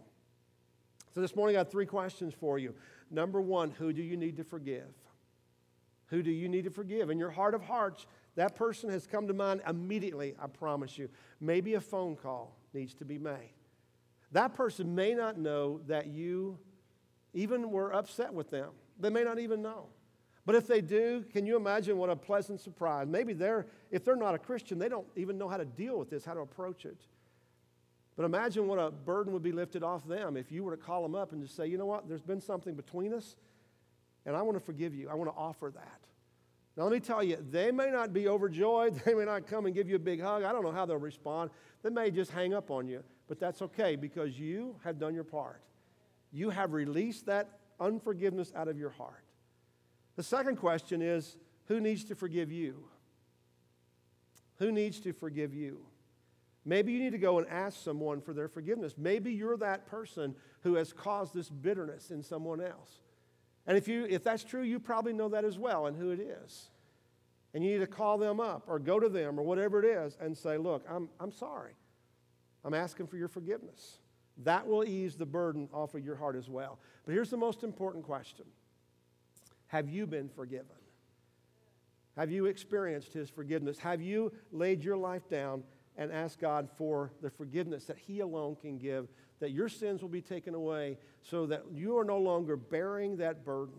So 1.17 1.21
this 1.21 1.35
morning, 1.35 1.55
I 1.55 1.61
got 1.61 1.71
three 1.71 1.87
questions 1.87 2.35
for 2.39 2.59
you. 2.59 2.75
Number 3.09 3.41
one, 3.41 3.71
who 3.71 3.91
do 3.91 4.03
you 4.03 4.15
need 4.15 4.37
to 4.37 4.43
forgive? 4.43 4.93
Who 6.09 6.21
do 6.21 6.29
you 6.29 6.47
need 6.47 6.65
to 6.65 6.69
forgive? 6.69 7.09
In 7.09 7.17
your 7.17 7.31
heart 7.31 7.55
of 7.55 7.63
hearts, 7.63 8.05
that 8.35 8.55
person 8.55 8.91
has 8.91 9.07
come 9.07 9.27
to 9.27 9.33
mind 9.33 9.61
immediately, 9.67 10.35
I 10.39 10.45
promise 10.45 10.95
you. 10.95 11.09
Maybe 11.41 11.73
a 11.73 11.81
phone 11.81 12.17
call 12.17 12.55
needs 12.71 12.93
to 12.93 13.03
be 13.03 13.17
made. 13.17 13.49
That 14.31 14.53
person 14.53 14.93
may 14.93 15.15
not 15.15 15.39
know 15.39 15.81
that 15.87 16.05
you 16.05 16.59
even 17.33 17.71
were 17.71 17.95
upset 17.95 18.31
with 18.31 18.51
them. 18.51 18.69
They 18.99 19.09
may 19.09 19.23
not 19.23 19.39
even 19.39 19.63
know. 19.63 19.87
But 20.45 20.53
if 20.53 20.67
they 20.67 20.81
do, 20.81 21.25
can 21.33 21.47
you 21.47 21.55
imagine 21.55 21.97
what 21.97 22.11
a 22.11 22.15
pleasant 22.15 22.61
surprise? 22.61 23.07
Maybe 23.09 23.33
they're, 23.33 23.65
if 23.89 24.05
they're 24.05 24.15
not 24.15 24.35
a 24.35 24.37
Christian, 24.37 24.77
they 24.77 24.87
don't 24.87 25.07
even 25.15 25.39
know 25.39 25.49
how 25.49 25.57
to 25.57 25.65
deal 25.65 25.97
with 25.97 26.11
this, 26.11 26.25
how 26.25 26.35
to 26.35 26.41
approach 26.41 26.85
it. 26.85 27.07
But 28.17 28.25
imagine 28.25 28.67
what 28.67 28.79
a 28.79 28.89
burden 28.89 29.31
would 29.33 29.43
be 29.43 29.51
lifted 29.51 29.83
off 29.83 30.05
them 30.07 30.35
if 30.35 30.51
you 30.51 30.63
were 30.63 30.75
to 30.75 30.81
call 30.81 31.03
them 31.03 31.13
up 31.13 31.31
and 31.31 31.41
just 31.41 31.55
say, 31.55 31.67
you 31.67 31.77
know 31.77 31.85
what, 31.85 32.09
there's 32.09 32.23
been 32.23 32.41
something 32.41 32.73
between 32.73 33.13
us, 33.13 33.35
and 34.25 34.35
I 34.35 34.41
want 34.41 34.57
to 34.57 34.63
forgive 34.63 34.95
you. 34.95 35.07
I 35.07 35.13
want 35.13 35.29
to 35.29 35.37
offer 35.37 35.71
that. 35.73 35.99
Now, 36.75 36.83
let 36.83 36.91
me 36.91 36.99
tell 36.99 37.23
you, 37.23 37.37
they 37.49 37.71
may 37.71 37.91
not 37.91 38.13
be 38.13 38.27
overjoyed. 38.27 39.01
They 39.05 39.13
may 39.13 39.25
not 39.25 39.47
come 39.47 39.67
and 39.67 39.73
give 39.73 39.87
you 39.87 39.95
a 39.95 39.99
big 39.99 40.21
hug. 40.21 40.43
I 40.43 40.51
don't 40.51 40.63
know 40.63 40.71
how 40.71 40.85
they'll 40.85 40.97
respond. 40.97 41.51
They 41.83 41.89
may 41.91 42.09
just 42.09 42.31
hang 42.31 42.53
up 42.53 42.71
on 42.71 42.87
you, 42.87 43.03
but 43.27 43.39
that's 43.39 43.61
okay 43.61 43.95
because 43.95 44.39
you 44.39 44.75
have 44.83 44.99
done 44.99 45.13
your 45.13 45.23
part. 45.23 45.61
You 46.31 46.49
have 46.49 46.73
released 46.73 47.27
that 47.27 47.47
unforgiveness 47.79 48.51
out 48.55 48.67
of 48.67 48.77
your 48.77 48.89
heart. 48.89 49.23
The 50.15 50.23
second 50.23 50.57
question 50.57 51.01
is 51.03 51.37
who 51.67 51.79
needs 51.79 52.03
to 52.05 52.15
forgive 52.15 52.51
you? 52.51 52.83
Who 54.57 54.71
needs 54.71 54.99
to 55.01 55.13
forgive 55.13 55.53
you? 55.53 55.79
Maybe 56.67 56.91
you 56.91 56.99
need 56.99 57.13
to 57.13 57.17
go 57.17 57.37
and 57.39 57.47
ask 57.47 57.81
someone 57.81 58.19
for 58.19 58.33
their 58.33 58.49
forgiveness. 58.49 58.95
Maybe 58.97 59.31
you're 59.31 59.55
that 59.55 59.87
person 59.87 60.35
who 60.63 60.75
has 60.75 60.91
caused 60.91 61.33
this 61.33 61.49
bitterness 61.49 62.11
in 62.11 62.21
someone 62.21 62.59
else. 62.59 62.99
And 63.65 63.77
if, 63.77 63.87
you, 63.87 64.05
if 64.09 64.21
that's 64.21 64.43
true, 64.43 64.63
you 64.63 64.77
probably 64.77 65.13
know 65.13 65.29
that 65.29 65.45
as 65.45 65.57
well 65.57 65.85
and 65.85 65.95
who 65.95 66.11
it 66.11 66.19
is. 66.19 66.67
And 67.53 67.63
you 67.63 67.71
need 67.71 67.79
to 67.79 67.87
call 67.87 68.17
them 68.17 68.41
up 68.41 68.65
or 68.67 68.79
go 68.79 68.99
to 68.99 69.07
them 69.07 69.39
or 69.39 69.43
whatever 69.43 69.81
it 69.81 69.85
is 69.85 70.17
and 70.19 70.37
say, 70.37 70.57
Look, 70.57 70.83
I'm, 70.89 71.07
I'm 71.21 71.31
sorry. 71.31 71.71
I'm 72.65 72.73
asking 72.73 73.07
for 73.07 73.15
your 73.15 73.29
forgiveness. 73.29 73.99
That 74.43 74.67
will 74.67 74.83
ease 74.83 75.15
the 75.15 75.25
burden 75.25 75.69
off 75.73 75.95
of 75.95 76.03
your 76.03 76.17
heart 76.17 76.35
as 76.35 76.49
well. 76.49 76.79
But 77.05 77.13
here's 77.13 77.29
the 77.29 77.37
most 77.37 77.63
important 77.63 78.03
question 78.03 78.45
Have 79.67 79.87
you 79.87 80.05
been 80.05 80.27
forgiven? 80.27 80.67
Have 82.17 82.29
you 82.29 82.47
experienced 82.47 83.13
His 83.13 83.29
forgiveness? 83.29 83.79
Have 83.79 84.01
you 84.01 84.33
laid 84.51 84.83
your 84.83 84.97
life 84.97 85.29
down 85.29 85.63
and 85.97 86.11
ask 86.11 86.39
God 86.39 86.69
for 86.77 87.11
the 87.21 87.29
forgiveness 87.29 87.85
that 87.85 87.97
He 87.97 88.19
alone 88.19 88.55
can 88.55 88.77
give 88.77 89.07
that 89.39 89.51
your 89.51 89.69
sins 89.69 90.01
will 90.01 90.09
be 90.09 90.21
taken 90.21 90.55
away 90.55 90.97
so 91.21 91.45
that 91.45 91.63
you 91.71 91.97
are 91.97 92.03
no 92.03 92.17
longer 92.17 92.55
bearing 92.57 93.17
that 93.17 93.45
burden. 93.45 93.75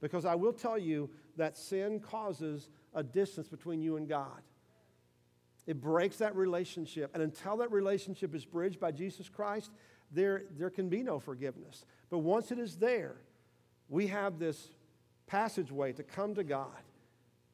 Because 0.00 0.24
I 0.24 0.34
will 0.34 0.52
tell 0.52 0.78
you 0.78 1.10
that 1.36 1.56
sin 1.56 2.00
causes 2.00 2.68
a 2.94 3.02
distance 3.02 3.48
between 3.48 3.80
you 3.80 3.96
and 3.96 4.08
God. 4.08 4.42
It 5.66 5.80
breaks 5.80 6.16
that 6.16 6.34
relationship. 6.34 7.10
And 7.14 7.22
until 7.22 7.58
that 7.58 7.70
relationship 7.70 8.34
is 8.34 8.44
bridged 8.44 8.80
by 8.80 8.90
Jesus 8.90 9.28
Christ, 9.28 9.70
there, 10.10 10.44
there 10.58 10.70
can 10.70 10.88
be 10.88 11.02
no 11.02 11.20
forgiveness. 11.20 11.84
But 12.10 12.18
once 12.18 12.50
it 12.50 12.58
is 12.58 12.76
there, 12.76 13.16
we 13.88 14.08
have 14.08 14.38
this 14.38 14.70
passageway 15.26 15.92
to 15.92 16.02
come 16.02 16.34
to 16.34 16.42
God. 16.42 16.82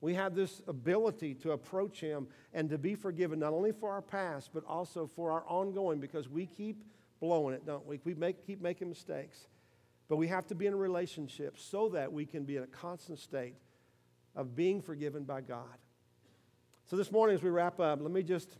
We 0.01 0.15
have 0.15 0.35
this 0.35 0.63
ability 0.69 1.35
to 1.37 1.53
approach 1.53 2.01
Him 2.01 2.29
and 2.53 2.71
to 2.71 2.79
be 2.79 2.95
forgiven, 2.95 3.41
not 3.41 3.53
only 3.53 3.73
for 3.73 3.91
our 3.91 4.03
past, 4.03 4.51
but 4.55 4.65
also 4.65 5.07
for 5.07 5.31
our 5.31 5.45
ongoing, 5.47 5.99
because 5.99 6.29
we 6.29 6.47
keep 6.47 6.85
blowing 7.21 7.55
it, 7.55 7.67
don't 7.67 7.87
we? 7.87 8.01
We 8.05 8.15
make, 8.15 8.47
keep 8.47 8.61
making 8.61 8.89
mistakes. 8.89 9.49
But 10.09 10.17
we 10.17 10.29
have 10.29 10.47
to 10.47 10.55
be 10.55 10.67
in 10.67 10.73
a 10.73 10.77
relationship 10.77 11.59
so 11.59 11.89
that 11.91 12.13
we 12.13 12.25
can 12.25 12.45
be 12.45 12.57
in 12.57 12.63
a 12.63 12.69
constant 12.69 13.19
state 13.19 13.55
of 14.37 14.55
being 14.55 14.81
forgiven 14.81 15.25
by 15.25 15.41
God. 15.41 15.77
So 16.87 16.97
this 16.97 17.13
morning, 17.13 17.35
as 17.35 17.43
we 17.43 17.51
wrap 17.51 17.81
up, 17.81 18.01
let 18.01 18.11
me 18.11 18.23
just 18.23 18.57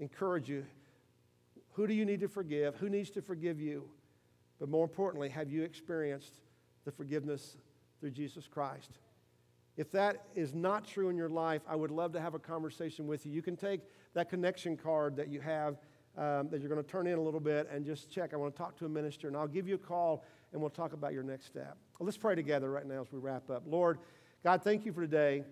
encourage 0.00 0.48
you. 0.48 0.64
Who 1.72 1.86
do 1.86 1.94
you 1.94 2.04
need 2.04 2.20
to 2.20 2.28
forgive? 2.28 2.76
Who 2.76 2.88
needs 2.88 3.10
to 3.10 3.22
forgive 3.22 3.60
you? 3.60 3.88
But 4.58 4.68
more 4.68 4.84
importantly, 4.84 5.28
have 5.28 5.50
you 5.50 5.62
experienced 5.62 6.40
the 6.84 6.90
forgiveness 6.90 7.56
through 8.00 8.10
Jesus 8.10 8.48
Christ? 8.48 8.98
If 9.80 9.90
that 9.92 10.26
is 10.34 10.54
not 10.54 10.86
true 10.86 11.08
in 11.08 11.16
your 11.16 11.30
life, 11.30 11.62
I 11.66 11.74
would 11.74 11.90
love 11.90 12.12
to 12.12 12.20
have 12.20 12.34
a 12.34 12.38
conversation 12.38 13.06
with 13.06 13.24
you. 13.24 13.32
You 13.32 13.40
can 13.40 13.56
take 13.56 13.80
that 14.12 14.28
connection 14.28 14.76
card 14.76 15.16
that 15.16 15.28
you 15.28 15.40
have 15.40 15.78
um, 16.18 16.50
that 16.50 16.60
you're 16.60 16.68
going 16.68 16.84
to 16.84 16.86
turn 16.86 17.06
in 17.06 17.16
a 17.16 17.22
little 17.22 17.40
bit 17.40 17.66
and 17.72 17.86
just 17.86 18.10
check. 18.10 18.34
I 18.34 18.36
want 18.36 18.54
to 18.54 18.58
talk 18.58 18.76
to 18.80 18.84
a 18.84 18.90
minister, 18.90 19.26
and 19.26 19.34
I'll 19.34 19.48
give 19.48 19.66
you 19.66 19.76
a 19.76 19.78
call 19.78 20.22
and 20.52 20.60
we'll 20.60 20.68
talk 20.68 20.92
about 20.92 21.14
your 21.14 21.22
next 21.22 21.46
step. 21.46 21.78
Well, 21.98 22.04
let's 22.04 22.18
pray 22.18 22.34
together 22.34 22.70
right 22.70 22.84
now 22.84 23.00
as 23.00 23.10
we 23.10 23.20
wrap 23.20 23.48
up. 23.48 23.62
Lord, 23.66 24.00
God, 24.44 24.62
thank 24.62 24.84
you 24.84 24.92
for 24.92 25.00
today. 25.00 25.44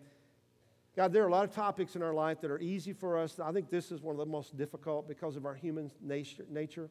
God, 0.95 1.11
there 1.11 1.25
are 1.25 1.29
a 1.29 1.33
lot 1.33 1.45
of 1.45 1.55
topics 1.55 1.97
in 1.97 2.03
our 2.03 2.13
life 2.13 2.43
that 2.43 2.51
are 2.51 2.61
easy 2.61 2.93
for 2.93 3.17
us. 3.17 3.41
I 3.41 3.51
think 3.53 3.71
this 3.71 3.91
is 3.91 4.03
one 4.03 4.15
of 4.15 4.19
the 4.19 4.31
most 4.31 4.59
difficult 4.59 5.09
because 5.09 5.37
of 5.37 5.47
our 5.47 5.55
human 5.55 5.91
nature. 6.03 6.91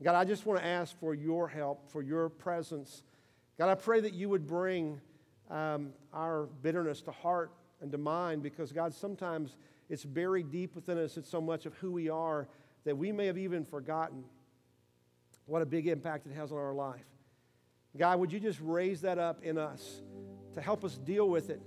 God, 0.00 0.14
I 0.14 0.24
just 0.24 0.46
want 0.46 0.60
to 0.60 0.64
ask 0.64 0.96
for 1.00 1.12
your 1.12 1.48
help, 1.48 1.90
for 1.90 2.02
your 2.02 2.28
presence. 2.28 3.02
God, 3.58 3.68
I 3.68 3.74
pray 3.74 3.98
that 3.98 4.14
you 4.14 4.28
would 4.28 4.46
bring 4.46 5.00
um, 5.50 5.90
our 6.12 6.46
bitterness 6.62 7.00
to 7.02 7.10
heart 7.10 7.52
and 7.80 7.92
to 7.92 7.98
mind 7.98 8.42
because, 8.42 8.72
God, 8.72 8.94
sometimes 8.94 9.56
it's 9.88 10.04
buried 10.04 10.50
deep 10.50 10.74
within 10.74 10.98
us. 10.98 11.16
It's 11.16 11.30
so 11.30 11.40
much 11.40 11.66
of 11.66 11.74
who 11.74 11.92
we 11.92 12.08
are 12.08 12.48
that 12.84 12.96
we 12.96 13.12
may 13.12 13.26
have 13.26 13.38
even 13.38 13.64
forgotten 13.64 14.24
what 15.46 15.62
a 15.62 15.66
big 15.66 15.86
impact 15.86 16.26
it 16.26 16.32
has 16.34 16.50
on 16.52 16.58
our 16.58 16.74
life. 16.74 17.04
God, 17.96 18.18
would 18.20 18.32
you 18.32 18.40
just 18.40 18.60
raise 18.62 19.00
that 19.02 19.18
up 19.18 19.42
in 19.42 19.58
us 19.58 20.02
to 20.54 20.60
help 20.60 20.84
us 20.84 20.98
deal 20.98 21.28
with 21.28 21.50
it 21.50 21.60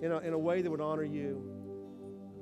in 0.00 0.12
a, 0.12 0.18
in 0.18 0.32
a 0.32 0.38
way 0.38 0.62
that 0.62 0.70
would 0.70 0.80
honor 0.80 1.04
you? 1.04 1.42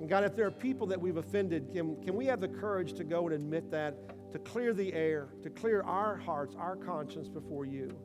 And 0.00 0.08
God, 0.08 0.24
if 0.24 0.36
there 0.36 0.46
are 0.46 0.50
people 0.50 0.86
that 0.88 1.00
we've 1.00 1.16
offended, 1.16 1.70
can, 1.72 1.96
can 2.02 2.14
we 2.14 2.26
have 2.26 2.40
the 2.40 2.48
courage 2.48 2.92
to 2.94 3.04
go 3.04 3.26
and 3.26 3.34
admit 3.34 3.70
that, 3.70 3.96
to 4.32 4.38
clear 4.40 4.74
the 4.74 4.92
air, 4.92 5.28
to 5.42 5.48
clear 5.48 5.82
our 5.82 6.16
hearts, 6.16 6.54
our 6.58 6.76
conscience 6.76 7.28
before 7.28 7.64
you? 7.64 7.96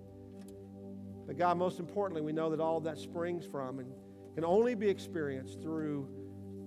But 1.31 1.37
God, 1.37 1.57
most 1.57 1.79
importantly, 1.79 2.21
we 2.21 2.33
know 2.33 2.49
that 2.49 2.59
all 2.59 2.81
that 2.81 2.97
springs 2.97 3.45
from 3.45 3.79
and 3.79 3.93
can 4.35 4.43
only 4.43 4.75
be 4.75 4.89
experienced 4.89 5.61
through 5.61 6.09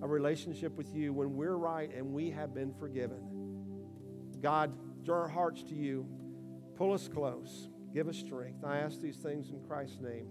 a 0.01 0.09
relationship 0.09 0.75
with 0.75 0.95
you 0.95 1.13
when 1.13 1.37
we're 1.37 1.59
right 1.59 1.95
and 1.95 2.15
we 2.15 2.31
have 2.31 2.55
been 2.55 2.73
forgiven. 2.73 3.19
God, 4.41 4.75
draw 5.05 5.19
our 5.19 5.29
hearts 5.29 5.65
to 5.65 5.75
you. 5.75 6.09
Pull 6.77 6.95
us 6.95 7.09
close. 7.09 7.69
Give 7.93 8.09
us 8.09 8.17
strength. 8.17 8.65
I 8.65 8.79
ask 8.79 9.03
these 9.03 9.19
things 9.19 9.51
in 9.51 9.61
Christ's 9.61 10.01
name. 10.01 10.29